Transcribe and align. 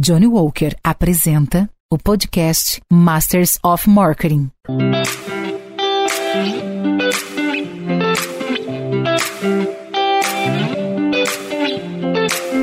Johnny 0.00 0.28
Walker 0.28 0.76
apresenta 0.80 1.68
o 1.90 1.98
podcast 1.98 2.80
Masters 2.88 3.58
of 3.64 3.88
Marketing. 3.88 4.52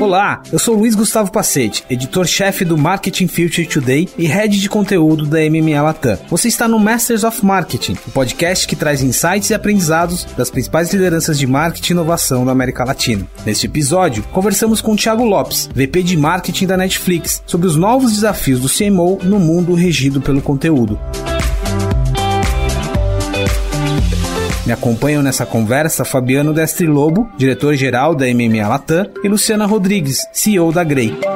Olá, 0.06 0.40
eu 0.52 0.58
sou 0.60 0.76
Luiz 0.76 0.94
Gustavo 0.94 1.32
Pacete, 1.32 1.84
editor-chefe 1.90 2.64
do 2.64 2.78
Marketing 2.78 3.26
Future 3.26 3.66
Today 3.66 4.08
e 4.16 4.24
head 4.24 4.56
de 4.56 4.68
conteúdo 4.68 5.26
da 5.26 5.38
MMA 5.50 5.82
Latam. 5.82 6.16
Você 6.30 6.46
está 6.46 6.68
no 6.68 6.78
Masters 6.78 7.24
of 7.24 7.44
Marketing, 7.44 7.96
o 8.06 8.12
podcast 8.12 8.68
que 8.68 8.76
traz 8.76 9.02
insights 9.02 9.50
e 9.50 9.54
aprendizados 9.54 10.24
das 10.36 10.48
principais 10.48 10.92
lideranças 10.92 11.36
de 11.36 11.44
marketing 11.44 11.90
e 11.90 11.94
inovação 11.94 12.46
da 12.46 12.52
América 12.52 12.84
Latina. 12.84 13.26
Neste 13.44 13.66
episódio, 13.66 14.22
conversamos 14.30 14.80
com 14.80 14.94
Thiago 14.94 15.24
Lopes, 15.24 15.68
VP 15.74 16.04
de 16.04 16.16
Marketing 16.16 16.66
da 16.68 16.76
Netflix, 16.76 17.42
sobre 17.44 17.66
os 17.66 17.74
novos 17.74 18.12
desafios 18.12 18.60
do 18.60 18.68
CMO 18.68 19.18
no 19.24 19.40
mundo 19.40 19.74
regido 19.74 20.20
pelo 20.20 20.40
conteúdo. 20.40 20.96
Me 24.66 24.72
acompanham 24.72 25.22
nessa 25.22 25.46
conversa 25.46 26.04
Fabiano 26.04 26.52
Destri 26.52 26.86
Lobo, 26.86 27.30
diretor-geral 27.36 28.16
da 28.16 28.26
MMA 28.26 28.66
Latam, 28.66 29.08
e 29.22 29.28
Luciana 29.28 29.64
Rodrigues, 29.64 30.28
CEO 30.32 30.72
da 30.72 30.82
Grey. 30.82 31.35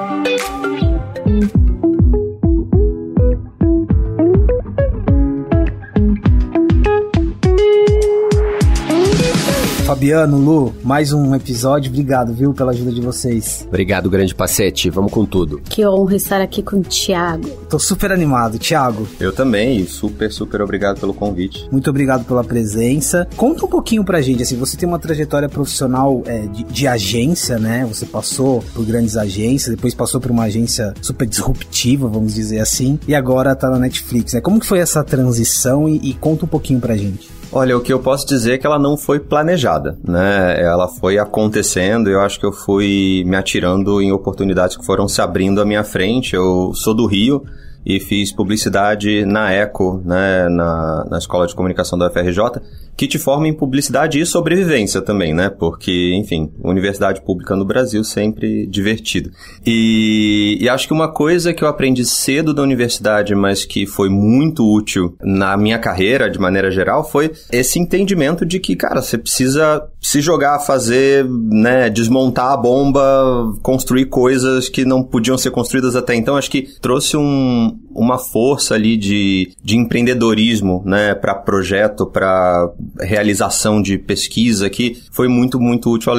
Fabiano, 9.91 10.39
Lu, 10.39 10.73
mais 10.85 11.13
um 11.13 11.35
episódio. 11.35 11.91
Obrigado, 11.91 12.33
viu, 12.33 12.55
pela 12.55 12.71
ajuda 12.71 12.93
de 12.93 13.01
vocês. 13.01 13.67
Obrigado, 13.67 14.09
grande 14.09 14.33
pacete. 14.33 14.89
Vamos 14.89 15.11
com 15.11 15.27
tudo. 15.27 15.61
Que 15.69 15.85
honra 15.85 16.15
estar 16.15 16.41
aqui 16.41 16.63
com 16.63 16.77
o 16.77 16.83
Thiago. 16.83 17.51
Tô 17.69 17.77
super 17.77 18.13
animado, 18.13 18.57
Thiago. 18.57 19.05
Eu 19.19 19.33
também, 19.33 19.85
super, 19.89 20.31
super 20.31 20.63
obrigado 20.63 21.01
pelo 21.01 21.13
convite. 21.13 21.67
Muito 21.73 21.91
obrigado 21.91 22.25
pela 22.25 22.45
presença. 22.45 23.27
Conta 23.37 23.67
um 23.67 23.69
pouquinho 23.69 24.05
pra 24.05 24.23
gente, 24.23 24.45
assim, 24.45 24.57
você 24.57 24.77
tem 24.77 24.89
uma 24.89 25.01
trajetória 25.01 25.49
profissional 25.49 26.23
é, 26.25 26.43
de, 26.47 26.63
de, 26.63 26.87
agência, 26.87 27.59
né? 27.59 27.85
Você 27.87 28.07
passou 28.07 28.63
por 28.73 28.87
grandes 28.87 29.17
agências, 29.17 29.75
depois 29.75 29.93
passou 29.93 30.21
por 30.21 30.31
uma 30.31 30.45
agência 30.45 30.95
super 31.03 31.27
disruptiva, 31.27 32.07
vamos 32.07 32.33
dizer 32.33 32.61
assim, 32.61 32.97
e 33.09 33.15
agora 33.15 33.57
tá 33.57 33.69
na 33.69 33.81
Netflix, 33.81 34.35
né? 34.35 34.41
Como 34.41 34.61
que 34.61 34.67
foi 34.67 34.79
essa 34.79 35.03
transição 35.03 35.89
e, 35.89 35.97
e 36.11 36.15
conta 36.15 36.45
um 36.45 36.49
pouquinho 36.49 36.79
pra 36.79 36.97
gente. 36.97 37.40
Olha, 37.53 37.77
o 37.77 37.81
que 37.81 37.93
eu 37.93 37.99
posso 37.99 38.27
dizer 38.27 38.55
é 38.55 38.59
que 38.59 38.67
ela 38.67 38.79
não 38.79 38.97
foi 38.97 39.19
planejada, 39.19 39.99
né? 40.07 40.61
Ela 40.63 40.87
foi 40.87 41.19
acontecendo 41.19 42.09
eu 42.09 42.21
acho 42.21 42.39
que 42.39 42.47
eu 42.47 42.53
fui 42.53 43.25
me 43.27 43.37
atirando 43.37 44.01
em 44.01 44.13
oportunidades 44.13 44.77
que 44.77 44.87
foram 44.87 45.09
se 45.09 45.21
abrindo 45.21 45.61
à 45.61 45.65
minha 45.65 45.83
frente. 45.83 46.35
Eu 46.35 46.73
sou 46.75 46.95
do 46.95 47.07
Rio 47.07 47.43
e 47.85 47.99
fiz 47.99 48.33
publicidade 48.33 49.25
na 49.25 49.53
ECO, 49.53 50.01
né, 50.05 50.49
na, 50.49 51.07
na 51.11 51.19
Escola 51.19 51.47
de 51.47 51.55
Comunicação 51.55 51.99
da 51.99 52.09
UFRJ, 52.09 52.61
que 52.97 53.07
te 53.07 53.19
forma 53.19 53.49
em 53.49 53.53
publicidade 53.55 54.21
e 54.21 54.27
sobrevivência 54.27 55.01
também, 55.01 55.33
né? 55.33 55.49
Porque, 55.49 56.15
enfim, 56.15 56.51
universidade 56.63 57.23
pública 57.23 57.57
no 57.57 57.65
Brasil 57.65 58.05
sempre 58.05 58.67
divertido. 58.67 59.31
E, 59.65 60.59
e 60.61 60.69
acho 60.69 60.87
que 60.87 60.93
uma 60.93 61.13
coisa 61.13 61.55
que 61.55 61.65
eu 61.65 61.69
aprendi 61.69 62.05
cedo 62.05 62.53
da 62.53 62.63
universidade, 62.63 63.35
mas 63.35 63.65
que 63.65 63.87
foi 63.87 64.09
muito 64.09 64.71
útil 64.71 65.17
na 65.23 65.57
minha 65.57 65.79
carreira, 65.79 66.31
de 66.31 66.39
maneira 66.39 66.71
geral, 66.71 67.03
foi 67.03 67.33
esse 67.51 67.79
entendimento 67.79 68.45
de 68.45 68.61
que, 68.61 68.77
cara, 68.77 69.01
você 69.01 69.17
precisa 69.17 69.83
se 70.01 70.21
jogar, 70.21 70.59
fazer, 70.61 71.27
né, 71.29 71.89
desmontar 71.89 72.53
a 72.53 72.57
bomba, 72.57 73.53
construir 73.63 74.07
coisas 74.07 74.69
que 74.69 74.85
não 74.85 75.03
podiam 75.03 75.39
ser 75.39 75.51
construídas 75.51 75.97
até 75.97 76.15
então. 76.15 76.37
Acho 76.37 76.51
que 76.51 76.69
trouxe 76.81 77.17
um, 77.17 77.79
uma 77.95 78.19
força 78.19 78.75
ali 78.75 78.97
de, 78.97 79.53
de 79.63 79.77
empreendedorismo, 79.77 80.83
né, 80.85 81.15
para 81.15 81.35
projeto, 81.35 82.07
para 82.07 82.71
realização 83.01 83.81
de 83.81 83.99
pesquisa 83.99 84.69
que 84.69 85.03
foi 85.11 85.29
muito, 85.29 85.61
muito 85.61 85.91
útil 85.91 86.13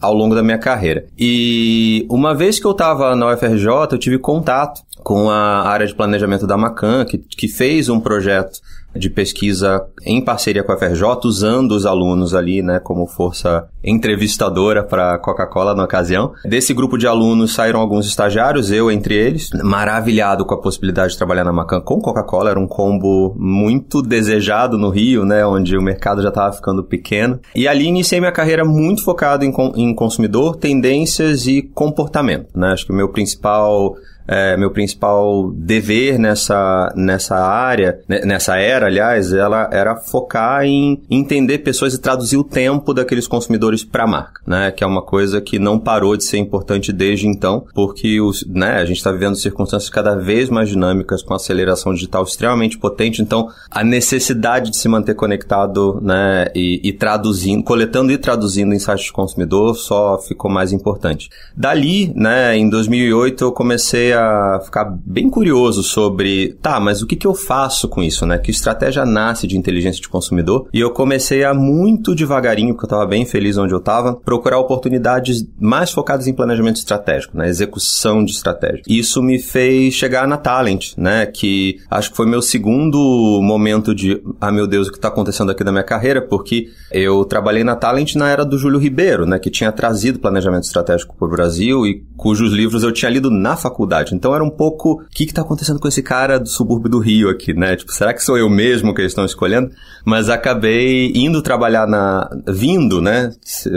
ao, 0.00 0.14
longo 0.14 0.34
da 0.34 0.42
minha 0.42 0.58
carreira. 0.58 1.06
E 1.18 2.06
uma 2.08 2.34
vez 2.34 2.58
que 2.58 2.66
eu 2.66 2.72
estava 2.72 3.14
na 3.16 3.32
UFRJ, 3.32 3.66
eu 3.92 3.98
tive 3.98 4.18
contato 4.18 4.82
com 5.02 5.30
a 5.30 5.68
área 5.68 5.86
de 5.86 5.94
planejamento 5.94 6.46
da 6.46 6.56
Macan, 6.56 7.04
que, 7.04 7.18
que 7.18 7.48
fez 7.48 7.88
um 7.88 8.00
projeto 8.00 8.60
de 8.94 9.08
pesquisa 9.08 9.84
em 10.04 10.22
parceria 10.22 10.62
com 10.62 10.72
a 10.72 10.76
FRJ, 10.76 11.04
usando 11.24 11.72
os 11.72 11.86
alunos 11.86 12.34
ali, 12.34 12.62
né, 12.62 12.80
como 12.80 13.06
força 13.06 13.68
entrevistadora 13.82 14.82
para 14.82 15.14
a 15.14 15.18
Coca-Cola 15.18 15.74
na 15.74 15.84
ocasião. 15.84 16.32
Desse 16.44 16.74
grupo 16.74 16.98
de 16.98 17.06
alunos 17.06 17.54
saíram 17.54 17.80
alguns 17.80 18.06
estagiários, 18.06 18.70
eu 18.70 18.90
entre 18.90 19.14
eles, 19.14 19.48
maravilhado 19.62 20.44
com 20.44 20.54
a 20.54 20.60
possibilidade 20.60 21.12
de 21.12 21.18
trabalhar 21.18 21.44
na 21.44 21.52
Macan 21.52 21.80
com 21.80 22.00
Coca-Cola, 22.00 22.50
era 22.50 22.60
um 22.60 22.66
combo 22.66 23.34
muito 23.38 24.02
desejado 24.02 24.76
no 24.76 24.90
Rio, 24.90 25.24
né, 25.24 25.46
onde 25.46 25.76
o 25.76 25.82
mercado 25.82 26.22
já 26.22 26.28
estava 26.28 26.52
ficando 26.52 26.82
pequeno. 26.82 27.40
E 27.54 27.68
ali 27.68 27.86
iniciei 27.86 28.20
minha 28.20 28.32
carreira 28.32 28.64
muito 28.64 29.04
focado 29.04 29.44
em, 29.44 29.52
em 29.76 29.94
consumidor, 29.94 30.56
tendências 30.56 31.46
e 31.46 31.62
comportamento, 31.62 32.48
né? 32.54 32.72
Acho 32.72 32.86
que 32.86 32.92
o 32.92 32.96
meu 32.96 33.08
principal 33.08 33.94
é, 34.26 34.56
meu 34.56 34.70
principal 34.70 35.50
dever 35.52 36.18
nessa, 36.18 36.92
nessa 36.96 37.36
área, 37.36 38.00
nessa 38.08 38.56
era, 38.56 38.86
aliás, 38.86 39.32
ela 39.32 39.68
era 39.72 39.96
focar 39.96 40.64
em 40.64 41.02
entender 41.10 41.58
pessoas 41.58 41.94
e 41.94 42.00
traduzir 42.00 42.36
o 42.36 42.44
tempo 42.44 42.94
daqueles 42.94 43.26
consumidores 43.26 43.84
para 43.84 44.04
a 44.04 44.06
marca, 44.06 44.40
né? 44.46 44.70
Que 44.70 44.84
é 44.84 44.86
uma 44.86 45.02
coisa 45.02 45.40
que 45.40 45.58
não 45.58 45.78
parou 45.78 46.16
de 46.16 46.24
ser 46.24 46.38
importante 46.38 46.92
desde 46.92 47.26
então, 47.26 47.66
porque 47.74 48.20
os, 48.20 48.46
né, 48.46 48.76
a 48.76 48.84
gente 48.84 48.98
está 48.98 49.10
vivendo 49.10 49.36
circunstâncias 49.36 49.90
cada 49.90 50.14
vez 50.14 50.48
mais 50.48 50.68
dinâmicas 50.68 51.22
com 51.22 51.34
aceleração 51.34 51.92
digital 51.92 52.22
extremamente 52.22 52.78
potente, 52.78 53.22
então 53.22 53.48
a 53.70 53.82
necessidade 53.82 54.70
de 54.70 54.76
se 54.76 54.88
manter 54.88 55.14
conectado, 55.14 56.00
né, 56.00 56.46
e, 56.54 56.80
e 56.84 56.92
traduzindo, 56.92 57.62
coletando 57.64 58.12
e 58.12 58.18
traduzindo 58.18 58.74
insights 58.74 59.06
de 59.06 59.12
consumidor 59.12 59.74
só 59.74 60.18
ficou 60.18 60.50
mais 60.50 60.72
importante. 60.72 61.28
Dali, 61.56 62.12
né, 62.14 62.56
em 62.56 62.68
2008 62.68 63.44
eu 63.44 63.52
comecei 63.52 64.09
a 64.12 64.40
a 64.40 64.60
ficar 64.60 64.84
bem 64.84 65.30
curioso 65.30 65.82
sobre, 65.82 66.56
tá, 66.60 66.80
mas 66.80 67.02
o 67.02 67.06
que, 67.06 67.16
que 67.16 67.26
eu 67.26 67.34
faço 67.34 67.88
com 67.88 68.02
isso, 68.02 68.26
né? 68.26 68.38
Que 68.38 68.50
estratégia 68.50 69.04
nasce 69.04 69.46
de 69.46 69.56
inteligência 69.56 70.00
de 70.00 70.08
consumidor? 70.08 70.68
E 70.72 70.80
eu 70.80 70.90
comecei 70.90 71.44
a 71.44 71.54
muito 71.54 72.14
devagarinho, 72.14 72.74
porque 72.74 72.84
eu 72.84 72.88
estava 72.88 73.06
bem 73.06 73.24
feliz 73.24 73.56
onde 73.56 73.72
eu 73.72 73.78
estava, 73.78 74.14
procurar 74.14 74.58
oportunidades 74.58 75.46
mais 75.58 75.90
focadas 75.90 76.26
em 76.26 76.34
planejamento 76.34 76.76
estratégico, 76.76 77.36
né? 77.36 77.48
Execução 77.48 78.24
de 78.24 78.32
estratégia. 78.32 78.82
Isso 78.86 79.22
me 79.22 79.38
fez 79.38 79.94
chegar 79.94 80.26
na 80.26 80.36
Talent, 80.36 80.92
né? 80.96 81.26
Que 81.26 81.80
acho 81.90 82.10
que 82.10 82.16
foi 82.16 82.26
meu 82.26 82.42
segundo 82.42 83.40
momento 83.42 83.94
de, 83.94 84.22
ah, 84.40 84.52
meu 84.52 84.66
Deus, 84.66 84.88
o 84.88 84.90
que 84.90 84.98
está 84.98 85.08
acontecendo 85.08 85.50
aqui 85.50 85.64
na 85.64 85.72
minha 85.72 85.84
carreira? 85.84 86.22
Porque 86.22 86.68
eu 86.90 87.24
trabalhei 87.24 87.64
na 87.64 87.76
Talent 87.76 88.14
na 88.14 88.28
era 88.28 88.44
do 88.44 88.58
Júlio 88.58 88.78
Ribeiro, 88.78 89.26
né? 89.26 89.38
Que 89.38 89.50
tinha 89.50 89.72
trazido 89.72 90.18
planejamento 90.18 90.64
estratégico 90.64 91.14
para 91.16 91.26
o 91.26 91.30
Brasil 91.30 91.86
e 91.86 92.04
cujos 92.16 92.52
livros 92.52 92.82
eu 92.82 92.92
tinha 92.92 93.10
lido 93.10 93.30
na 93.30 93.56
faculdade. 93.56 93.99
Então 94.14 94.34
era 94.34 94.44
um 94.44 94.50
pouco, 94.50 95.02
o 95.02 95.04
que 95.10 95.24
está 95.24 95.42
acontecendo 95.42 95.78
com 95.78 95.88
esse 95.88 96.02
cara 96.02 96.38
do 96.38 96.48
subúrbio 96.48 96.90
do 96.90 96.98
Rio 96.98 97.28
aqui, 97.28 97.52
né? 97.52 97.76
Tipo, 97.76 97.92
será 97.92 98.12
que 98.14 98.22
sou 98.22 98.36
eu 98.36 98.48
mesmo 98.48 98.94
que 98.94 99.00
eles 99.00 99.12
estão 99.12 99.24
escolhendo? 99.24 99.70
Mas 100.04 100.28
acabei 100.28 101.12
indo 101.14 101.42
trabalhar 101.42 101.86
na, 101.86 102.28
vindo, 102.46 103.00
né? 103.00 103.32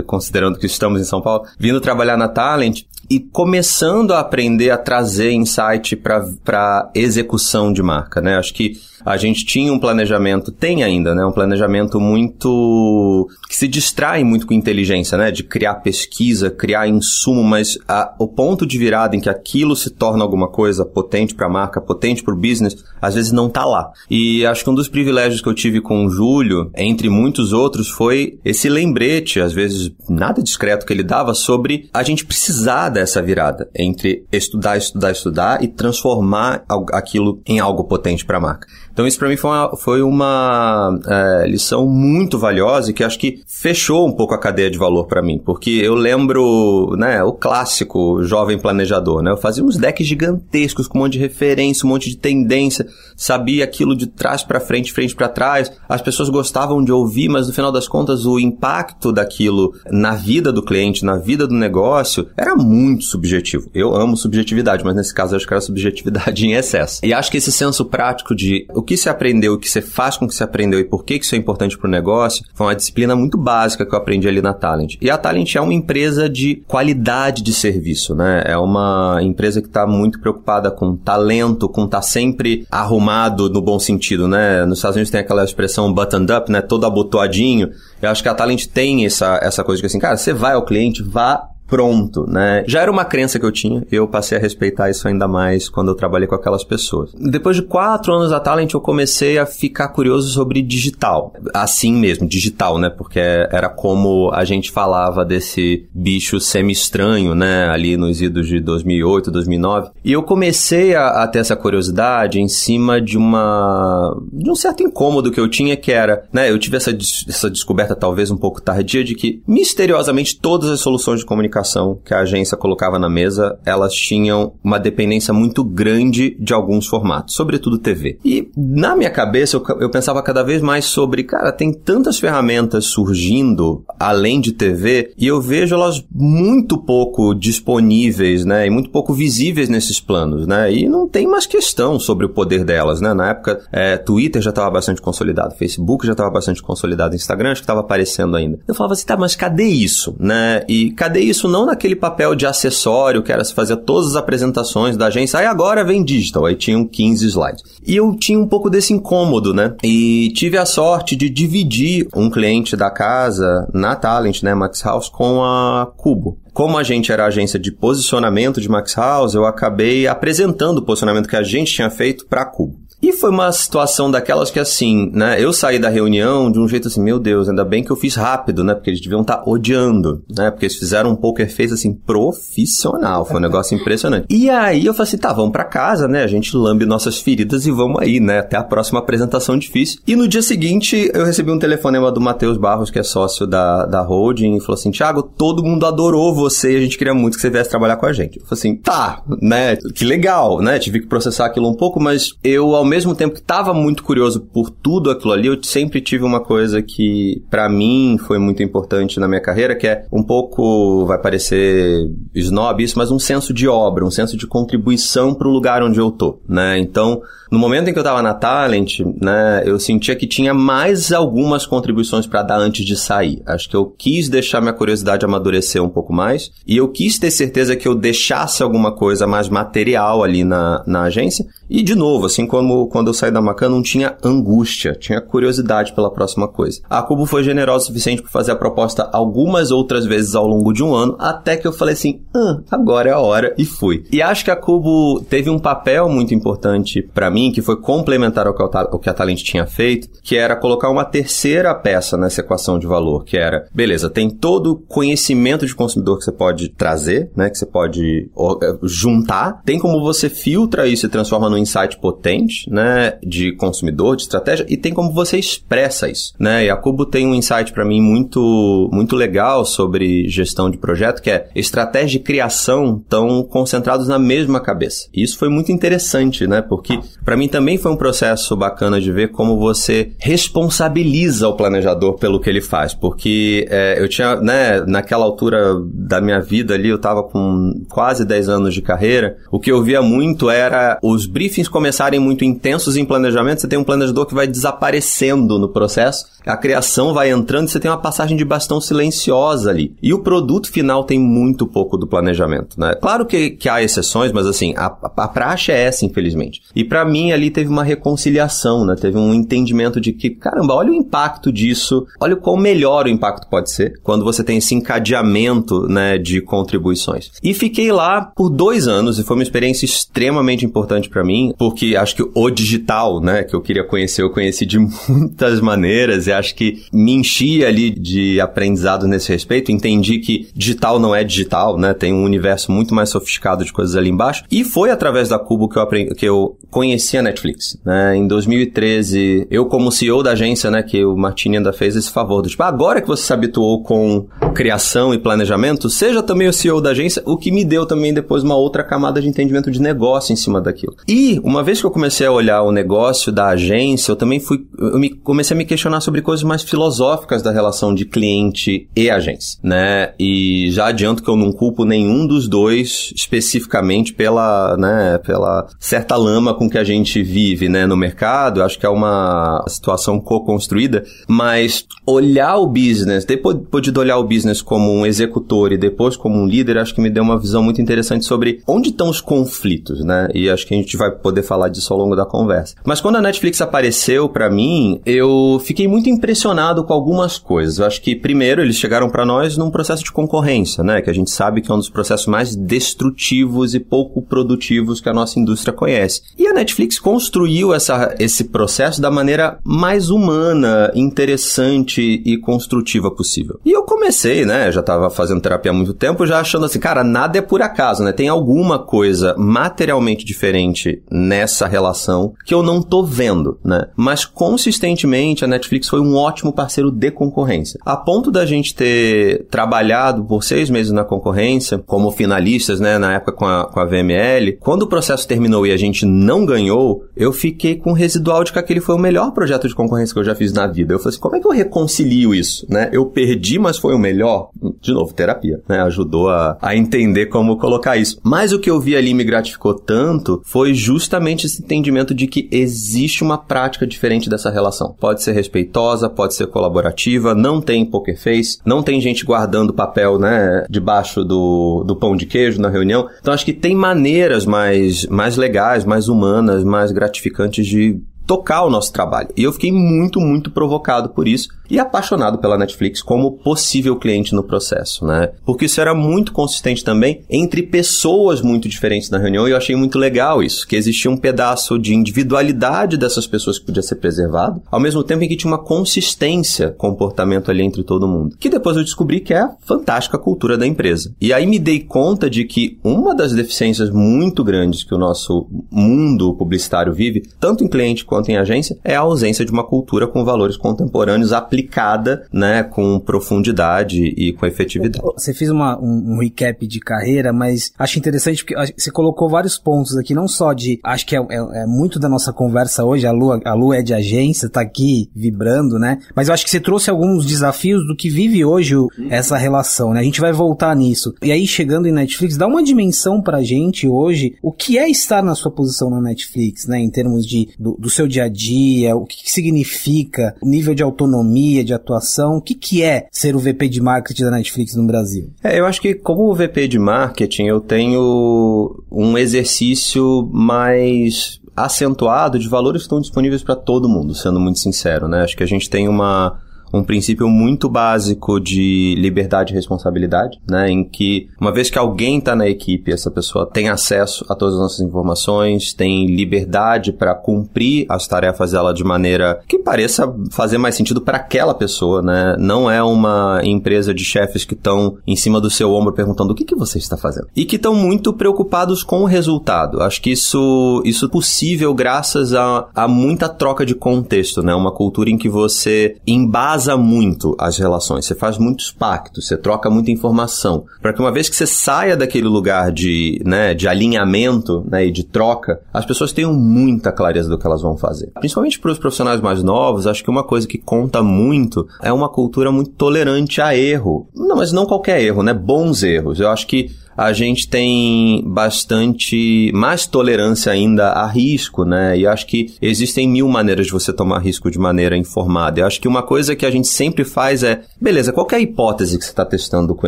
Considerando 0.06 0.58
que 0.58 0.66
estamos 0.66 1.02
em 1.02 1.06
São 1.06 1.22
Paulo, 1.22 1.46
vindo 1.60 1.82
trabalhar 1.82 2.18
na 2.18 2.28
Talent 2.28 2.84
e 3.10 3.20
começando 3.20 4.14
a 4.14 4.20
aprender 4.20 4.70
a 4.70 4.78
trazer 4.78 5.32
insight 5.32 5.96
para 5.96 6.92
execução 6.96 7.74
de 7.74 7.84
marca, 7.84 8.22
né? 8.22 8.38
Acho 8.38 8.54
que 8.54 8.80
a 9.06 9.18
gente 9.18 9.46
tinha 9.46 9.72
um 9.72 9.80
planejamento, 9.80 10.52
tem 10.52 10.84
ainda, 10.84 11.14
né? 11.14 11.26
Um 11.26 11.32
planejamento 11.32 12.00
muito. 12.00 13.28
que 13.48 13.56
se 13.56 13.68
distrai 13.68 14.24
muito 14.24 14.48
com 14.48 14.54
inteligência, 14.54 15.18
né? 15.18 15.32
De 15.32 15.44
criar 15.44 15.76
pesquisa, 15.76 16.50
criar 16.50 16.88
insumo, 16.88 17.44
mas 17.44 17.78
a, 17.88 18.14
o 18.20 18.28
ponto 18.28 18.66
de 18.66 18.78
virada 18.78 19.16
em 19.16 19.20
que 19.20 19.30
aquilo 19.30 19.76
se 19.76 19.90
torna 19.90 20.24
alguma 20.24 20.48
coisa 20.48 20.86
potente 20.86 21.36
para 21.36 21.48
a 21.48 21.50
marca, 21.50 21.82
potente 21.82 22.24
para 22.24 22.34
o 22.34 22.38
business, 22.38 22.84
às 23.02 23.16
vezes 23.16 23.32
não 23.32 23.50
tá 23.50 23.66
lá. 23.66 23.92
E 24.10 24.46
acho 24.46 24.64
que 24.64 24.70
um 24.70 24.76
dos 24.76 24.88
privilégios 24.88 25.42
que 25.42 25.50
eu 25.50 25.54
tive 25.54 25.82
com 25.82 26.06
o 26.06 26.10
Júlio, 26.10 26.72
entre 26.76 27.10
muitos 27.10 27.54
outros, 27.54 27.90
foi 27.90 28.40
esse 28.44 28.70
lembrete, 28.70 29.40
às 29.40 29.54
vezes 29.54 29.92
nada 30.10 30.42
discreto 30.42 30.86
que 30.86 30.94
ele 30.94 31.04
dava, 31.04 31.34
sobre 31.34 31.90
a 31.94 32.04
gente 32.04 32.26
precisar 32.26 32.90
dessa 32.90 33.22
virada 33.22 33.70
entre 33.76 34.26
estudar, 34.32 34.78
estudar, 34.78 35.12
estudar 35.12 35.64
e 35.64 35.68
transformar 35.68 36.64
aquilo 36.94 37.42
em 37.46 37.60
algo 37.60 37.84
potente 37.84 38.26
para 38.26 38.38
a 38.38 38.42
marca. 38.42 38.68
Então 38.94 39.08
isso 39.08 39.18
para 39.18 39.28
mim 39.28 39.36
foi 39.36 39.50
uma, 39.50 39.76
foi 39.76 40.02
uma 40.04 41.00
é, 41.08 41.48
lição 41.48 41.88
muito 41.88 42.38
valiosa 42.38 42.92
e 42.92 42.94
que 42.94 43.04
acho 43.04 43.18
que 43.18 43.42
fechou 43.48 44.08
um 44.08 44.12
pouco 44.12 44.36
a 44.36 44.40
cadeia 44.40 44.70
de 44.70 44.78
valor 44.78 45.08
para 45.08 45.22
mim, 45.22 45.42
porque 45.44 45.72
eu 45.84 45.96
lembro, 45.96 46.96
né, 46.96 47.24
o 47.24 47.34
clássico 47.34 48.24
jovem 48.24 48.60
planejador, 48.60 49.24
né? 49.24 49.32
Eu 49.32 49.38
fazia 49.38 49.64
uns 49.64 49.78
decks 49.78 50.06
gigantescos 50.06 50.88
com 50.88 51.00
um 51.00 51.02
monte 51.02 51.14
de 51.14 51.20
referência, 51.20 51.86
um 51.86 51.90
monte 51.90 52.10
de 52.10 52.18
tendência, 52.18 52.86
sabia 53.18 53.64
aquilo 53.64 53.96
de 53.96 54.06
trás 54.06 54.44
para 54.44 54.60
frente, 54.60 54.94
frente 54.94 55.16
para 55.16 55.28
trás. 55.28 55.72
As 55.90 56.02
pessoas 56.02 56.30
gostavam 56.30 56.84
de 56.84 56.92
ouvir, 56.92 57.30
mas 57.30 57.48
no 57.48 57.54
final 57.54 57.72
das 57.72 57.88
contas 57.88 58.26
o 58.26 58.40
impacto 58.40 59.12
daquilo 59.12 59.74
na 59.90 60.14
vida 60.14 60.52
do 60.52 60.64
cliente, 60.64 61.04
na 61.04 61.18
vida 61.18 61.48
do 61.48 61.56
negócio, 61.56 62.28
era 62.38 62.56
muito 62.56 63.06
subjetivo. 63.06 63.70
Eu 63.74 63.96
amo 63.96 64.16
subjetividade, 64.16 64.84
mas 64.84 64.96
nesse 64.96 65.14
caso 65.14 65.34
eu 65.34 65.38
acho 65.38 65.48
que 65.48 65.54
era 65.54 65.62
subjetividade 65.62 66.46
em 66.46 66.54
excesso. 66.54 67.00
E 67.04 67.14
acho 67.14 67.32
que 67.32 67.38
esse 67.38 67.52
senso 67.52 67.86
prático 67.86 68.36
de 68.36 68.68
o 68.84 68.86
que 68.86 68.98
se 68.98 69.08
aprendeu, 69.08 69.54
o 69.54 69.58
que 69.58 69.70
você 69.70 69.82
faz 69.82 70.18
com 70.18 70.26
o 70.26 70.28
que 70.28 70.36
se 70.36 70.44
aprendeu 70.44 70.78
e 70.78 70.84
por 70.84 71.06
que 71.06 71.16
isso 71.16 71.34
é 71.34 71.38
importante 71.38 71.78
para 71.78 71.88
o 71.88 71.92
negócio, 71.92 72.44
foi 72.54 72.68
uma 72.68 72.76
disciplina 72.76 73.16
muito 73.16 73.38
básica 73.38 73.86
que 73.86 73.96
eu 73.96 73.98
aprendi 73.98 74.28
ali 74.28 74.42
na 74.42 74.54
Talent. 74.54 74.96
E 75.02 75.10
a 75.10 75.18
Talent 75.18 75.56
é 75.56 75.62
uma 75.62 75.74
empresa 75.74 76.30
de 76.30 76.62
qualidade 76.68 77.42
de 77.42 77.54
serviço, 77.54 78.14
né? 78.14 78.44
É 78.46 78.58
uma 78.58 79.20
empresa 79.22 79.62
que 79.62 79.68
está 79.68 79.88
muito 79.88 80.20
preocupada 80.20 80.70
com 80.70 80.98
talento, 80.98 81.70
com 81.70 81.86
estar 81.86 82.00
tá 82.00 82.02
sempre 82.02 82.68
arrumado 82.70 83.50
no 83.50 83.62
bom 83.62 83.80
sentido, 83.80 84.28
né? 84.28 84.66
Nos 84.66 84.80
Estados 84.80 84.98
Unidos 84.98 85.10
tem 85.10 85.22
aquela 85.22 85.46
expressão 85.46 85.92
buttoned 85.94 86.32
up, 86.34 86.52
né? 86.52 86.62
Todo 86.62 86.86
abotoadinho. 86.86 87.72
Eu 88.02 88.10
acho 88.10 88.22
que 88.22 88.28
a 88.28 88.36
Talent 88.36 88.66
tem 88.68 89.06
essa, 89.06 89.40
essa 89.42 89.64
coisa 89.64 89.82
que 89.82 89.86
assim, 89.86 90.00
cara, 90.00 90.18
você 90.18 90.34
vai 90.34 90.54
ao 90.54 90.66
cliente, 90.66 91.02
vá 91.02 91.53
pronto, 91.74 92.28
né? 92.30 92.64
Já 92.68 92.82
era 92.82 92.92
uma 92.92 93.04
crença 93.04 93.40
que 93.40 93.46
eu 93.48 93.52
tinha, 93.52 93.84
eu 93.92 94.08
passei 94.08 94.38
a 94.38 94.42
respeitar 94.42 94.92
isso 94.92 95.08
ainda 95.08 95.28
mais 95.28 95.68
quando 95.68 95.88
eu 95.88 95.96
trabalhei 95.96 96.28
com 96.28 96.36
aquelas 96.36 96.64
pessoas. 96.64 97.12
Depois 97.18 97.56
de 97.56 97.64
quatro 97.64 98.14
anos 98.14 98.30
da 98.30 98.40
Talent, 98.40 98.72
eu 98.72 98.80
comecei 98.80 99.40
a 99.40 99.48
ficar 99.48 99.88
curioso 99.88 100.30
sobre 100.30 100.62
digital. 100.62 101.34
Assim 101.52 101.92
mesmo, 101.92 102.28
digital, 102.28 102.78
né? 102.78 102.92
Porque 102.92 103.20
era 103.20 103.70
como 103.70 104.30
a 104.32 104.46
gente 104.46 104.70
falava 104.70 105.26
desse 105.26 105.88
bicho 105.92 106.40
semi-estranho, 106.40 107.34
né? 107.34 107.68
Ali 107.70 107.98
nos 107.98 108.22
idos 108.22 108.48
de 108.48 108.60
2008, 108.60 109.32
2009. 109.32 109.90
E 110.06 110.12
eu 110.12 110.22
comecei 110.22 110.94
a, 110.94 111.24
a 111.24 111.28
ter 111.28 111.40
essa 111.40 111.56
curiosidade 111.56 112.40
em 112.40 112.48
cima 112.48 113.02
de 113.02 113.18
uma... 113.18 114.16
de 114.32 114.52
um 114.52 114.56
certo 114.56 114.84
incômodo 114.84 115.32
que 115.32 115.40
eu 115.40 115.50
tinha, 115.50 115.76
que 115.76 115.92
era, 115.92 116.24
né? 116.32 116.52
Eu 116.52 116.60
tive 116.60 116.78
essa, 116.78 116.96
essa 117.28 117.50
descoberta 117.50 117.96
talvez 117.96 118.30
um 118.30 118.38
pouco 118.38 118.62
tardia 118.62 119.04
de 119.04 119.16
que, 119.16 119.42
misteriosamente, 119.48 120.40
todas 120.40 120.70
as 120.70 120.80
soluções 120.80 121.22
de 121.22 121.26
comunicação 121.26 121.63
comunicação 121.64 122.00
que 122.04 122.14
a 122.14 122.20
agência 122.20 122.58
colocava 122.58 123.00
na 123.00 123.10
mesa, 123.10 123.58
elas 123.66 123.94
tinham 123.94 124.54
uma 124.64 124.78
dependência 124.78 125.34
muito 125.34 125.64
grande 125.64 126.36
de 126.40 126.54
alguns 126.54 126.86
formatos, 126.86 127.36
sobretudo 127.36 127.78
TV. 127.78 128.20
E 128.24 128.52
na 128.56 128.96
minha 128.96 129.10
cabeça 129.10 129.58
eu, 129.58 129.64
eu 129.80 129.90
pensava 129.90 130.22
cada 130.22 130.44
vez 130.44 130.62
mais 130.62 130.86
sobre, 130.86 131.24
cara, 131.24 131.52
tem 131.52 131.74
tantas 131.74 132.20
ferramentas 132.20 132.86
surgindo 132.86 133.84
além 134.00 134.42
de 134.42 134.52
TV 134.52 135.14
e 135.18 135.26
eu 135.26 135.42
vejo 135.42 135.74
elas 135.74 136.04
muito 136.14 136.78
pouco 136.78 137.34
disponíveis, 137.34 138.46
né, 138.46 138.68
e 138.68 138.70
muito 138.70 138.90
pouco 138.90 139.14
visíveis 139.14 139.70
nesses 139.70 140.00
planos, 140.00 140.46
né, 140.46 140.72
e 140.72 140.88
não 140.88 141.08
tem 141.08 141.26
mais 141.26 141.46
questão 141.46 142.00
sobre 142.00 142.26
o 142.26 142.30
poder 142.30 142.64
delas, 142.64 143.00
né. 143.00 143.14
Na 143.14 143.30
época, 143.30 143.62
é, 143.72 143.98
Twitter 143.98 144.42
já 144.42 144.50
estava 144.50 144.70
bastante 144.70 145.02
consolidado, 145.02 145.56
Facebook 145.56 146.06
já 146.06 146.12
estava 146.12 146.30
bastante 146.30 146.62
consolidado, 146.62 147.16
Instagram 147.16 147.52
acho 147.52 147.62
que 147.62 147.66
estava 147.66 147.80
aparecendo 147.80 148.36
ainda. 148.36 148.60
Eu 148.68 148.76
falava 148.76 148.94
assim, 148.94 149.06
tá, 149.06 149.16
mas 149.16 149.36
cadê 149.36 149.66
isso, 149.66 150.16
né? 150.20 150.64
E 150.68 150.92
cadê 150.92 151.22
isso 151.22 151.48
não 151.54 151.68
naquele 151.68 151.96
papel 151.96 152.34
de 152.34 152.48
acessório 152.48 153.22
que 153.22 153.32
era 153.32 153.44
se 153.44 153.54
fazer 153.54 153.78
todas 153.78 154.10
as 154.10 154.16
apresentações 154.16 154.98
da 154.98 155.06
agência, 155.06 155.40
aí 155.40 155.46
agora 155.46 155.86
vem 155.86 156.04
digital, 156.04 156.48
aí 156.48 156.56
tinham 156.56 156.84
15 156.84 157.28
slides. 157.28 157.64
E 157.86 157.96
eu 157.96 158.16
tinha 158.16 158.40
um 158.40 158.48
pouco 158.48 158.72
desse 158.72 158.92
incômodo, 158.92 159.54
né? 159.54 159.76
E 159.84 160.32
tive 160.34 160.58
a 160.58 160.66
sorte 160.66 161.16
de 161.16 161.30
dividir 161.30 162.08
um 162.16 162.28
cliente 162.28 162.76
da 162.76 162.90
casa 162.90 163.70
na 163.72 163.96
Talent, 163.96 164.42
né, 164.42 164.56
Max 164.56 164.82
House, 164.84 165.10
com 165.10 165.44
a 165.44 165.92
Cubo 165.96 166.40
como 166.54 166.78
a 166.78 166.84
gente 166.84 167.12
era 167.12 167.24
a 167.24 167.28
agência 167.28 167.60
de 167.60 167.72
posicionamento 167.72 168.62
de 168.62 168.70
Max 168.70 168.94
House, 168.96 169.34
eu 169.34 169.44
acabei 169.44 170.08
apresentando 170.08 170.78
o 170.78 170.82
posicionamento 170.86 171.28
que 171.28 171.36
a 171.36 171.42
gente 171.42 171.74
tinha 171.74 171.90
feito 171.90 172.28
para 172.28 172.46
Cubo. 172.46 172.78
E 173.04 173.12
foi 173.12 173.32
uma 173.32 173.52
situação 173.52 174.10
daquelas 174.10 174.50
que, 174.50 174.58
assim, 174.58 175.12
né? 175.14 175.36
Eu 175.38 175.52
saí 175.52 175.78
da 175.78 175.90
reunião 175.90 176.50
de 176.50 176.58
um 176.58 176.66
jeito 176.70 176.88
assim, 176.88 177.02
meu 177.02 177.20
Deus, 177.20 177.50
ainda 177.50 177.66
bem 177.66 177.84
que 177.84 177.92
eu 177.92 177.98
fiz 177.98 178.16
rápido, 178.16 178.64
né? 178.64 178.74
Porque 178.74 178.90
eles 178.90 179.02
deviam 179.02 179.20
estar 179.20 179.40
tá 179.40 179.44
odiando, 179.46 180.24
né? 180.34 180.50
Porque 180.50 180.68
eles 180.68 180.78
fizeram 180.78 181.10
um 181.10 181.16
poker 181.18 181.54
face, 181.54 181.74
assim, 181.74 181.94
profissional. 181.94 183.26
Foi 183.26 183.36
um 183.36 183.42
negócio 183.42 183.78
impressionante. 183.78 184.28
E 184.30 184.50
aí 184.50 184.86
eu 184.86 184.94
falei 184.94 185.10
assim, 185.10 185.18
tá, 185.18 185.34
vamos 185.34 185.52
para 185.52 185.66
casa, 185.66 186.08
né? 186.08 186.24
A 186.24 186.28
gente 186.28 186.56
lambe 186.56 186.86
nossas 186.86 187.18
feridas 187.18 187.68
e 187.68 187.72
vamos 187.72 188.02
aí, 188.02 188.22
né? 188.22 188.40
Até 188.40 188.56
a 188.56 188.64
próxima 188.64 189.00
apresentação 189.00 189.58
difícil. 189.58 190.00
E 190.08 190.16
no 190.16 190.26
dia 190.26 190.42
seguinte, 190.42 191.12
eu 191.14 191.26
recebi 191.26 191.52
um 191.52 191.60
telefonema 191.60 192.10
do 192.10 192.22
Matheus 192.22 192.58
Barros, 192.58 192.90
que 192.90 193.00
é 193.00 193.04
sócio 193.04 193.46
da, 193.46 193.86
da 193.86 194.02
holding, 194.02 194.56
e 194.56 194.62
falou 194.62 194.76
assim, 194.76 194.92
Thiago, 194.92 195.24
todo 195.24 195.62
mundo 195.62 195.86
adorou 195.86 196.34
você 196.34 196.72
e 196.72 196.78
a 196.78 196.80
gente 196.80 196.98
queria 196.98 197.14
muito 197.14 197.36
que 197.36 197.42
você 197.42 197.50
viesse 197.50 197.70
trabalhar 197.70 197.98
com 197.98 198.06
a 198.06 198.14
gente. 198.14 198.40
Eu 198.40 198.46
falei 198.46 198.60
assim, 198.60 198.76
tá, 198.78 199.22
né? 199.42 199.76
Que 199.94 200.06
legal, 200.06 200.62
né? 200.62 200.80
Tive 200.80 201.02
que 201.02 201.08
processar 201.08 201.48
aquilo 201.48 201.70
um 201.70 201.76
pouco, 201.76 202.00
mas 202.00 202.32
eu, 202.42 202.74
ao 202.74 202.93
mesmo 202.94 203.16
tempo 203.16 203.34
que 203.34 203.40
estava 203.40 203.74
muito 203.74 204.04
curioso 204.04 204.40
por 204.40 204.70
tudo 204.70 205.10
aquilo 205.10 205.34
ali, 205.34 205.48
eu 205.48 205.62
sempre 205.64 206.00
tive 206.00 206.24
uma 206.24 206.40
coisa 206.40 206.82
que 206.82 207.44
para 207.50 207.68
mim 207.68 208.18
foi 208.20 208.38
muito 208.38 208.62
importante 208.62 209.20
na 209.20 209.28
minha 209.28 209.42
carreira, 209.42 209.76
que 209.76 209.88
é 209.88 210.06
um 210.12 210.22
pouco, 210.22 211.06
vai 211.08 211.18
parecer 211.18 212.08
snob 212.36 212.84
isso, 212.84 212.98
mas 212.98 213.10
um 213.10 213.18
senso 213.18 213.52
de 213.54 213.68
obra, 213.68 214.06
um 214.06 214.12
senso 214.12 214.38
de 214.38 214.46
contribuição 214.46 215.34
para 215.34 215.48
o 215.48 215.52
lugar 215.52 215.82
onde 215.82 216.00
eu 216.00 216.12
tô, 216.12 216.40
né? 216.48 216.78
Então, 216.78 217.22
no 217.54 217.60
momento 217.60 217.88
em 217.88 217.94
que 217.94 218.00
eu 218.00 218.02
estava 218.02 218.22
na 218.22 218.34
Talent, 218.34 219.00
né, 219.22 219.62
eu 219.64 219.80
sentia 219.80 220.16
que 220.16 220.26
tinha 220.26 220.56
mais 220.56 221.12
algumas 221.12 221.68
contribuições 221.68 222.26
para 222.26 222.42
dar 222.42 222.58
antes 222.58 222.84
de 222.84 222.96
sair. 222.96 223.44
Acho 223.46 223.70
que 223.70 223.76
eu 223.76 223.86
quis 223.86 224.28
deixar 224.28 224.60
minha 224.60 224.74
curiosidade 224.74 225.24
amadurecer 225.24 225.80
um 225.84 225.88
pouco 225.88 226.12
mais 226.12 226.52
e 226.66 226.78
eu 226.78 226.88
quis 226.88 227.20
ter 227.20 227.30
certeza 227.30 227.76
que 227.76 227.88
eu 227.88 227.94
deixasse 227.94 228.64
alguma 228.64 228.92
coisa 228.92 229.28
mais 229.28 229.50
material 229.50 230.24
ali 230.24 230.44
na, 230.44 230.84
na 230.88 231.04
agência. 231.04 231.46
E, 231.70 231.84
de 231.84 231.94
novo, 231.94 232.26
assim 232.26 232.48
como 232.48 232.83
quando 232.88 233.08
eu 233.08 233.14
saí 233.14 233.32
da 233.32 233.42
Macan, 233.42 233.70
não 233.70 233.82
tinha 233.82 234.16
angústia, 234.24 234.94
tinha 234.94 235.22
curiosidade 235.22 235.94
pela 235.94 236.12
próxima 236.12 236.48
coisa. 236.48 236.82
A 236.90 237.02
Cubo 237.02 237.26
foi 237.26 237.44
generosa 237.44 237.86
o 237.86 237.88
suficiente 237.88 238.22
para 238.22 238.32
fazer 238.32 238.52
a 238.52 238.56
proposta 238.56 239.10
algumas 239.12 239.72
outras 239.72 240.06
vezes 240.06 240.36
ao 240.36 240.48
longo 240.48 240.74
de 240.74 240.84
um 240.84 240.94
ano, 240.94 241.16
até 241.20 241.58
que 241.58 241.68
eu 241.68 241.74
falei 241.74 241.94
assim, 241.94 242.22
ah, 242.36 242.60
agora 242.72 243.10
é 243.10 243.14
a 243.14 243.20
hora, 243.20 243.54
e 243.58 243.66
fui. 243.66 244.04
E 244.12 244.22
acho 244.22 244.46
que 244.46 244.52
a 244.52 244.56
Cubo 244.56 245.22
teve 245.22 245.50
um 245.50 245.60
papel 245.60 246.10
muito 246.10 246.34
importante 246.34 247.02
para 247.02 247.30
mim, 247.30 247.52
que 247.52 247.62
foi 247.62 247.78
complementar 247.80 248.48
ao 248.48 248.56
que, 248.56 248.64
o 248.64 249.00
que 249.00 249.10
a 249.10 249.14
Talent 249.14 249.42
tinha 249.42 249.66
feito, 249.66 250.10
que 250.22 250.36
era 250.36 250.56
colocar 250.56 250.90
uma 250.90 251.06
terceira 251.06 251.74
peça 251.74 252.18
nessa 252.18 252.42
equação 252.42 252.80
de 252.80 252.88
valor, 252.88 253.24
que 253.24 253.38
era, 253.38 253.68
beleza, 253.74 254.10
tem 254.10 254.30
todo 254.30 254.72
o 254.72 254.76
conhecimento 254.76 255.66
de 255.66 255.76
consumidor 255.76 256.18
que 256.18 256.26
você 256.26 256.32
pode 256.32 256.70
trazer, 256.70 257.32
né, 257.36 257.50
que 257.50 257.58
você 257.58 257.66
pode 257.66 258.30
é, 258.62 258.78
juntar, 258.84 259.62
tem 259.66 259.80
como 259.80 260.02
você 260.02 260.30
filtra 260.30 260.88
isso 260.88 261.06
e 261.06 261.10
transforma 261.10 261.50
num 261.50 261.58
insight 261.58 261.98
potente, 262.00 262.70
né, 262.74 263.20
de 263.24 263.52
consumidor, 263.56 264.16
de 264.16 264.24
estratégia, 264.24 264.66
e 264.68 264.76
tem 264.76 264.92
como 264.92 265.14
você 265.14 265.38
expressa 265.38 266.10
isso, 266.10 266.34
né? 266.40 266.66
E 266.66 266.72
a 266.72 266.76
Cubo 266.76 267.06
tem 267.06 267.28
um 267.28 267.36
insight 267.36 267.72
para 267.72 267.86
mim 267.86 268.02
muito 268.02 268.90
muito 268.92 269.16
legal 269.16 269.64
sobre 269.64 270.28
gestão 270.28 270.72
de 270.72 270.78
projeto, 270.80 271.22
que 271.22 271.30
é 271.30 271.50
estratégia 271.54 272.18
e 272.18 272.22
criação 272.22 273.00
estão 273.04 273.44
concentrados 273.44 274.08
na 274.08 274.18
mesma 274.18 274.60
cabeça. 274.60 275.08
E 275.14 275.22
isso 275.22 275.38
foi 275.38 275.50
muito 275.50 275.72
interessante, 275.72 276.48
né? 276.48 276.64
Porque 276.64 277.00
para 277.24 277.38
mim 277.38 277.48
também 277.48 277.78
foi 277.78 277.92
um 277.92 277.96
processo 277.96 278.56
bacana 278.56 279.00
de 279.00 279.12
ver 279.12 279.30
como 279.32 279.60
você 279.60 280.14
responsabiliza 280.18 281.48
o 281.48 281.56
planejador 281.56 282.18
pelo 282.18 282.40
que 282.40 282.50
ele 282.50 282.62
faz, 282.62 282.96
porque 282.96 283.68
é, 283.70 284.02
eu 284.02 284.10
tinha, 284.10 284.38
né, 284.38 284.84
naquela 284.88 285.26
altura 285.26 285.76
da 285.94 286.20
minha 286.20 286.40
vida 286.40 286.74
ali, 286.74 286.90
eu 286.90 287.00
tava 287.00 287.22
com 287.22 287.86
quase 287.88 288.26
10 288.26 288.50
anos 288.50 288.74
de 288.74 288.82
carreira, 288.82 289.38
o 289.52 289.60
que 289.60 289.72
eu 289.72 289.84
via 289.84 290.02
muito 290.02 290.50
era 290.50 290.98
os 291.04 291.28
briefings 291.28 291.68
começarem 291.68 292.20
muito 292.20 292.44
intensos 292.54 292.96
em 292.96 293.06
planejamento, 293.06 293.62
você 293.62 293.68
tem 293.68 293.80
um 293.80 293.84
planejador 293.84 294.26
que 294.26 294.34
vai 294.34 294.48
desaparecendo 294.48 295.60
no 295.60 295.70
processo, 295.70 296.26
a 296.46 296.58
criação 296.58 297.14
vai 297.14 297.32
entrando 297.32 297.68
e 297.68 297.72
você 297.72 297.80
tem 297.80 297.90
uma 297.90 297.98
passagem 297.98 298.38
de 298.38 298.46
bastão 298.46 298.80
silenciosa 298.80 299.70
ali. 299.70 299.96
E 300.02 300.14
o 300.14 300.20
produto 300.20 300.70
final 300.70 301.04
tem 301.04 301.20
muito 301.20 301.66
pouco 301.66 301.98
do 301.98 302.08
planejamento, 302.08 302.80
né? 302.80 302.96
Claro 302.96 303.26
que, 303.26 303.52
que 303.52 303.70
há 303.70 303.82
exceções, 303.82 304.32
mas 304.32 304.46
assim, 304.46 304.74
a, 304.76 304.86
a 304.86 305.28
praxe 305.28 305.72
é 305.72 305.84
essa, 305.84 306.06
infelizmente. 306.06 306.62
E 306.76 306.84
para 306.84 307.06
mim 307.06 307.32
ali 307.32 307.50
teve 307.50 307.70
uma 307.70 307.84
reconciliação, 307.84 308.86
né? 308.86 308.96
Teve 309.00 309.18
um 309.18 309.34
entendimento 309.34 310.00
de 310.00 310.14
que, 310.14 310.30
caramba, 310.32 310.74
olha 310.76 310.92
o 310.92 310.96
impacto 310.96 311.52
disso, 311.52 312.06
olha 312.20 312.34
o 312.34 312.38
quão 312.38 312.58
melhor 312.58 313.06
o 313.06 313.10
impacto 313.10 313.48
pode 313.50 313.72
ser 313.72 314.00
quando 314.04 314.24
você 314.24 314.44
tem 314.44 314.58
esse 314.58 314.76
encadeamento, 314.76 315.88
né, 315.88 316.18
de 316.18 316.42
contribuições. 316.42 317.32
E 317.42 317.54
fiquei 317.54 317.92
lá 317.92 318.22
por 318.36 318.50
dois 318.50 318.88
anos 318.88 319.20
e 319.20 319.24
foi 319.24 319.38
uma 319.38 319.44
experiência 319.44 319.86
extremamente 319.86 320.66
importante 320.66 321.10
para 321.10 321.24
mim, 321.24 321.54
porque 321.58 321.96
acho 321.96 322.16
que 322.16 322.30
o 322.46 322.52
digital, 322.52 323.22
né, 323.22 323.44
que 323.44 323.56
eu 323.56 323.62
queria 323.62 323.84
conhecer, 323.84 324.22
eu 324.22 324.30
conheci 324.30 324.66
de 324.66 324.80
muitas 325.08 325.60
maneiras 325.62 326.28
e 326.28 326.32
acho 326.32 326.56
que 326.56 326.84
me 326.92 327.14
enchi 327.14 327.64
ali 327.64 327.90
de 327.90 328.40
aprendizado 328.40 329.08
nesse 329.08 329.32
respeito, 329.32 329.72
entendi 329.72 330.20
que 330.20 330.48
digital 330.54 331.00
não 331.00 331.16
é 331.16 331.24
digital, 331.24 331.78
né, 331.78 331.94
tem 331.94 332.14
um 332.14 332.24
universo 332.24 332.72
muito 332.72 332.94
mais 332.94 333.10
sofisticado 333.10 333.64
de 333.64 333.72
coisas 333.72 333.96
ali 333.96 334.10
embaixo, 334.10 334.44
e 334.52 334.64
foi 334.64 334.92
através 334.92 335.30
da 335.30 335.40
Cubo 335.40 335.70
que 335.70 335.78
eu 335.78 335.82
aprendi, 335.82 336.14
que 336.16 336.26
eu 336.26 336.58
conheci 336.70 337.18
a 337.18 337.22
Netflix, 337.22 337.78
né, 337.86 338.16
em 338.16 338.28
2013, 338.28 339.48
eu 339.50 339.66
como 339.66 339.92
CEO 339.92 340.24
da 340.24 340.32
agência, 340.32 340.70
né, 340.70 340.84
que 340.84 341.04
o 341.04 341.16
Martini 341.16 341.58
ainda 341.58 341.74
fez 341.74 341.96
esse 341.96 342.12
favor, 342.12 342.42
do, 342.42 342.50
tipo, 342.50 342.64
agora 342.64 343.02
que 343.02 343.08
você 343.08 343.24
se 343.24 343.34
habituou 343.34 343.84
com 343.84 344.28
criação 344.54 345.14
e 345.14 345.18
planejamento, 345.18 345.90
seja 345.90 346.22
também 346.22 346.48
o 346.48 346.54
CEO 346.54 346.82
da 346.82 346.92
agência, 346.92 347.22
o 347.26 347.38
que 347.38 347.52
me 347.52 347.64
deu 347.64 347.86
também 347.86 348.14
depois 348.14 348.44
uma 348.44 348.56
outra 348.56 348.84
camada 348.84 349.22
de 349.22 349.28
entendimento 349.28 349.72
de 349.72 349.82
negócio 349.82 350.34
em 350.34 350.36
cima 350.36 350.62
daquilo. 350.62 350.96
E, 351.08 351.40
uma 351.44 351.64
vez 351.64 351.80
que 351.80 351.86
eu 351.86 351.92
comecei 351.92 352.28
a 352.28 352.32
olhar 352.34 352.62
o 352.64 352.72
negócio 352.72 353.32
da 353.32 353.50
agência, 353.50 354.12
eu 354.12 354.16
também 354.16 354.40
fui, 354.40 354.66
eu 354.78 355.00
me, 355.00 355.10
comecei 355.10 355.56
a 355.56 355.58
me 355.58 355.66
questionar 355.66 356.02
sobre 356.02 356.22
coisas 356.22 356.44
mais 356.44 356.64
filosóficas 356.64 357.42
da 357.42 357.52
relação 357.52 357.94
de 357.94 358.06
cliente 358.06 358.88
e 358.96 359.10
agência, 359.10 359.60
né? 359.64 360.14
E 360.20 360.70
já 360.72 360.88
adianto 360.88 361.24
que 361.24 361.30
eu 361.30 361.36
não 361.36 361.52
culpo 361.52 361.86
nenhum 361.86 362.26
dos 362.28 362.48
dois 362.48 363.12
especificamente 363.16 364.14
pela, 364.14 364.76
né, 364.78 365.18
pela 365.20 365.68
certa 365.80 366.16
lama 366.16 366.54
com 366.54 366.70
que 366.70 366.78
a 366.78 366.84
gente 366.84 367.22
vive, 367.22 367.70
né, 367.70 367.86
no 367.86 367.96
mercado. 367.96 368.62
Acho 368.64 368.80
que 368.80 368.86
é 368.86 368.90
uma 368.90 369.64
situação 369.68 370.20
co-construída, 370.20 371.04
mas 371.28 371.86
olhar 372.06 372.58
o 372.58 372.68
business, 372.68 373.26
depois 373.26 373.58
de 373.82 373.98
olhar 373.98 374.18
o 374.18 374.24
business 374.24 374.62
como 374.62 374.92
um 374.92 375.06
executor 375.06 375.72
e 375.72 375.78
depois 375.78 376.16
como 376.16 376.38
um 376.38 376.46
líder, 376.46 376.78
acho 376.78 376.94
que 376.94 377.02
me 377.02 377.10
deu 377.10 377.24
uma 377.24 377.40
visão 377.40 377.64
muito 377.64 377.82
interessante 377.82 378.26
sobre 378.26 378.62
onde 378.68 378.90
estão 378.90 379.10
os 379.10 379.22
conflitos, 379.22 380.04
né? 380.04 380.28
E 380.34 380.50
acho 380.50 380.66
que 380.68 380.74
a 380.74 380.78
gente 380.78 380.98
vai 380.98 381.12
poder 381.12 381.44
falar 381.44 381.70
disso 381.70 381.94
ao 381.94 382.00
longo 382.00 382.16
da 382.16 382.23
conversa. 382.26 382.76
Mas 382.86 383.02
quando 383.02 383.18
a 383.18 383.22
Netflix 383.22 383.62
apareceu 383.62 384.30
para 384.30 384.50
mim, 384.50 385.02
eu 385.06 385.62
fiquei 385.64 385.88
muito 385.88 386.10
impressionado 386.10 386.84
com 386.84 386.94
algumas 386.94 387.38
coisas. 387.38 387.80
Eu 387.80 387.86
acho 387.86 388.02
que 388.02 388.16
primeiro 388.16 388.62
eles 388.62 388.78
chegaram 388.78 389.10
para 389.10 389.26
nós 389.26 389.58
num 389.58 389.72
processo 389.72 390.04
de 390.04 390.12
concorrência, 390.12 390.84
né? 390.84 391.02
Que 391.02 391.10
a 391.10 391.14
gente 391.14 391.32
sabe 391.32 391.62
que 391.62 391.72
é 391.72 391.74
um 391.74 391.80
dos 391.80 391.90
processos 391.90 392.28
mais 392.28 392.56
destrutivos 392.56 393.74
e 393.74 393.80
pouco 393.80 394.22
produtivos 394.22 395.00
que 395.00 395.10
a 395.10 395.14
nossa 395.14 395.40
indústria 395.40 395.74
conhece. 395.74 396.22
E 396.38 396.48
a 396.48 396.54
Netflix 396.54 397.00
construiu 397.00 397.74
essa, 397.74 398.16
esse 398.20 398.46
processo 398.46 399.02
da 399.02 399.12
maneira 399.12 399.60
mais 399.64 400.10
humana, 400.10 400.92
interessante 400.96 402.22
e 402.26 402.38
construtiva 402.38 403.12
possível. 403.12 403.60
E 403.66 403.72
eu 403.72 403.84
comecei, 403.84 404.46
né? 404.46 404.72
Já 404.72 404.80
estava 404.80 405.10
fazendo 405.10 405.42
terapia 405.42 405.72
há 405.72 405.76
muito 405.76 405.94
tempo, 405.94 406.26
já 406.26 406.40
achando 406.40 406.66
assim, 406.66 406.80
cara, 406.80 407.04
nada 407.04 407.38
é 407.38 407.42
por 407.42 407.62
acaso, 407.62 408.04
né? 408.04 408.12
Tem 408.12 408.28
alguma 408.28 408.80
coisa 408.80 409.36
materialmente 409.38 410.26
diferente 410.26 411.02
nessa 411.12 411.68
relação 411.68 412.13
que 412.46 412.54
eu 412.54 412.64
não 412.64 412.82
tô 412.82 413.04
vendo, 413.04 413.58
né? 413.64 413.88
Mas 413.96 414.26
consistentemente 414.26 415.44
a 415.44 415.48
Netflix 415.48 415.88
foi 415.88 416.00
um 416.00 416.16
ótimo 416.16 416.54
parceiro 416.54 416.92
de 416.92 417.12
concorrência. 417.12 417.80
A 417.86 417.96
ponto 417.96 418.32
da 418.32 418.46
gente 418.46 418.76
ter 418.76 419.46
trabalhado 419.50 420.24
por 420.24 420.44
seis 420.44 420.70
meses 420.70 420.92
na 420.92 421.04
concorrência, 421.04 421.78
como 421.78 422.12
finalistas, 422.12 422.80
né? 422.80 422.98
Na 422.98 423.14
época 423.14 423.32
com 423.34 423.46
a, 423.46 423.66
com 423.66 423.80
a 423.80 423.86
VML, 423.86 424.58
quando 424.60 424.84
o 424.84 424.88
processo 424.88 425.28
terminou 425.28 425.66
e 425.66 425.72
a 425.72 425.78
gente 425.78 426.06
não 426.06 426.46
ganhou, 426.46 427.06
eu 427.16 427.32
fiquei 427.32 427.76
com 427.76 427.94
residual 427.94 428.44
de 428.44 428.52
que 428.52 428.60
aquele 428.60 428.82
foi 428.82 428.96
o 428.96 429.00
melhor 429.00 429.32
projeto 429.32 429.68
de 429.68 429.76
concorrência 429.76 430.14
que 430.14 430.20
eu 430.20 430.24
já 430.24 430.36
fiz 430.36 430.52
na 430.54 430.68
vida. 430.68 430.94
Eu 430.94 431.00
falei 431.00 431.10
assim, 431.10 431.22
como 431.22 431.36
é 431.36 431.40
que 431.40 431.48
eu 431.48 431.52
reconcilio 431.52 432.34
isso, 432.34 432.66
né? 432.70 432.90
Eu 432.92 433.06
perdi, 433.06 433.60
mas 433.60 433.78
foi 433.78 433.94
o 433.94 434.00
melhor? 434.00 434.50
De 434.82 434.92
novo, 434.92 435.14
terapia, 435.14 435.62
né? 435.68 435.82
Ajudou 435.82 436.30
a, 436.30 436.58
a 436.62 436.76
entender 436.76 437.28
como 437.28 437.58
colocar 437.58 437.98
isso. 437.98 438.20
Mas 438.24 438.52
o 438.52 438.60
que 438.60 438.70
eu 438.70 438.80
vi 438.80 438.96
ali 438.96 439.14
me 439.14 439.24
gratificou 439.24 439.74
tanto 439.74 440.42
foi 440.44 440.74
justamente 440.74 441.46
esse 441.46 441.62
entendimento 441.62 442.03
de 442.12 442.26
que 442.26 442.50
existe 442.52 443.24
uma 443.24 443.38
prática 443.38 443.86
diferente 443.86 444.28
dessa 444.28 444.50
relação. 444.50 444.96
Pode 445.00 445.22
ser 445.22 445.34
respeitosa, 445.34 446.10
pode 446.10 446.34
ser 446.34 446.48
colaborativa, 446.48 447.36
não 447.36 447.62
tem 447.62 447.86
poker 447.86 448.20
face, 448.20 448.58
não 448.66 448.82
tem 448.82 449.00
gente 449.00 449.24
guardando 449.24 449.72
papel, 449.72 450.18
né, 450.18 450.66
debaixo 450.68 451.24
do, 451.24 451.84
do 451.86 451.96
pão 451.96 452.16
de 452.16 452.26
queijo 452.26 452.60
na 452.60 452.70
reunião. 452.70 453.08
Então 453.22 453.34
acho 453.34 453.46
que 453.46 453.54
tem 453.54 453.76
maneiras 453.76 454.46
mais, 454.46 455.06
mais 455.06 455.38
legais, 455.38 455.86
mais 455.86 456.08
humanas, 456.08 456.64
mais 456.64 456.92
gratificantes 456.92 457.68
de 457.68 458.02
tocar 458.26 458.64
o 458.64 458.70
nosso 458.70 458.92
trabalho. 458.92 459.30
E 459.36 459.44
eu 459.44 459.52
fiquei 459.52 459.72
muito, 459.72 460.20
muito 460.20 460.52
provocado 460.52 461.10
por 461.10 461.28
isso 461.28 461.50
e 461.70 461.80
apaixonado 461.80 462.38
pela 462.38 462.58
Netflix 462.58 463.02
como 463.02 463.32
possível 463.32 463.96
cliente 463.96 464.36
no 464.36 464.44
processo, 464.44 465.06
né? 465.06 465.32
Porque 465.46 465.66
isso 465.66 465.82
era 465.82 465.96
muito 465.96 466.32
consistente 466.32 466.84
também 466.84 467.22
entre 467.30 467.64
pessoas 467.64 468.42
muito 468.42 468.68
diferentes 468.70 469.10
na 469.10 469.18
reunião 469.18 469.48
e 469.48 469.52
eu 469.52 469.58
achei 469.58 469.76
muito 469.76 469.98
legal 469.98 470.44
isso, 470.44 470.68
que 470.68 470.76
existia 470.76 471.10
um 471.10 471.18
pedaço 471.18 471.80
de 471.80 471.96
individualidade 471.96 472.98
dessas 472.98 473.26
pessoas 473.26 473.58
que 473.58 473.66
podia 473.66 473.82
ser 473.82 473.96
preservado, 473.96 474.62
ao 474.70 474.80
mesmo 474.80 475.04
tempo 475.04 475.24
em 475.24 475.28
que 475.28 475.36
tinha 475.36 475.52
uma 475.52 475.64
consistência 475.64 476.70
comportamento 476.70 477.50
ali 477.50 477.64
entre 477.64 477.84
todo 477.84 478.08
mundo. 478.08 478.36
Que 478.40 478.50
depois 478.50 478.78
eu 478.78 478.84
descobri 478.84 479.20
que 479.20 479.34
é 479.34 479.40
a 479.40 479.56
fantástica 479.66 480.18
cultura 480.18 480.58
da 480.58 480.68
empresa. 480.68 481.14
E 481.20 481.34
aí 481.34 481.46
me 481.46 481.60
dei 481.60 481.80
conta 481.80 482.30
de 482.30 482.46
que 482.46 482.78
uma 482.84 483.16
das 483.16 483.34
deficiências 483.34 483.90
muito 483.90 484.44
grandes 484.44 484.84
que 484.84 484.94
o 484.94 484.98
nosso 484.98 485.48
mundo 485.72 486.36
publicitário 486.36 486.94
vive, 486.94 487.24
tanto 487.40 487.64
em 487.64 487.68
cliente 487.68 488.06
quanto 488.14 488.30
em 488.30 488.38
agência, 488.38 488.78
é 488.84 488.96
a 488.96 489.00
ausência 489.00 489.44
de 489.44 489.52
uma 489.52 489.64
cultura 489.64 490.08
com 490.08 490.24
valores 490.24 490.56
contemporâneos 490.56 491.34
aplicada, 491.34 492.28
né, 492.32 492.62
com 492.62 493.00
profundidade 493.00 494.04
e 494.04 494.34
com 494.34 494.46
efetividade. 494.46 495.04
Você 495.18 495.34
fez 495.34 495.50
uma, 495.50 495.80
um, 495.80 496.14
um, 496.14 496.20
recap 496.20 496.68
de 496.68 496.80
carreira, 496.80 497.34
mas 497.34 497.74
acho 497.80 497.98
interessante 497.98 498.46
porque 498.46 498.54
você 498.78 498.92
colocou 498.92 499.28
vários 499.28 499.58
pontos 499.58 499.98
aqui, 499.98 500.14
não 500.14 500.28
só 500.28 500.54
de, 500.54 500.80
acho 500.84 501.08
que 501.08 501.16
é, 501.16 501.20
é, 501.20 501.64
é 501.64 501.66
muito 501.66 501.98
da 501.98 502.08
nossa 502.08 502.32
conversa 502.32 502.86
hoje, 502.86 503.08
a 503.08 503.12
Lu, 503.12 503.32
a 503.44 503.54
Lu 503.56 503.74
é 503.74 503.82
de 503.82 503.96
agência, 503.96 504.48
tá 504.48 504.62
aqui 504.62 505.10
vibrando, 505.16 505.80
né, 505.80 505.98
mas 506.16 506.28
eu 506.28 506.36
acho 506.36 506.46
que 506.46 506.52
você 506.52 506.60
trouxe 506.60 506.92
alguns 506.92 507.26
desafios 507.26 507.84
do 507.88 507.96
que 507.96 508.12
vive 508.12 508.46
hoje 508.46 508.76
o, 508.76 508.90
essa 509.10 509.38
relação, 509.38 509.92
né, 509.92 510.02
a 510.02 510.04
gente 510.04 510.22
vai 510.22 510.32
voltar 510.32 510.76
nisso. 510.76 511.16
E 511.24 511.32
aí, 511.32 511.48
chegando 511.48 511.88
em 511.88 511.92
Netflix, 511.92 512.38
dá 512.38 512.46
uma 512.46 512.62
dimensão 512.62 513.20
pra 513.20 513.42
gente 513.42 513.88
hoje, 513.88 514.36
o 514.40 514.52
que 514.52 514.78
é 514.78 514.88
estar 514.88 515.24
na 515.24 515.34
sua 515.34 515.52
posição 515.52 515.90
na 515.90 516.00
Netflix, 516.00 516.68
né, 516.68 516.80
em 516.80 516.92
termos 516.92 517.26
de, 517.26 517.50
do, 517.58 517.76
do 517.80 517.90
seu 517.90 518.03
seu 518.04 518.08
dia 518.08 518.26
a 518.26 518.30
dia, 518.30 518.96
o 518.96 519.06
que, 519.06 519.24
que 519.24 519.32
significa 519.32 520.36
o 520.42 520.48
nível 520.48 520.76
de 520.76 520.84
autonomia, 520.84 521.64
de 521.64 521.74
atuação, 521.74 522.38
o 522.38 522.42
que, 522.42 522.54
que 522.54 522.84
é 522.84 523.08
ser 523.12 523.36
o 523.36 523.40
VP 523.40 523.70
de 523.70 523.82
marketing 523.82 524.24
da 524.24 524.32
Netflix 524.32 524.76
no 524.76 524.86
Brasil? 524.86 525.32
É, 525.44 525.60
eu 525.60 525.66
acho 525.66 525.82
que 525.82 525.94
como 525.94 526.34
VP 526.34 526.68
de 526.68 526.80
marketing 526.80 527.44
eu 527.44 527.62
tenho 527.62 528.84
um 528.92 529.18
exercício 529.18 530.30
mais 530.32 531.40
acentuado 531.56 532.40
de 532.40 532.48
valores 532.48 532.82
que 532.82 532.86
estão 532.86 533.00
disponíveis 533.00 533.44
para 533.44 533.56
todo 533.56 533.88
mundo, 533.88 534.16
sendo 534.16 534.40
muito 534.40 534.60
sincero, 534.60 535.08
né? 535.08 535.22
Acho 535.22 535.38
que 535.38 535.44
a 535.44 535.48
gente 535.48 535.70
tem 535.70 535.88
uma 535.88 536.40
um 536.74 536.84
princípio 536.84 537.30
muito 537.30 537.70
básico 537.70 538.40
de 538.40 538.96
liberdade 538.98 539.54
e 539.54 539.56
responsabilidade, 539.56 540.40
né? 540.50 540.70
Em 540.70 540.84
que, 540.84 541.30
uma 541.40 541.54
vez 541.54 541.70
que 541.70 541.78
alguém 541.78 542.18
está 542.18 542.36
na 542.36 542.48
equipe, 542.48 542.92
essa 542.92 543.12
pessoa 543.12 543.46
tem 543.46 543.70
acesso 543.70 544.26
a 544.28 544.36
todas 544.36 544.56
as 544.56 544.62
nossas 544.62 544.80
informações, 544.80 545.74
tem 545.74 546.08
liberdade 546.08 546.92
para 546.92 547.14
cumprir 547.14 547.86
as 547.88 548.08
tarefas 548.08 548.52
dela 548.52 548.74
de 548.74 548.84
maneira 548.84 549.40
que 549.48 549.60
pareça 549.60 550.12
fazer 550.32 550.58
mais 550.58 550.74
sentido 550.76 551.00
para 551.00 551.18
aquela 551.18 551.54
pessoa, 551.54 552.02
né? 552.02 552.36
Não 552.40 552.70
é 552.70 552.82
uma 552.82 553.42
empresa 553.44 553.94
de 553.94 554.04
chefes 554.04 554.44
que 554.44 554.56
estão 554.56 554.98
em 555.06 555.16
cima 555.16 555.40
do 555.40 555.50
seu 555.50 555.72
ombro 555.72 555.94
perguntando 555.94 556.34
o 556.34 556.36
que, 556.36 556.46
que 556.46 556.56
você 556.56 556.80
está 556.80 556.98
fazendo. 556.98 557.28
E 557.36 557.46
que 557.46 557.58
estão 557.58 557.76
muito 557.76 558.14
preocupados 558.14 558.84
com 558.84 559.02
o 559.02 559.06
resultado. 559.06 559.82
Acho 559.82 560.02
que 560.02 560.12
isso, 560.12 560.82
isso 560.86 561.06
é 561.06 561.10
possível 561.10 561.74
graças 561.74 562.34
a, 562.34 562.68
a 562.74 562.88
muita 562.88 563.30
troca 563.30 563.66
de 563.66 563.76
contexto, 563.76 564.42
né? 564.42 564.56
Uma 564.56 564.72
cultura 564.72 565.10
em 565.10 565.18
que 565.18 565.30
você 565.30 565.98
embasa 566.08 566.63
casa 566.64 566.78
muito 566.78 567.36
as 567.38 567.58
relações, 567.58 568.06
você 568.06 568.16
faz 568.16 568.38
muitos 568.38 568.72
pactos, 568.72 569.28
você 569.28 569.36
troca 569.36 569.70
muita 569.70 569.92
informação, 569.92 570.66
para 570.82 570.94
que 570.94 571.02
uma 571.02 571.12
vez 571.12 571.28
que 571.28 571.36
você 571.36 571.46
saia 571.46 571.98
daquele 571.98 572.28
lugar 572.28 572.72
de, 572.72 573.22
né, 573.26 573.54
de 573.54 573.68
alinhamento 573.68 574.66
né, 574.70 574.86
e 574.86 574.92
de 574.92 575.04
troca, 575.04 575.60
as 575.74 575.86
pessoas 575.86 576.14
tenham 576.14 576.34
muita 576.34 576.92
clareza 576.92 577.30
do 577.30 577.38
que 577.38 577.46
elas 577.46 577.62
vão 577.62 577.78
fazer. 577.78 578.12
Principalmente 578.20 578.60
para 578.60 578.72
os 578.72 578.80
profissionais 578.80 579.20
mais 579.20 579.44
novos, 579.44 579.86
acho 579.86 580.04
que 580.04 580.10
uma 580.10 580.24
coisa 580.24 580.48
que 580.48 580.58
conta 580.58 581.04
muito 581.04 581.68
é 581.82 581.92
uma 581.92 582.08
cultura 582.08 582.52
muito 582.52 582.72
tolerante 582.72 583.42
a 583.42 583.56
erro. 583.56 584.08
Não, 584.16 584.38
mas 584.38 584.54
não 584.54 584.66
qualquer 584.66 585.02
erro, 585.02 585.22
né? 585.22 585.34
Bons 585.34 585.84
erros. 585.84 586.20
Eu 586.20 586.30
acho 586.30 586.48
que 586.48 586.72
a 586.98 587.14
gente 587.14 587.48
tem 587.48 588.24
bastante 588.26 589.52
mais 589.54 589.86
tolerância 589.86 590.52
ainda 590.52 590.90
a 590.90 591.08
risco, 591.08 591.66
né? 591.66 591.98
E 591.98 592.08
acho 592.08 592.26
que 592.28 592.54
existem 592.62 593.08
mil 593.08 593.28
maneiras 593.28 593.66
de 593.66 593.72
você 593.72 593.92
tomar 593.92 594.20
risco 594.20 594.50
de 594.50 594.60
maneira 594.60 594.98
informada. 594.98 595.62
Eu 595.62 595.68
acho 595.68 595.82
que 595.82 595.88
uma 595.88 596.04
coisa 596.04 596.36
que 596.36 596.46
a 596.46 596.52
gente 596.52 596.68
sempre 596.68 597.04
faz 597.04 597.44
é, 597.44 597.62
beleza, 597.80 598.12
qual 598.12 598.28
é 598.32 598.36
a 598.36 598.40
hipótese 598.40 598.98
que 598.98 599.06
você 599.06 599.12
está 599.12 599.26
testando 599.26 599.76
com 599.76 599.88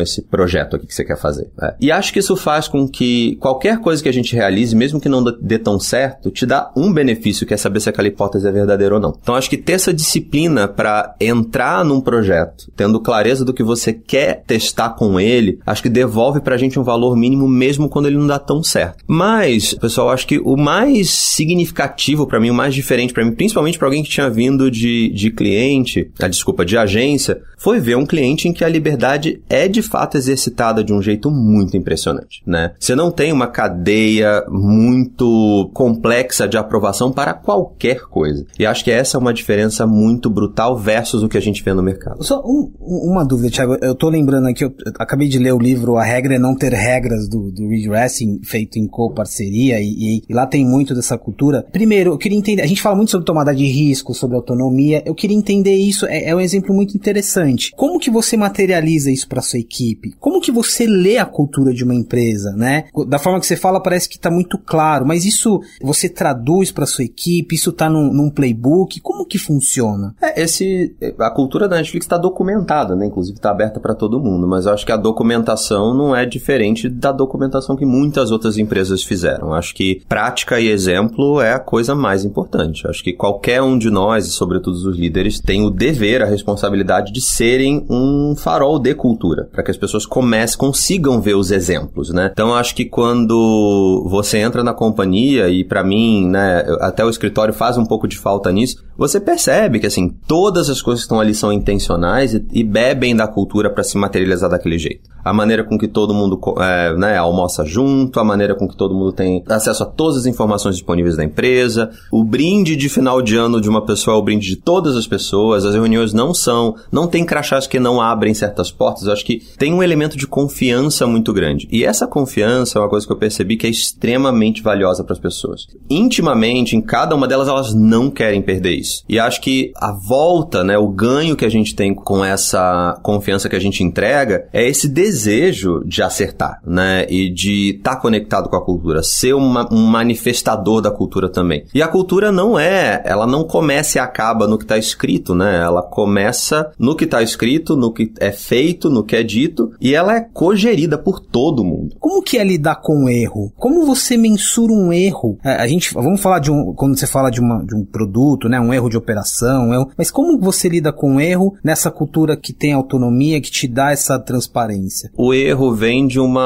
esse 0.00 0.22
projeto 0.22 0.76
aqui 0.76 0.86
que 0.86 0.94
você 0.94 1.04
quer 1.04 1.18
fazer? 1.18 1.48
É. 1.60 1.74
E 1.80 1.92
acho 1.92 2.12
que 2.12 2.18
isso 2.18 2.36
faz 2.36 2.68
com 2.68 2.88
que 2.88 3.36
qualquer 3.36 3.78
coisa 3.78 4.02
que 4.02 4.08
a 4.08 4.12
gente 4.12 4.34
realize, 4.34 4.74
mesmo 4.74 5.00
que 5.00 5.08
não 5.08 5.22
dê 5.24 5.58
tão 5.58 5.78
certo, 5.78 6.30
te 6.30 6.44
dá 6.46 6.70
um 6.76 6.92
benefício, 6.92 7.46
que 7.46 7.54
é 7.54 7.56
saber 7.56 7.80
se 7.80 7.88
aquela 7.88 8.08
hipótese 8.08 8.46
é 8.46 8.52
verdadeira 8.52 8.94
ou 8.94 9.00
não. 9.00 9.16
Então 9.20 9.34
acho 9.34 9.50
que 9.50 9.56
ter 9.56 9.72
essa 9.72 9.92
disciplina 9.92 10.68
para 10.68 11.14
entrar 11.20 11.84
num 11.84 12.00
projeto, 12.00 12.70
tendo 12.76 13.00
clareza 13.00 13.44
do 13.44 13.54
que 13.54 13.62
você 13.62 13.92
quer 13.92 14.42
testar 14.46 14.90
com 14.90 15.18
ele, 15.18 15.58
acho 15.66 15.82
que 15.82 15.88
devolve 15.88 16.40
pra 16.40 16.56
gente 16.56 16.78
um 16.78 16.82
valor 16.82 16.95
valor 16.96 17.16
mínimo 17.16 17.46
mesmo 17.46 17.88
quando 17.88 18.06
ele 18.06 18.16
não 18.16 18.26
dá 18.26 18.38
tão 18.38 18.62
certo. 18.62 19.04
Mas, 19.06 19.74
pessoal, 19.74 20.10
acho 20.10 20.26
que 20.26 20.38
o 20.38 20.56
mais 20.56 21.10
significativo 21.10 22.26
para 22.26 22.40
mim, 22.40 22.50
o 22.50 22.54
mais 22.54 22.74
diferente 22.74 23.12
para 23.12 23.24
mim, 23.24 23.32
principalmente 23.32 23.78
para 23.78 23.86
alguém 23.86 24.02
que 24.02 24.10
tinha 24.10 24.30
vindo 24.30 24.70
de, 24.70 25.10
de 25.10 25.30
cliente, 25.30 26.10
a 26.18 26.26
ah, 26.26 26.28
desculpa, 26.28 26.64
de 26.64 26.76
agência, 26.76 27.40
foi 27.58 27.80
ver 27.80 27.96
um 27.96 28.06
cliente 28.06 28.48
em 28.48 28.52
que 28.52 28.64
a 28.64 28.68
liberdade 28.68 29.40
é 29.48 29.68
de 29.68 29.82
fato 29.82 30.16
exercitada 30.16 30.82
de 30.82 30.92
um 30.92 31.02
jeito 31.02 31.30
muito 31.30 31.76
impressionante, 31.76 32.42
né? 32.46 32.72
Você 32.78 32.94
não 32.94 33.10
tem 33.10 33.32
uma 33.32 33.46
cadeia 33.46 34.44
muito 34.48 35.70
complexa 35.74 36.46
de 36.46 36.56
aprovação 36.56 37.12
para 37.12 37.34
qualquer 37.34 38.00
coisa. 38.02 38.46
E 38.58 38.66
acho 38.66 38.84
que 38.84 38.90
essa 38.90 39.16
é 39.16 39.20
uma 39.20 39.32
diferença 39.32 39.86
muito 39.86 40.30
brutal 40.30 40.76
versus 40.76 41.22
o 41.22 41.28
que 41.28 41.38
a 41.38 41.42
gente 41.42 41.62
vê 41.62 41.72
no 41.72 41.82
mercado. 41.82 42.22
Só 42.24 42.40
um, 42.44 42.70
uma 42.80 43.24
dúvida, 43.24 43.50
Thiago. 43.50 43.76
Eu 43.80 43.94
tô 43.94 44.08
lembrando 44.08 44.48
aqui, 44.48 44.64
eu 44.64 44.72
acabei 44.98 45.28
de 45.28 45.38
ler 45.38 45.52
o 45.52 45.58
livro 45.58 45.96
A 45.96 46.04
Regra 46.04 46.34
é 46.34 46.38
Não 46.38 46.54
Ter 46.54 46.72
regras 46.86 47.28
do, 47.28 47.50
do 47.50 47.66
Racing 47.90 48.40
feito 48.44 48.78
em 48.78 48.86
co-parceria 48.86 49.80
e, 49.80 49.86
e, 49.88 50.22
e, 50.28 50.34
lá 50.34 50.46
tem 50.46 50.64
muito 50.64 50.94
dessa 50.94 51.18
cultura. 51.18 51.66
Primeiro, 51.72 52.12
eu 52.12 52.18
queria 52.18 52.38
entender, 52.38 52.62
a 52.62 52.66
gente 52.66 52.80
fala 52.80 52.94
muito 52.94 53.10
sobre 53.10 53.26
tomada 53.26 53.54
de 53.54 53.66
risco, 53.66 54.14
sobre 54.14 54.36
autonomia, 54.36 55.02
eu 55.04 55.14
queria 55.14 55.36
entender 55.36 55.74
isso, 55.74 56.06
é, 56.06 56.30
é 56.30 56.34
um 56.34 56.40
exemplo 56.40 56.74
muito 56.74 56.96
interessante. 56.96 57.72
Como 57.76 57.98
que 57.98 58.10
você 58.10 58.36
materializa 58.36 59.10
isso 59.10 59.28
para 59.28 59.42
sua 59.42 59.58
equipe? 59.58 60.12
Como 60.20 60.40
que 60.40 60.52
você 60.52 60.86
lê 60.86 61.18
a 61.18 61.26
cultura 61.26 61.72
de 61.72 61.82
uma 61.82 61.94
empresa, 61.94 62.52
né? 62.52 62.84
Da 63.08 63.18
forma 63.18 63.40
que 63.40 63.46
você 63.46 63.56
fala 63.56 63.82
parece 63.82 64.08
que 64.08 64.16
está 64.16 64.30
muito 64.30 64.58
claro, 64.58 65.06
mas 65.06 65.24
isso 65.24 65.60
você 65.82 66.08
traduz 66.08 66.70
para 66.70 66.86
sua 66.86 67.04
equipe, 67.04 67.54
isso 67.54 67.70
está 67.70 67.90
num, 67.90 68.12
num, 68.12 68.30
playbook, 68.30 69.00
como 69.00 69.26
que 69.26 69.38
funciona? 69.38 70.14
É, 70.20 70.42
esse, 70.42 70.94
a 71.18 71.30
cultura 71.30 71.68
da 71.68 71.76
Netflix 71.76 72.04
está 72.04 72.18
documentada, 72.18 72.94
né? 72.94 73.06
Inclusive 73.06 73.38
está 73.38 73.50
aberta 73.50 73.80
para 73.80 73.94
todo 73.94 74.20
mundo, 74.20 74.46
mas 74.46 74.66
eu 74.66 74.72
acho 74.72 74.84
que 74.84 74.92
a 74.92 74.96
documentação 74.96 75.94
não 75.94 76.14
é 76.14 76.26
diferente 76.26 76.75
da 76.84 77.12
documentação 77.12 77.76
que 77.76 77.86
muitas 77.86 78.30
outras 78.30 78.58
empresas 78.58 79.02
fizeram. 79.02 79.52
Acho 79.52 79.74
que 79.74 80.02
prática 80.08 80.60
e 80.60 80.68
exemplo 80.68 81.40
é 81.40 81.52
a 81.52 81.58
coisa 81.58 81.94
mais 81.94 82.24
importante. 82.24 82.86
Acho 82.86 83.02
que 83.02 83.12
qualquer 83.12 83.62
um 83.62 83.78
de 83.78 83.90
nós, 83.90 84.26
e 84.26 84.30
sobretudo 84.30 84.76
os 84.76 84.96
líderes, 84.96 85.40
tem 85.40 85.64
o 85.64 85.70
dever, 85.70 86.22
a 86.22 86.26
responsabilidade 86.26 87.12
de 87.12 87.20
serem 87.20 87.86
um 87.88 88.34
farol 88.36 88.78
de 88.78 88.94
cultura, 88.94 89.48
para 89.50 89.62
que 89.62 89.70
as 89.70 89.76
pessoas 89.76 90.06
comecem, 90.06 90.58
consigam 90.58 91.20
ver 91.20 91.34
os 91.34 91.50
exemplos, 91.50 92.10
né? 92.10 92.30
Então 92.32 92.54
acho 92.54 92.74
que 92.74 92.84
quando 92.84 94.06
você 94.08 94.38
entra 94.38 94.62
na 94.62 94.74
companhia 94.74 95.48
e 95.48 95.64
para 95.64 95.84
mim, 95.84 96.28
né, 96.28 96.64
até 96.80 97.04
o 97.04 97.10
escritório 97.10 97.54
faz 97.54 97.76
um 97.78 97.84
pouco 97.84 98.06
de 98.08 98.18
falta 98.18 98.50
nisso, 98.52 98.84
você 98.96 99.20
percebe 99.20 99.78
que 99.78 99.86
assim, 99.86 100.08
todas 100.26 100.68
as 100.68 100.80
coisas 100.80 101.02
que 101.02 101.06
estão 101.06 101.20
ali 101.20 101.34
são 101.34 101.52
intencionais 101.52 102.34
e, 102.34 102.46
e 102.52 102.64
bebem 102.64 103.14
da 103.14 103.26
cultura 103.26 103.70
para 103.70 103.84
se 103.84 103.96
materializar 103.98 104.50
daquele 104.50 104.78
jeito 104.78 105.16
a 105.26 105.32
maneira 105.32 105.64
com 105.64 105.76
que 105.76 105.88
todo 105.88 106.14
mundo 106.14 106.40
é, 106.66 106.96
né, 106.96 107.16
almoça 107.16 107.64
junto, 107.64 108.20
a 108.20 108.24
maneira 108.24 108.54
com 108.54 108.68
que 108.68 108.76
todo 108.76 108.94
mundo 108.94 109.12
tem 109.12 109.42
acesso 109.48 109.82
a 109.82 109.86
todas 109.86 110.18
as 110.18 110.26
informações 110.26 110.76
disponíveis 110.76 111.16
da 111.16 111.24
empresa. 111.24 111.90
O 112.10 112.24
brinde 112.24 112.76
de 112.76 112.88
final 112.88 113.22
de 113.22 113.36
ano 113.36 113.60
de 113.60 113.68
uma 113.68 113.84
pessoa 113.84 114.16
é 114.16 114.18
o 114.18 114.22
brinde 114.22 114.48
de 114.48 114.56
todas 114.56 114.96
as 114.96 115.06
pessoas. 115.06 115.64
As 115.64 115.74
reuniões 115.74 116.12
não 116.12 116.34
são, 116.34 116.74
não 116.90 117.06
tem 117.06 117.24
crachás 117.24 117.66
que 117.66 117.78
não 117.78 118.00
abrem 118.00 118.34
certas 118.34 118.70
portas. 118.70 119.04
Eu 119.04 119.12
acho 119.12 119.24
que 119.24 119.42
tem 119.58 119.72
um 119.72 119.82
elemento 119.82 120.16
de 120.16 120.26
confiança 120.26 121.06
muito 121.06 121.32
grande. 121.32 121.68
E 121.70 121.84
essa 121.84 122.06
confiança 122.06 122.78
é 122.78 122.82
uma 122.82 122.88
coisa 122.88 123.06
que 123.06 123.12
eu 123.12 123.18
percebi 123.18 123.56
que 123.56 123.66
é 123.66 123.70
extremamente 123.70 124.62
valiosa 124.62 125.04
para 125.04 125.14
as 125.14 125.20
pessoas. 125.20 125.66
Intimamente, 125.88 126.76
em 126.76 126.80
cada 126.80 127.14
uma 127.14 127.28
delas, 127.28 127.48
elas 127.48 127.74
não 127.74 128.10
querem 128.10 128.42
perder 128.42 128.74
isso. 128.74 129.02
E 129.08 129.18
acho 129.18 129.40
que 129.40 129.72
a 129.76 129.92
volta, 129.92 130.62
né, 130.62 130.76
o 130.76 130.88
ganho 130.88 131.36
que 131.36 131.44
a 131.44 131.50
gente 131.50 131.74
tem 131.74 131.94
com 131.94 132.24
essa 132.24 132.98
confiança 133.02 133.48
que 133.48 133.56
a 133.56 133.60
gente 133.60 133.82
entrega 133.82 134.48
é 134.52 134.66
esse 134.66 134.88
desejo 134.88 135.16
desejo 135.46 135.82
de 135.84 136.02
acertar, 136.02 136.55
né? 136.64 137.06
E 137.08 137.30
de 137.32 137.76
estar 137.76 137.96
tá 137.96 138.00
conectado 138.00 138.48
com 138.48 138.56
a 138.56 138.64
cultura, 138.64 139.02
ser 139.02 139.34
uma, 139.34 139.68
um 139.72 139.86
manifestador 139.86 140.80
da 140.80 140.90
cultura 140.90 141.28
também. 141.28 141.64
E 141.74 141.82
a 141.82 141.88
cultura 141.88 142.30
não 142.30 142.58
é, 142.58 143.02
ela 143.04 143.26
não 143.26 143.44
começa 143.44 143.98
e 143.98 144.00
acaba 144.00 144.46
no 144.46 144.58
que 144.58 144.64
está 144.64 144.78
escrito, 144.78 145.34
né? 145.34 145.56
Ela 145.62 145.82
começa 145.82 146.72
no 146.78 146.94
que 146.96 147.04
está 147.04 147.22
escrito, 147.22 147.76
no 147.76 147.92
que 147.92 148.12
é 148.18 148.32
feito, 148.32 148.90
no 148.90 149.04
que 149.04 149.16
é 149.16 149.22
dito, 149.22 149.72
e 149.80 149.94
ela 149.94 150.16
é 150.16 150.20
cogerida 150.20 150.98
por 150.98 151.20
todo 151.20 151.64
mundo. 151.64 151.96
Como 151.98 152.22
que 152.22 152.38
é 152.38 152.44
lidar 152.44 152.76
com 152.76 153.04
o 153.04 153.08
erro? 153.08 153.52
Como 153.56 153.84
você 153.84 154.16
mensura 154.16 154.72
um 154.72 154.92
erro? 154.92 155.38
É, 155.44 155.54
a 155.54 155.66
gente, 155.66 155.92
vamos 155.94 156.20
falar 156.20 156.38
de 156.38 156.50
um, 156.50 156.72
quando 156.74 156.98
você 156.98 157.06
fala 157.06 157.30
de, 157.30 157.40
uma, 157.40 157.64
de 157.64 157.74
um 157.74 157.84
produto, 157.84 158.48
né? 158.48 158.60
Um 158.60 158.72
erro 158.72 158.88
de 158.88 158.96
operação, 158.96 159.68
um 159.68 159.74
erro, 159.74 159.90
mas 159.96 160.10
como 160.10 160.38
você 160.38 160.68
lida 160.68 160.92
com 160.92 161.16
o 161.16 161.20
erro 161.20 161.54
nessa 161.62 161.90
cultura 161.90 162.36
que 162.36 162.52
tem 162.52 162.72
autonomia, 162.72 163.40
que 163.40 163.50
te 163.50 163.68
dá 163.68 163.90
essa 163.90 164.18
transparência? 164.18 165.10
O 165.16 165.32
erro 165.32 165.74
vem 165.74 166.06
de 166.06 166.20
uma, 166.20 166.45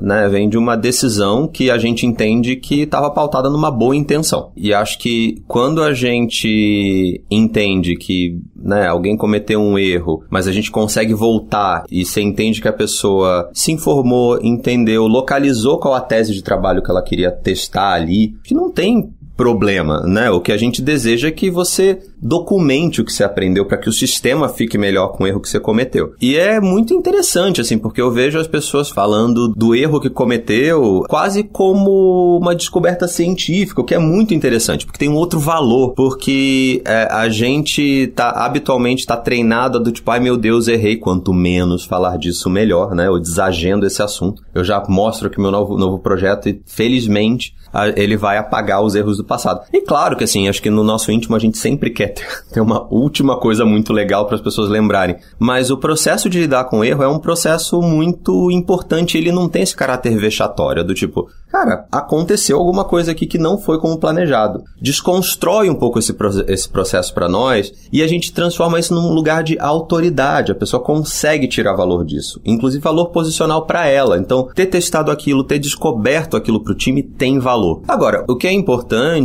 né, 0.00 0.28
vem 0.28 0.48
de 0.48 0.58
uma 0.58 0.76
decisão 0.76 1.46
que 1.46 1.70
a 1.70 1.78
gente 1.78 2.06
entende 2.06 2.56
que 2.56 2.82
estava 2.82 3.10
pautada 3.10 3.50
numa 3.50 3.70
boa 3.70 3.96
intenção. 3.96 4.52
E 4.56 4.72
acho 4.72 4.98
que 4.98 5.42
quando 5.46 5.82
a 5.82 5.92
gente 5.92 7.22
entende 7.30 7.96
que, 7.96 8.38
né, 8.54 8.86
alguém 8.86 9.16
cometeu 9.16 9.60
um 9.60 9.78
erro, 9.78 10.22
mas 10.30 10.46
a 10.46 10.52
gente 10.52 10.70
consegue 10.70 11.14
voltar 11.14 11.84
e 11.90 12.04
você 12.04 12.20
entende 12.20 12.60
que 12.60 12.68
a 12.68 12.72
pessoa 12.72 13.50
se 13.52 13.72
informou, 13.72 14.38
entendeu, 14.42 15.06
localizou 15.06 15.78
qual 15.78 15.94
a 15.94 16.00
tese 16.00 16.32
de 16.32 16.42
trabalho 16.42 16.82
que 16.82 16.90
ela 16.90 17.02
queria 17.02 17.30
testar 17.30 17.92
ali, 17.92 18.34
que 18.44 18.54
não 18.54 18.70
tem 18.70 19.10
problema, 19.36 20.00
né? 20.00 20.30
O 20.30 20.40
que 20.40 20.50
a 20.50 20.56
gente 20.56 20.80
deseja 20.80 21.28
é 21.28 21.32
que 21.32 21.50
você 21.50 21.98
documente 22.20 23.00
o 23.00 23.04
que 23.04 23.12
você 23.12 23.22
aprendeu 23.22 23.66
para 23.66 23.76
que 23.76 23.88
o 23.88 23.92
sistema 23.92 24.48
fique 24.48 24.78
melhor 24.78 25.08
com 25.08 25.24
o 25.24 25.26
erro 25.26 25.40
que 25.40 25.48
você 25.48 25.60
cometeu. 25.60 26.14
E 26.20 26.36
é 26.36 26.60
muito 26.60 26.94
interessante, 26.94 27.60
assim, 27.60 27.78
porque 27.78 28.00
eu 28.00 28.10
vejo 28.10 28.38
as 28.38 28.46
pessoas 28.46 28.88
falando 28.88 29.48
do 29.48 29.74
erro 29.74 30.00
que 30.00 30.08
cometeu 30.08 31.04
quase 31.08 31.42
como 31.44 32.38
uma 32.40 32.54
descoberta 32.54 33.06
científica, 33.06 33.80
o 33.80 33.84
que 33.84 33.94
é 33.94 33.98
muito 33.98 34.32
interessante, 34.32 34.86
porque 34.86 34.98
tem 34.98 35.08
um 35.08 35.14
outro 35.14 35.38
valor, 35.38 35.92
porque 35.94 36.82
é, 36.86 37.08
a 37.10 37.28
gente 37.28 38.12
tá 38.14 38.30
habitualmente 38.30 39.00
está 39.00 39.16
treinado 39.16 39.78
do 39.78 39.92
tipo, 39.92 40.10
ai 40.10 40.20
meu 40.20 40.36
Deus, 40.36 40.68
errei, 40.68 40.96
quanto 40.96 41.32
menos 41.32 41.84
falar 41.84 42.16
disso, 42.16 42.48
melhor, 42.48 42.94
né? 42.94 43.06
Eu 43.06 43.20
desagendo 43.20 43.86
esse 43.86 44.02
assunto. 44.02 44.42
Eu 44.54 44.64
já 44.64 44.82
mostro 44.88 45.28
aqui 45.28 45.40
meu 45.40 45.50
novo, 45.50 45.76
novo 45.76 45.98
projeto 45.98 46.48
e, 46.48 46.60
felizmente, 46.64 47.54
ele 47.94 48.16
vai 48.16 48.38
apagar 48.38 48.82
os 48.82 48.94
erros 48.94 49.18
do 49.18 49.24
passado. 49.26 49.62
E 49.72 49.80
claro 49.80 50.16
que 50.16 50.24
assim, 50.24 50.48
acho 50.48 50.62
que 50.62 50.70
no 50.70 50.82
nosso 50.82 51.10
íntimo 51.10 51.36
a 51.36 51.38
gente 51.38 51.58
sempre 51.58 51.90
quer 51.90 52.14
ter, 52.52 52.60
uma 52.60 52.86
última 52.92 53.38
coisa 53.38 53.64
muito 53.64 53.92
legal 53.92 54.26
para 54.26 54.36
as 54.36 54.40
pessoas 54.40 54.68
lembrarem. 54.68 55.16
Mas 55.38 55.70
o 55.70 55.76
processo 55.76 56.28
de 56.28 56.40
lidar 56.40 56.64
com 56.64 56.84
erro 56.84 57.02
é 57.02 57.08
um 57.08 57.18
processo 57.18 57.80
muito 57.80 58.50
importante, 58.50 59.18
ele 59.18 59.32
não 59.32 59.48
tem 59.48 59.62
esse 59.62 59.76
caráter 59.76 60.16
vexatório, 60.16 60.84
do 60.84 60.94
tipo, 60.94 61.28
cara, 61.50 61.86
aconteceu 61.90 62.58
alguma 62.58 62.84
coisa 62.84 63.12
aqui 63.12 63.26
que 63.26 63.38
não 63.38 63.58
foi 63.58 63.78
como 63.78 63.98
planejado. 63.98 64.62
Desconstrói 64.80 65.68
um 65.68 65.74
pouco 65.74 65.98
esse, 65.98 66.14
esse 66.48 66.68
processo 66.68 67.12
para 67.12 67.28
nós 67.28 67.72
e 67.92 68.02
a 68.02 68.06
gente 68.06 68.32
transforma 68.32 68.78
isso 68.78 68.94
num 68.94 69.12
lugar 69.12 69.42
de 69.42 69.58
autoridade. 69.58 70.52
A 70.52 70.54
pessoa 70.54 70.82
consegue 70.82 71.48
tirar 71.48 71.74
valor 71.74 72.04
disso, 72.04 72.40
inclusive 72.44 72.82
valor 72.82 73.06
posicional 73.06 73.66
para 73.66 73.86
ela. 73.86 74.18
Então, 74.18 74.48
ter 74.54 74.66
testado 74.66 75.10
aquilo, 75.10 75.44
ter 75.44 75.58
descoberto 75.58 76.36
aquilo 76.36 76.62
para 76.62 76.72
o 76.72 76.76
time 76.76 77.02
tem 77.02 77.38
valor. 77.38 77.82
Agora, 77.88 78.24
o 78.28 78.36
que 78.36 78.46
é 78.46 78.52
importante 78.52 79.15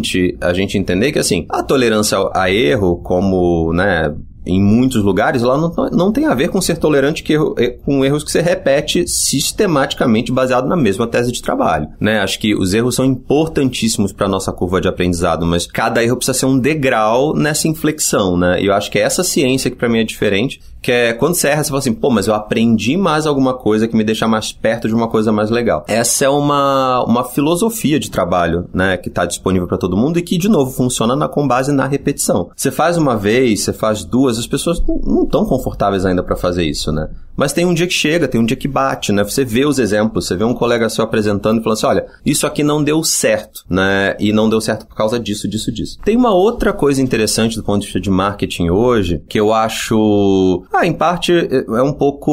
a 0.41 0.53
gente 0.53 0.77
entender 0.77 1.11
que 1.11 1.19
assim, 1.19 1.45
a 1.49 1.63
tolerância 1.63 2.17
a 2.33 2.51
erro, 2.51 2.97
como, 2.97 3.73
né, 3.73 4.13
em 4.45 4.61
muitos 4.61 5.03
lugares, 5.03 5.43
ela 5.43 5.57
não, 5.57 5.71
não 5.91 6.11
tem 6.11 6.25
a 6.25 6.33
ver 6.33 6.49
com 6.49 6.59
ser 6.59 6.77
tolerante 6.77 7.23
que 7.23 7.33
erro, 7.33 7.55
com 7.85 8.03
erros 8.03 8.23
que 8.23 8.31
você 8.31 8.41
repete 8.41 9.07
sistematicamente 9.07 10.31
baseado 10.31 10.67
na 10.67 10.75
mesma 10.75 11.07
tese 11.07 11.31
de 11.31 11.41
trabalho. 11.41 11.87
Né? 11.99 12.19
Acho 12.19 12.39
que 12.39 12.55
os 12.55 12.73
erros 12.73 12.95
são 12.95 13.05
importantíssimos 13.05 14.11
para 14.11 14.27
nossa 14.27 14.51
curva 14.51 14.81
de 14.81 14.87
aprendizado, 14.87 15.45
mas 15.45 15.67
cada 15.67 16.03
erro 16.03 16.17
precisa 16.17 16.37
ser 16.37 16.45
um 16.47 16.57
degrau 16.57 17.35
nessa 17.35 17.67
inflexão. 17.67 18.35
Né? 18.35 18.61
E 18.61 18.65
eu 18.65 18.73
acho 18.73 18.89
que 18.89 18.97
é 18.97 19.03
essa 19.03 19.23
ciência 19.23 19.69
que 19.69 19.77
para 19.77 19.89
mim 19.89 19.99
é 19.99 20.03
diferente 20.03 20.59
que 20.81 20.91
é 20.91 21.13
quando 21.13 21.35
você 21.35 21.47
erra, 21.47 21.63
você 21.63 21.69
fala 21.69 21.79
assim, 21.79 21.93
pô, 21.93 22.09
mas 22.09 22.27
eu 22.27 22.33
aprendi 22.33 22.97
mais 22.97 23.27
alguma 23.27 23.53
coisa 23.53 23.87
que 23.87 23.95
me 23.95 24.03
deixa 24.03 24.27
mais 24.27 24.51
perto 24.51 24.87
de 24.87 24.93
uma 24.93 25.07
coisa 25.07 25.31
mais 25.31 25.49
legal. 25.49 25.85
Essa 25.87 26.25
é 26.25 26.29
uma, 26.29 27.03
uma 27.05 27.23
filosofia 27.23 27.99
de 27.99 28.09
trabalho, 28.09 28.67
né, 28.73 28.97
que 28.97 29.09
está 29.09 29.25
disponível 29.25 29.67
para 29.67 29.77
todo 29.77 29.95
mundo 29.95 30.17
e 30.17 30.21
que, 30.21 30.37
de 30.37 30.49
novo, 30.49 30.71
funciona 30.71 31.15
na, 31.15 31.27
com 31.27 31.47
base 31.47 31.71
na 31.71 31.85
repetição. 31.85 32.49
Você 32.55 32.71
faz 32.71 32.97
uma 32.97 33.15
vez, 33.15 33.63
você 33.63 33.73
faz 33.73 34.03
duas, 34.03 34.39
as 34.39 34.47
pessoas 34.47 34.81
não 35.05 35.23
estão 35.23 35.45
confortáveis 35.45 36.05
ainda 36.05 36.23
para 36.23 36.35
fazer 36.35 36.63
isso, 36.63 36.91
né? 36.91 37.09
Mas 37.35 37.53
tem 37.53 37.65
um 37.65 37.73
dia 37.73 37.87
que 37.87 37.93
chega, 37.93 38.27
tem 38.27 38.39
um 38.39 38.45
dia 38.45 38.57
que 38.57 38.67
bate, 38.67 39.11
né? 39.11 39.23
Você 39.23 39.43
vê 39.43 39.65
os 39.65 39.79
exemplos, 39.79 40.27
você 40.27 40.35
vê 40.35 40.43
um 40.43 40.53
colega 40.53 40.89
seu 40.89 41.03
apresentando 41.03 41.59
e 41.59 41.63
falando 41.63 41.77
assim, 41.77 41.87
olha, 41.87 42.05
isso 42.25 42.45
aqui 42.45 42.63
não 42.63 42.83
deu 42.83 43.03
certo, 43.03 43.63
né? 43.69 44.15
E 44.19 44.31
não 44.33 44.49
deu 44.49 44.61
certo 44.61 44.85
por 44.85 44.95
causa 44.95 45.19
disso, 45.19 45.47
disso, 45.47 45.71
disso. 45.71 45.97
Tem 46.03 46.15
uma 46.15 46.33
outra 46.33 46.73
coisa 46.73 47.01
interessante 47.01 47.55
do 47.55 47.63
ponto 47.63 47.79
de 47.81 47.87
vista 47.87 47.99
de 47.99 48.09
marketing 48.09 48.69
hoje, 48.69 49.23
que 49.27 49.39
eu 49.39 49.53
acho 49.53 50.63
ah, 50.73 50.85
em 50.85 50.93
parte 50.93 51.31
é, 51.33 51.65
é 51.67 51.83
um 51.83 51.93
pouco 51.93 52.31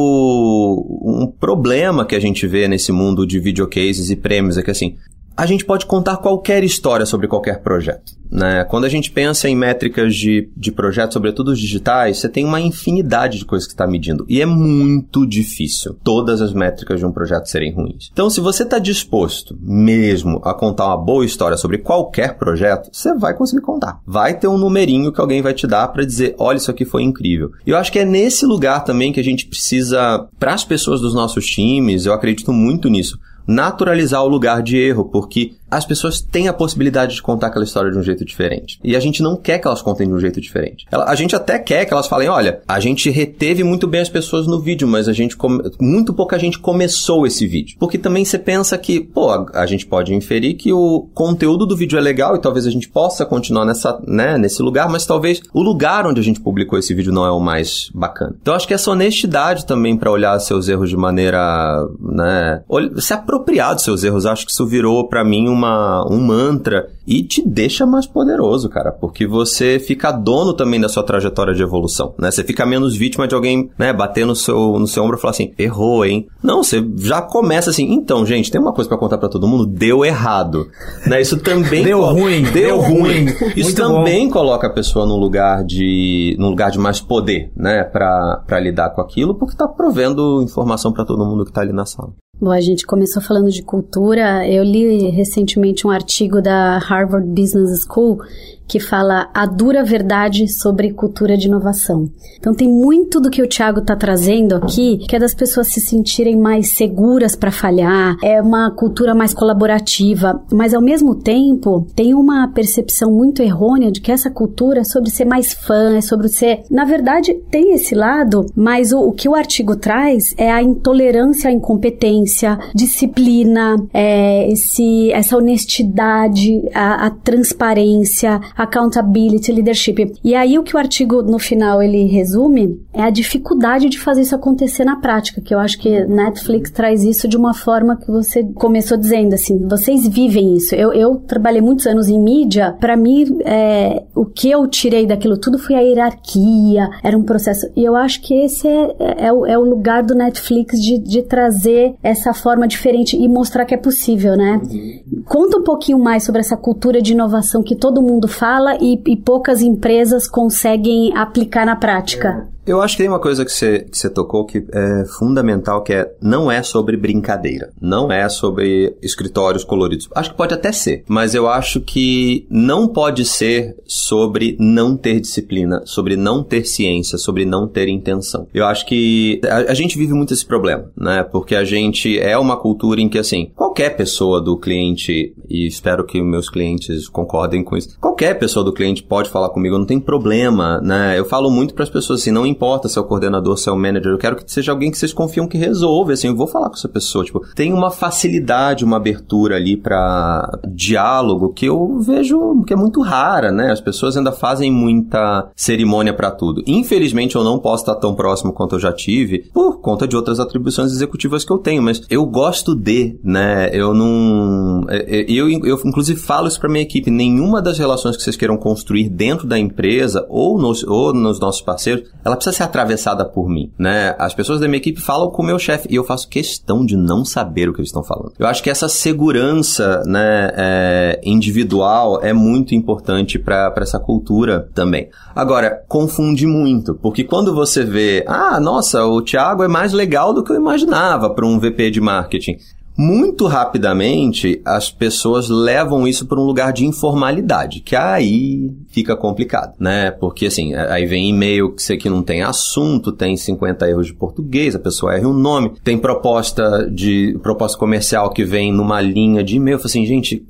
um 1.05 1.27
problema 1.27 2.05
que 2.05 2.15
a 2.15 2.21
gente 2.21 2.47
vê 2.47 2.69
nesse 2.69 2.93
mundo 2.93 3.27
de 3.27 3.39
videocases 3.39 4.11
e 4.11 4.17
prêmios, 4.17 4.59
é 4.59 4.63
que 4.63 4.71
assim, 4.71 4.97
a 5.39 5.47
gente 5.47 5.65
pode 5.65 5.87
contar 5.87 6.17
qualquer 6.17 6.65
história 6.65 7.07
sobre 7.07 7.29
qualquer 7.29 7.63
projeto. 7.63 8.19
Né? 8.29 8.65
Quando 8.65 8.87
a 8.87 8.89
gente 8.89 9.09
pensa 9.09 9.49
em 9.49 9.55
métricas 9.55 10.13
de, 10.17 10.51
de 10.57 10.73
projetos, 10.73 11.15
sobretudo 11.15 11.53
os 11.53 11.61
digitais, 11.61 12.19
você 12.19 12.29
tem 12.29 12.45
uma 12.45 12.61
infinidade 12.61 13.39
de 13.39 13.45
coisas 13.45 13.65
que 13.65 13.73
está 13.73 13.87
medindo. 13.87 14.27
E 14.29 14.43
é 14.43 14.47
muito 14.47 15.25
difícil 15.25 15.97
todas 16.03 16.43
as 16.43 16.53
métricas 16.53 16.99
de 16.99 17.07
um 17.07 17.13
projeto 17.13 17.47
serem 17.47 17.73
ruins. 17.73 18.11
Então, 18.13 18.29
se 18.29 18.41
você 18.41 18.65
está 18.65 18.81
disposto 18.81 19.57
mesmo 19.63 20.41
a 20.45 20.53
contar 20.53 20.89
uma 20.89 20.97
boa 20.97 21.25
história 21.25 21.57
sobre 21.57 21.79
qualquer 21.79 22.37
projeto, 22.37 22.91
você 22.93 23.15
vai 23.15 23.33
conseguir 23.33 23.63
contar. 23.63 24.01
Vai 24.05 24.37
ter 24.37 24.49
um 24.49 24.59
numerinho 24.59 25.13
que 25.13 25.21
alguém 25.21 25.41
vai 25.41 25.55
te 25.55 25.69
dar 25.69 25.87
para 25.87 26.05
dizer: 26.05 26.35
olha, 26.37 26.57
isso 26.57 26.71
aqui 26.73 26.85
foi 26.85 27.05
incrível. 27.05 27.53
E 27.65 27.71
eu 27.71 27.77
acho 27.77 27.93
que 27.93 28.01
é 28.01 28.05
nesse 28.05 28.45
lugar 28.45 28.83
também 28.83 29.13
que 29.13 29.21
a 29.21 29.25
gente 29.25 29.47
precisa, 29.47 30.27
para 30.37 30.53
as 30.53 30.65
pessoas 30.65 31.01
dos 31.01 31.15
nossos 31.15 31.47
times, 31.47 32.07
eu 32.07 32.13
acredito 32.13 32.53
muito 32.53 32.89
nisso 32.89 33.17
naturalizar 33.49 34.23
o 34.23 34.29
lugar 34.29 34.63
de 34.63 34.77
erro, 34.77 35.07
porque 35.07 35.55
as 35.71 35.85
pessoas 35.85 36.21
têm 36.21 36.49
a 36.49 36.53
possibilidade 36.53 37.15
de 37.15 37.23
contar 37.23 37.49
aquela 37.49 37.65
história 37.65 37.91
de 37.91 37.99
um 37.99 38.03
jeito 38.03 38.25
diferente. 38.25 38.79
E 38.83 38.97
a 38.97 39.01
gente 39.01 39.23
não 39.23 39.37
quer 39.37 39.59
que 39.59 39.67
elas 39.67 39.83
contem 39.83 40.07
de 40.07 40.15
um 40.15 40.19
jeito 40.19 40.41
diferente. 40.41 40.87
Ela, 40.91 41.05
a 41.05 41.15
gente 41.15 41.37
até 41.37 41.59
quer 41.59 41.85
que 41.85 41.93
elas 41.93 42.07
falem, 42.07 42.29
olha, 42.29 42.61
a 42.67 42.81
gente 42.81 43.11
reteve 43.11 43.63
muito 43.63 43.87
bem 43.87 44.01
as 44.01 44.09
pessoas 44.09 44.47
no 44.47 44.61
vídeo, 44.61 44.89
mas 44.89 45.09
a 45.09 45.13
gente 45.13 45.37
muito 45.81 46.13
pouca 46.13 46.39
gente 46.39 46.59
começou 46.59 47.27
esse 47.27 47.47
vídeo. 47.47 47.77
Porque 47.79 47.99
também 47.99 48.25
você 48.25 48.39
pensa 48.39 48.79
que, 48.79 49.01
pô, 49.01 49.31
a, 49.31 49.47
a, 49.55 49.67
gente 49.67 49.87
pode 49.87 50.15
inferir 50.15 50.55
que 50.55 50.73
o 50.73 51.09
conteúdo 51.15 51.67
do 51.67 51.77
vídeo 51.77 51.99
é 51.99 52.01
legal 52.01 52.37
e 52.37 52.41
talvez 52.41 52.67
a 52.67 52.71
gente 52.71 52.89
possa 52.89 53.27
continuar 53.27 53.65
nessa, 53.65 54.01
né, 54.07 54.39
nesse 54.39 54.63
lugar, 54.63 54.89
mas 54.89 55.05
talvez 55.05 55.41
o 55.53 55.63
lugar 55.63 56.07
onde 56.07 56.21
a 56.21 56.25
gente 56.25 56.41
publicou 56.41 56.79
esse 56.79 56.95
vídeo 56.95 57.13
não 57.13 57.27
é 57.27 57.31
o 57.31 57.41
mais 57.41 57.91
bacana. 57.95 58.35
Então 58.41 58.55
acho 58.55 58.67
que 58.67 58.75
essa 58.75 58.91
honestidade 58.91 59.67
também 59.67 59.97
para 59.97 60.11
olhar 60.11 60.39
seus 60.41 60.69
erros 60.69 60.89
de 60.89 60.97
maneira, 60.97 61.87
né, 62.01 62.63
se 62.99 63.13
apropriar 63.13 63.75
dos 63.75 63.85
seus 63.85 64.05
erros, 64.05 64.27
acho 64.27 64.47
que 64.47 64.53
isso 64.53 64.67
virou 64.67 65.09
para 65.09 65.25
mim 65.25 65.49
uma 65.59 66.07
um 66.09 66.21
mantra 66.21 66.89
e 67.07 67.23
te 67.23 67.47
deixa 67.47 67.87
mais 67.87 68.07
poderoso, 68.07 68.69
cara, 68.69 68.93
porque 68.93 69.27
você 69.27 69.79
fica 69.79 70.13
dono 70.13 70.53
também 70.53 70.81
da 70.81 70.89
sua 70.89 71.03
trajetória 71.03 71.55
de 71.55 71.63
evolução, 71.63 72.15
né? 72.19 72.31
Você 72.31 72.45
fica 72.45 72.65
menos 72.65 72.97
vítima 72.97 73.27
de 73.27 73.35
alguém, 73.35 73.71
né, 73.79 73.93
bater 73.93 74.27
no 74.27 74.37
seu 74.37 74.79
no 74.79 74.87
seu 74.87 75.03
ombro 75.03 75.17
e 75.17 75.21
falar 75.21 75.33
assim: 75.33 75.53
"Errou, 75.59 76.05
hein?". 76.05 76.29
Não, 76.43 76.63
você 76.63 76.85
já 76.99 77.21
começa 77.21 77.71
assim: 77.71 77.93
"Então, 77.93 78.25
gente, 78.25 78.51
tem 78.51 78.61
uma 78.61 78.73
coisa 78.73 78.89
para 78.89 78.99
contar 78.99 79.19
para 79.19 79.29
todo 79.29 79.49
mundo, 79.49 79.67
deu 79.67 80.05
errado". 80.05 80.69
Né? 81.07 81.21
Isso 81.21 81.39
também 81.39 81.83
deu 81.85 82.05
ruim, 82.05 82.43
deu, 82.43 82.53
deu 82.53 82.81
ruim. 82.81 83.27
Isso 83.57 83.75
também 83.75 84.27
bom. 84.27 84.33
coloca 84.33 84.67
a 84.67 84.73
pessoa 84.73 85.07
num 85.07 85.17
lugar 85.17 85.65
de 85.65 86.37
num 86.39 86.51
lugar 86.51 86.71
de 86.71 86.79
mais 86.79 87.01
poder, 87.01 87.51
né, 87.57 87.85
para 87.85 88.61
lidar 88.61 88.91
com 88.91 89.01
aquilo, 89.01 89.35
porque 89.35 89.57
tá 89.57 89.67
provendo 89.67 90.43
informação 90.43 90.93
para 90.93 91.05
todo 91.05 91.25
mundo 91.25 91.45
que 91.45 91.53
tá 91.53 91.63
ali 91.63 91.73
na 91.73 91.87
sala. 91.87 92.13
Bom, 92.41 92.53
a 92.53 92.61
gente 92.61 92.87
começou 92.87 93.21
falando 93.21 93.51
de 93.51 93.65
cultura. 93.65 94.49
Eu 94.49 94.63
li 94.63 95.11
recentemente 95.11 95.85
um 95.85 95.91
artigo 95.91 96.41
da 96.41 96.79
Harvard 96.79 97.27
Business 97.27 97.85
School 97.85 98.21
que 98.69 98.79
fala 98.79 99.31
a 99.33 99.47
dura 99.47 99.83
verdade 99.83 100.47
sobre 100.47 100.93
cultura 100.93 101.37
de 101.37 101.47
inovação. 101.47 102.09
Então 102.39 102.55
tem 102.55 102.69
muito 102.69 103.21
do 103.21 103.31
que 103.31 103.43
o 103.43 103.49
Thiago 103.49 103.81
está 103.81 103.97
trazendo 103.97 104.57
aqui, 104.57 104.99
que 105.09 105.17
é 105.17 105.19
das 105.19 105.35
pessoas 105.35 105.69
se 105.69 105.81
sentirem 105.81 106.37
mais 106.37 106.75
seguras 106.75 107.35
para 107.35 107.51
falhar, 107.51 108.17
é 108.23 108.41
uma 108.41 108.71
cultura 108.71 109.15
mais 109.15 109.33
colaborativa, 109.33 110.43
mas 110.53 110.75
ao 110.75 110.83
mesmo 110.83 111.15
tempo 111.15 111.87
tem 111.97 112.15
uma 112.15 112.49
percepção 112.49 113.11
muito 113.11 113.43
errônea 113.43 113.91
de 113.91 114.01
que 114.01 114.13
essa 114.13 114.31
cultura 114.31 114.81
é 114.81 114.85
sobre 114.85 115.11
ser 115.11 115.25
mais 115.25 115.53
fã, 115.53 115.97
é 115.97 116.01
sobre 116.01 116.29
ser, 116.29 116.63
na 116.71 116.85
verdade, 116.85 117.35
tem 117.51 117.75
esse 117.75 117.95
lado, 117.95 118.45
mas 118.55 118.93
o, 118.93 119.01
o 119.01 119.13
que 119.13 119.29
o 119.29 119.35
artigo 119.35 119.77
traz 119.77 120.35
é 120.37 120.51
a 120.51 120.63
intolerância 120.63 121.51
à 121.51 121.53
incompetência, 121.53 122.59
disciplina, 122.75 123.77
é, 123.93 124.51
esse, 124.51 125.11
essa 125.13 125.37
honestidade, 125.37 126.63
a, 126.75 127.07
a 127.07 127.11
transparência, 127.11 128.41
accountability, 128.59 129.53
leadership. 129.53 130.13
E 130.25 130.35
aí 130.35 130.59
o 130.59 130.65
que 130.65 130.75
o 130.75 130.79
artigo 130.79 131.23
no 131.23 131.39
final 131.39 131.81
ele 131.81 132.05
resume 132.07 132.81
é 132.93 133.03
a 133.03 133.11
dificuldade 133.11 133.89
de 133.89 134.01
fazer 134.01 134.23
isso 134.23 134.35
acontecer 134.35 134.85
na 134.85 134.97
prática, 134.97 135.41
que 135.41 135.55
eu 135.55 135.61
acho 135.61 135.79
que 135.79 136.05
Netflix 136.07 136.73
traz 136.73 137.05
isso 137.05 137.29
de 137.29 137.37
uma 137.37 137.55
forma 137.55 137.97
que 137.97 138.11
você 138.11 138.43
começou 138.55 138.99
dizendo 138.99 139.35
assim, 139.35 139.65
vocês 139.69 140.09
vivem 140.09 140.57
isso. 140.57 140.75
Eu, 140.75 140.93
eu 140.93 141.17
trabalhei 141.17 141.61
muitos 141.61 141.87
anos 141.87 142.09
em 142.09 142.21
mídia, 142.21 142.77
para 142.81 142.97
mim 142.97 143.39
é, 143.45 144.03
o 144.15 144.25
que 144.25 144.51
eu 144.51 144.67
tirei 144.67 145.07
daquilo 145.07 145.39
tudo 145.39 145.59
foi 145.59 145.77
a 145.77 145.81
hierarquia, 145.81 146.91
era 147.05 147.17
um 147.17 147.23
processo. 147.23 147.71
E 147.77 147.85
eu 147.85 147.95
acho 147.95 148.21
que 148.23 148.35
esse 148.35 148.67
é, 148.67 149.27
é, 149.27 149.33
o, 149.33 149.47
é 149.47 149.57
o, 149.57 149.63
lugar 149.63 150.03
do 150.03 150.15
Netflix 150.15 150.81
de, 150.81 150.99
de, 150.99 151.23
trazer 151.23 151.95
essa 152.03 152.35
forma 152.35 152.67
diferente 152.67 153.17
e 153.17 153.29
mostrar 153.29 153.65
que 153.65 153.75
é 153.75 153.79
possível, 153.79 154.37
né? 154.37 154.61
Uhum. 154.65 155.23
Conta 155.27 155.59
um 155.59 155.63
pouquinho 155.63 155.99
mais 155.99 156.25
sobre 156.25 156.41
essa 156.41 156.57
cultura 156.57 157.01
de 157.01 157.13
inovação 157.13 157.63
que 157.63 157.77
todo 157.77 158.03
mundo 158.03 158.27
faz 158.27 158.48
fala 158.49 158.79
e, 158.81 158.99
e 159.07 159.15
poucas 159.15 159.61
empresas 159.61 160.27
conseguem 160.27 161.15
aplicar 161.15 161.67
na 161.67 161.77
prática. 161.77 162.49
Eu 162.69 162.83
acho 162.83 162.97
que 162.97 163.03
tem 163.03 163.09
uma 163.09 163.19
coisa 163.19 163.47
que 163.47 163.51
você, 163.51 163.79
que 163.91 163.97
você 163.97 164.11
tocou 164.11 164.45
que 164.45 164.59
é 164.59 165.05
fundamental, 165.19 165.83
que 165.83 165.95
é 165.95 166.13
não 166.21 166.53
é 166.53 166.63
sobre 166.63 166.99
brincadeira, 166.99 167.73
não 167.81 168.13
é 168.13 168.29
sobre 168.29 168.95
escritórios 169.01 169.65
coloridos. 169.65 170.07
Acho 170.15 170.33
que 170.33 170.37
pode 170.37 170.53
até 170.53 170.71
ser, 170.71 171.03
mas 171.09 171.35
eu 171.35 171.49
acho 171.49 171.81
que 171.81 172.47
não 172.51 172.87
pode 172.87 173.25
ser 173.25 173.75
sobre 173.87 174.55
não 174.61 174.99
ter 174.99 175.19
disciplina, 175.19 175.81
sobre 175.87 176.15
não 176.15 176.45
ter 176.45 176.67
ciência, 176.67 177.17
sobre 177.17 177.47
não 177.47 177.67
ter 177.67 177.89
intenção. 177.89 178.47
Eu 178.53 178.67
acho 178.67 178.85
que 178.85 179.41
a, 179.47 179.73
a 179.73 179.75
gente 179.75 179.97
vive 179.97 180.13
muito 180.13 180.35
esse 180.35 180.45
problema, 180.45 180.91
né? 180.95 181.23
Porque 181.23 181.55
a 181.55 181.65
gente 181.65 182.19
é 182.19 182.37
uma 182.37 182.59
cultura 182.59 183.01
em 183.01 183.09
que, 183.09 183.19
assim, 183.19 183.51
qualquer 183.57 183.97
pessoa 183.97 184.43
do 184.43 184.59
cliente, 184.59 185.35
e 185.49 185.67
espero 185.67 186.05
que 186.05 186.21
meus 186.21 186.51
clientes 186.51 187.09
concordem 187.09 187.65
com 187.65 187.79
isso, 187.79 187.99
qualquer 187.99 188.39
pessoa 188.39 188.63
do 188.63 188.75
cliente 188.75 189.03
pode 189.03 189.31
falar 189.31 189.49
comigo, 189.49 189.79
não 189.79 189.87
tem 189.87 189.99
problema, 189.99 190.83
né? 190.83 191.19
Eu 191.19 191.25
falo 191.25 191.51
muito 191.51 191.73
para 191.73 191.85
as 191.85 191.91
pessoas 191.91 192.21
assim, 192.21 192.31
não 192.31 192.45
importa 192.59 192.89
se 192.89 192.99
é 192.99 193.01
o 193.01 193.05
coordenador, 193.05 193.57
se 193.57 193.69
é 193.69 193.73
o 193.73 193.77
manager, 193.77 194.13
eu 194.13 194.19
quero 194.19 194.37
que 194.37 194.51
seja 194.51 194.73
alguém 194.73 194.91
que 194.91 194.99
vocês 194.99 195.13
confiam 195.13 195.47
que 195.47 195.57
resolve, 195.57 196.13
assim, 196.13 196.27
eu 196.27 196.37
vou 196.37 196.49
falar 196.49 196.69
com 196.69 196.75
essa 196.75 196.89
pessoa, 196.89 197.25
tipo, 197.25 197.41
tem 197.55 197.73
uma 197.73 197.91
facilidade, 197.91 198.85
uma 198.85 198.97
abertura 198.97 199.55
ali 199.55 199.77
para 199.77 200.59
diálogo 200.69 201.53
que 201.53 201.67
eu 201.67 202.01
vejo 202.01 202.65
que 202.67 202.73
é 202.73 202.77
muito 202.77 203.01
rara, 203.01 203.53
né? 203.53 203.71
As 203.71 203.81
pessoas 203.81 204.17
ainda 204.17 204.33
fazem 204.33 204.73
muita 204.73 205.49
cerimônia 205.55 206.13
para 206.13 206.31
tudo. 206.31 206.63
Infelizmente 206.67 207.37
eu 207.37 207.45
não 207.45 207.59
posso 207.59 207.85
estar 207.85 207.95
tão 207.95 208.15
próximo 208.15 208.53
quanto 208.53 208.75
eu 208.75 208.81
já 208.81 208.93
tive 208.93 209.51
por 209.53 209.81
conta 209.81 210.09
de 210.09 210.17
outras 210.17 210.41
atribuições 210.41 210.91
executivas 210.91 211.45
que 211.45 211.53
eu 211.53 211.59
tenho, 211.59 211.83
mas 211.83 212.03
eu 212.11 212.27
gosto 212.27 212.75
de, 212.75 213.19
né? 213.23 213.71
Eu 213.73 213.95
não 213.95 214.85
eu, 214.89 215.49
eu 215.49 215.81
inclusive 215.85 216.19
falo 216.19 216.49
isso 216.49 216.59
para 216.59 216.69
minha 216.69 216.83
equipe, 216.83 217.11
nenhuma 217.11 217.63
das 217.63 217.79
relações 217.79 218.17
que 218.17 218.23
vocês 218.23 218.37
queiram 218.37 218.57
construir 218.57 219.09
dentro 219.09 219.47
da 219.47 219.59
empresa 219.59 220.27
ou 220.29 220.59
nos, 220.59 220.83
ou 220.83 221.13
nos 221.13 221.39
nossos 221.39 221.61
parceiros, 221.61 222.09
ela 222.25 222.37
precisa 222.37 222.48
precisa 222.49 222.53
ser 222.53 222.63
atravessada 222.65 223.25
por 223.25 223.49
mim, 223.49 223.71
né? 223.79 224.15
As 224.19 224.35
pessoas 224.35 224.61
da 224.61 224.67
minha 224.67 224.79
equipe 224.79 225.01
falam 225.01 225.31
com 225.31 225.43
o 225.43 225.47
meu 225.47 225.59
chefe 225.59 225.89
e 225.91 225.95
eu 225.95 226.05
faço 226.05 226.29
questão 226.29 226.85
de 226.85 226.97
não 226.97 227.25
saber 227.25 227.69
o 227.69 227.73
que 227.73 227.81
eles 227.81 227.89
estão 227.89 228.03
falando. 228.03 228.33
Eu 228.39 228.47
acho 228.47 228.63
que 228.63 228.71
essa 228.71 228.89
segurança, 228.89 230.03
né, 230.07 230.51
é, 230.57 231.21
individual 231.23 232.21
é 232.23 232.33
muito 232.33 232.75
importante 232.75 233.39
para 233.39 233.73
essa 233.79 233.99
cultura 233.99 234.69
também. 234.75 235.09
Agora, 235.35 235.83
confunde 235.89 236.47
muito, 236.47 236.95
porque 236.95 237.25
quando 237.25 237.55
você 237.55 237.85
vê, 237.85 238.25
ah, 238.27 238.59
nossa, 238.61 239.05
o 239.05 239.23
Thiago 239.23 239.63
é 239.63 239.69
mais 239.69 239.93
legal 239.93 240.33
do 240.33 240.43
que 240.43 240.53
eu 240.53 240.57
imaginava 240.57 241.31
para 241.31 241.47
um 241.47 241.59
VP 241.59 241.91
de 241.91 242.01
marketing 242.01 242.57
muito 242.99 243.47
rapidamente 243.47 244.61
as 244.65 244.91
pessoas 244.91 245.49
levam 245.49 246.09
isso 246.09 246.27
para 246.27 246.41
um 246.41 246.45
lugar 246.45 246.73
de 246.73 246.85
informalidade, 246.85 247.79
que 247.79 247.95
aí 247.95 248.75
fica 248.89 249.15
complicado, 249.15 249.75
né? 249.79 250.11
Porque 250.11 250.47
assim, 250.47 250.75
aí 250.75 251.07
vem 251.07 251.31
e-mail 251.31 251.73
que 251.73 251.81
você 251.81 251.97
que 251.97 252.11
não 252.11 252.25
tem 252.25 252.43
assunto, 252.43 253.13
tem 253.13 253.37
50 253.37 253.89
erros 253.89 254.09
de 254.09 254.15
português, 254.15 254.75
a 254.75 254.81
pessoa 254.81 255.15
erra 255.15 255.29
o 255.29 255.31
um 255.31 255.39
nome, 255.39 255.75
tem 255.85 255.97
proposta 255.97 256.91
de 256.91 257.39
proposta 257.41 257.79
comercial 257.79 258.31
que 258.31 258.45
vem 258.45 258.73
numa 258.73 259.01
linha 259.01 259.45
de 259.45 259.55
e-mail, 259.55 259.77
assim, 259.77 260.05
gente, 260.05 260.45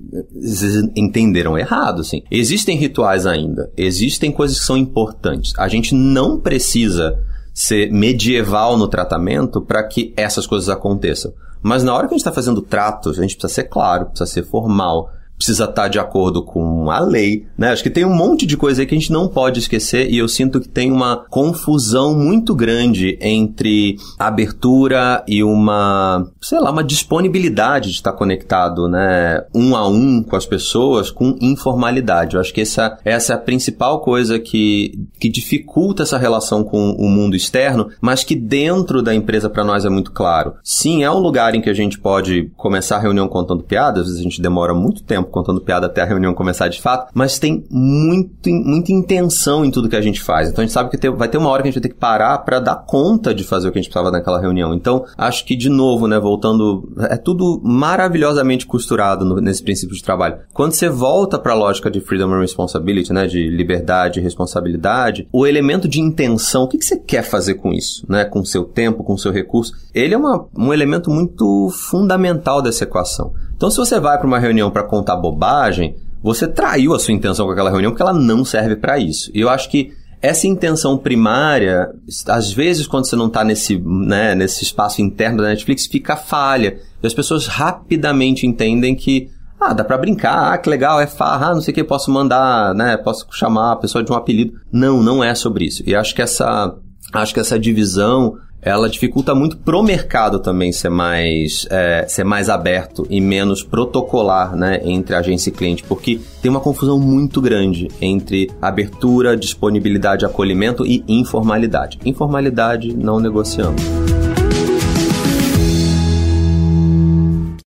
entenderam 0.97 1.59
errado, 1.59 2.01
assim. 2.01 2.23
Existem 2.31 2.79
rituais 2.79 3.27
ainda, 3.27 3.71
existem 3.77 4.33
coisas 4.33 4.59
que 4.59 4.65
são 4.65 4.79
importantes. 4.79 5.53
A 5.59 5.69
gente 5.69 5.95
não 5.95 6.41
precisa 6.41 7.15
ser 7.53 7.93
medieval 7.93 8.79
no 8.79 8.89
tratamento 8.89 9.61
para 9.61 9.83
que 9.83 10.15
essas 10.17 10.47
coisas 10.47 10.71
aconteçam. 10.71 11.33
Mas 11.63 11.83
na 11.83 11.95
hora 11.95 12.07
que 12.07 12.15
a 12.15 12.17
gente 12.17 12.21
está 12.21 12.33
fazendo 12.33 12.63
tratos, 12.63 13.19
a 13.19 13.23
gente 13.23 13.37
precisa 13.37 13.53
ser 13.53 13.65
claro, 13.65 14.07
precisa 14.07 14.27
ser 14.31 14.45
formal, 14.45 15.11
precisa 15.39 15.65
estar 15.65 15.89
de 15.89 15.99
acordo 15.99 16.43
com 16.43 16.91
a 16.91 16.99
lei, 16.99 17.47
né? 17.57 17.71
Acho 17.71 17.83
que 17.83 17.91
tem 17.91 18.05
um 18.05 18.15
monte 18.15 18.45
de 18.45 18.57
coisa 18.57 18.83
aí 18.83 18.87
que 18.87 18.95
a 18.95 18.99
gente 18.99 19.13
não 19.13 19.29
pode 19.29 19.61
esquecer 19.61 20.11
e 20.11 20.19
eu 20.19 20.29
sinto 20.29 20.61
que 20.61 20.69
tem 20.69 20.91
uma 20.91 21.25
confusão 21.31 22.15
muito 22.15 22.55
grande 22.55 23.17
entre 23.21 23.97
abertura 24.19 25.25
e 25.29 25.43
uma, 25.43 26.29
sei 26.41 26.59
lá, 26.59 26.71
uma 26.71 26.83
disponibilidade 26.83 27.91
de 27.91 27.95
estar 27.95 28.13
conectado, 28.13 28.89
né, 28.89 29.45
um 29.55 29.77
a 29.77 29.87
um 29.87 30.23
com 30.23 30.35
as 30.35 30.45
pessoas 30.45 31.11
com 31.11 31.37
informalidade. 31.41 32.35
Eu 32.35 32.41
acho 32.41 32.53
que 32.53 32.63
essa, 32.63 32.99
essa 33.05 33.33
é 33.33 33.37
a 33.37 33.39
principal 33.39 34.01
coisa 34.01 34.39
que, 34.39 35.07
que 35.21 35.29
dificulta 35.29 36.03
essa 36.03 36.19
relação 36.19 36.65
com 36.65 36.91
o 36.93 37.09
mundo 37.09 37.37
externo, 37.37 37.89
mas 38.01 38.25
que 38.25 38.35
dentro 38.35 39.01
da 39.03 39.15
empresa 39.15 39.49
para 39.49 39.65
nós 39.65 39.85
é 39.85 39.89
muito 39.89 40.11
claro. 40.11 40.55
Sim, 40.65 41.05
é 41.05 41.11
um 41.11 41.19
lugar 41.19 41.55
em 41.55 41.61
que 41.61 41.71
a 41.71 41.75
gente 41.75 41.99
pode 41.99 42.51
começar 42.57 42.97
a 42.97 43.01
reunião 43.01 43.29
contando 43.29 43.63
piadas, 43.63 44.03
às 44.03 44.07
vezes 44.07 44.21
a 44.21 44.25
gente 44.25 44.43
demora 44.43 44.75
muito 44.75 45.03
tempo 45.05 45.28
contando 45.29 45.61
piada 45.61 45.87
até 45.87 46.03
a 46.03 46.07
reunião 46.07 46.35
começar 46.35 46.69
de 46.69 46.81
fato, 46.81 47.11
mas 47.15 47.39
tem 47.39 47.65
muito, 47.71 48.51
muita 48.51 48.93
intenção 48.93 49.65
em 49.65 49.71
tudo 49.71 49.89
que 49.89 49.97
a 49.97 50.01
gente 50.01 50.21
faz. 50.21 50.49
Então 50.49 50.63
a 50.63 50.67
gente 50.67 50.73
sabe 50.73 50.91
que 50.91 51.11
vai 51.11 51.29
ter 51.29 51.39
uma 51.39 51.49
hora 51.49 51.63
que 51.63 51.69
a 51.69 51.71
gente 51.71 51.81
vai 51.81 51.89
ter 51.89 51.95
que 51.95 52.01
parar 52.01 52.39
para 52.39 52.61
dar 52.61 52.77
conta 52.77 53.35
de 53.35 53.45
fazer 53.45 53.69
o 53.69 53.73
que 53.73 53.79
a 53.79 53.83
gente 53.83 53.91
precisava 53.91 54.11
naquela 54.11 54.41
reunião. 54.41 54.75
Então, 54.75 55.05
acho 55.17 55.45
que, 55.45 55.57
de 55.57 55.69
novo, 55.69 56.07
né, 56.07 56.19
voltando, 56.19 56.89
é 57.11 57.17
tudo 57.17 57.61
maravilhosamente 57.63 58.67
costurado 58.67 59.25
no, 59.25 59.41
nesse 59.41 59.63
princípio 59.63 59.97
de 59.97 60.03
trabalho. 60.03 60.39
Quando 60.53 60.73
você 60.73 60.89
volta 60.89 61.39
para 61.39 61.53
a 61.53 61.57
lógica 61.57 61.91
de 61.91 62.01
freedom 62.01 62.33
and 62.33 62.41
responsibility, 62.41 63.13
né, 63.13 63.27
de 63.27 63.49
liberdade 63.49 64.21
e 64.21 64.23
responsabilidade, 64.23 65.29
o 65.33 65.47
elemento 65.47 65.89
de 65.89 66.01
intenção, 66.01 66.65
o 66.65 66.69
que, 66.69 66.79
que 66.79 66.85
você 66.85 66.99
quer 66.99 67.23
fazer 67.23 67.55
com 67.55 67.73
isso, 67.73 68.05
né, 68.09 68.25
com 68.25 68.45
seu 68.45 68.65
tempo, 68.65 69.05
com 69.05 69.17
seu 69.17 69.33
recurso, 69.33 69.73
ele 69.95 70.15
é 70.15 70.19
uma, 70.19 70.47
um 70.57 70.73
elemento 70.73 71.11
muito 71.11 71.71
fundamental 71.71 72.63
dessa 72.63 72.85
equação. 72.85 73.33
Então, 73.59 73.73
se 73.73 73.77
você 73.77 73.99
vai 73.99 74.17
para 74.17 74.27
uma 74.27 74.39
reunião 74.39 74.71
para 74.71 74.85
contar 74.85 75.17
bobagem, 75.17 75.97
você 76.23 76.47
traiu 76.47 76.95
a 76.95 76.99
sua 77.01 77.13
intenção 77.13 77.45
com 77.45 77.51
aquela 77.51 77.71
reunião 77.71 77.91
porque 77.91 78.03
ela 78.03 78.13
não 78.13 78.45
serve 78.45 78.77
para 78.77 79.01
isso. 79.01 79.33
E 79.35 79.41
eu 79.41 79.49
acho 79.49 79.69
que 79.69 79.93
essa 80.23 80.47
intenção 80.47 80.97
primária, 80.97 81.91
às 82.29 82.53
vezes 82.53 82.87
quando 82.87 83.09
você 83.09 83.17
não 83.17 83.27
está 83.27 83.43
nesse, 83.43 83.77
né, 83.77 84.37
nesse 84.37 84.63
espaço 84.63 85.03
interno 85.03 85.43
da 85.43 85.49
Netflix, 85.49 85.87
fica 85.87 86.15
falha. 86.15 86.79
E 87.03 87.07
as 87.07 87.13
pessoas 87.13 87.49
rapidamente 87.49 88.47
entendem 88.47 88.95
que, 88.95 89.29
ah, 89.61 89.73
dá 89.73 89.83
para 89.83 89.99
brincar, 89.99 90.55
ah, 90.55 90.59
que 90.59 90.71
legal, 90.71 91.01
é 91.01 91.09
farra, 91.09 91.49
ah, 91.49 91.55
não 91.55 91.61
sei 91.61 91.73
o 91.73 91.75
que, 91.75 91.83
posso 91.83 92.13
mandar, 92.13 92.73
né, 92.77 92.97
posso 92.97 93.27
chamar 93.33 93.73
a 93.73 93.77
pessoa 93.77 94.05
de 94.05 94.13
um 94.13 94.15
apelido. 94.15 94.55
Não, 94.73 95.03
não 95.03 95.23
é 95.23 95.35
sobre 95.35 95.65
isso. 95.65 95.83
E 95.85 95.97
acho 95.97 96.15
que 96.15 96.23
essa, 96.23 96.77
acho 97.13 97.35
que 97.35 97.41
essa 97.41 97.59
divisão 97.59 98.37
ela 98.61 98.89
dificulta 98.89 99.35
muito 99.35 99.57
pro 99.57 99.83
mercado 99.83 100.41
também 100.41 100.73
ser 100.73 100.89
mais, 100.89 101.67
é, 101.71 102.07
ser 102.09 102.25
mais 102.25 102.49
aberto 102.49 103.07
e 103.09 103.21
menos 103.21 103.63
protocolar 103.63 104.57
né, 104.57 104.81
entre 104.85 105.15
agência 105.15 105.51
e 105.51 105.53
cliente, 105.53 105.85
porque 105.85 106.21
tem 106.43 106.51
uma 106.51 106.61
confusão 106.61 106.99
muito 106.99 107.41
grande 107.41 107.89
entre 108.01 108.51
abertura, 108.61 109.37
disponibilidade, 109.37 110.25
acolhimento 110.25 110.85
e 110.85 111.05
informalidade. 111.09 111.99
Informalidade 112.05 112.95
não 112.95 113.21
negociamos. 113.21 113.83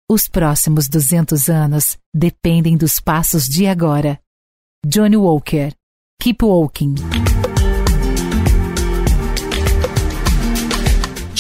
Os 0.09 0.27
próximos 0.27 0.87
200 0.87 1.49
anos 1.49 1.97
dependem 2.13 2.77
dos 2.77 2.99
passos 2.99 3.45
de 3.45 3.65
agora. 3.65 4.19
Johnny 4.85 5.17
Walker. 5.17 5.71
Keep 6.21 6.45
Walking. 6.45 6.95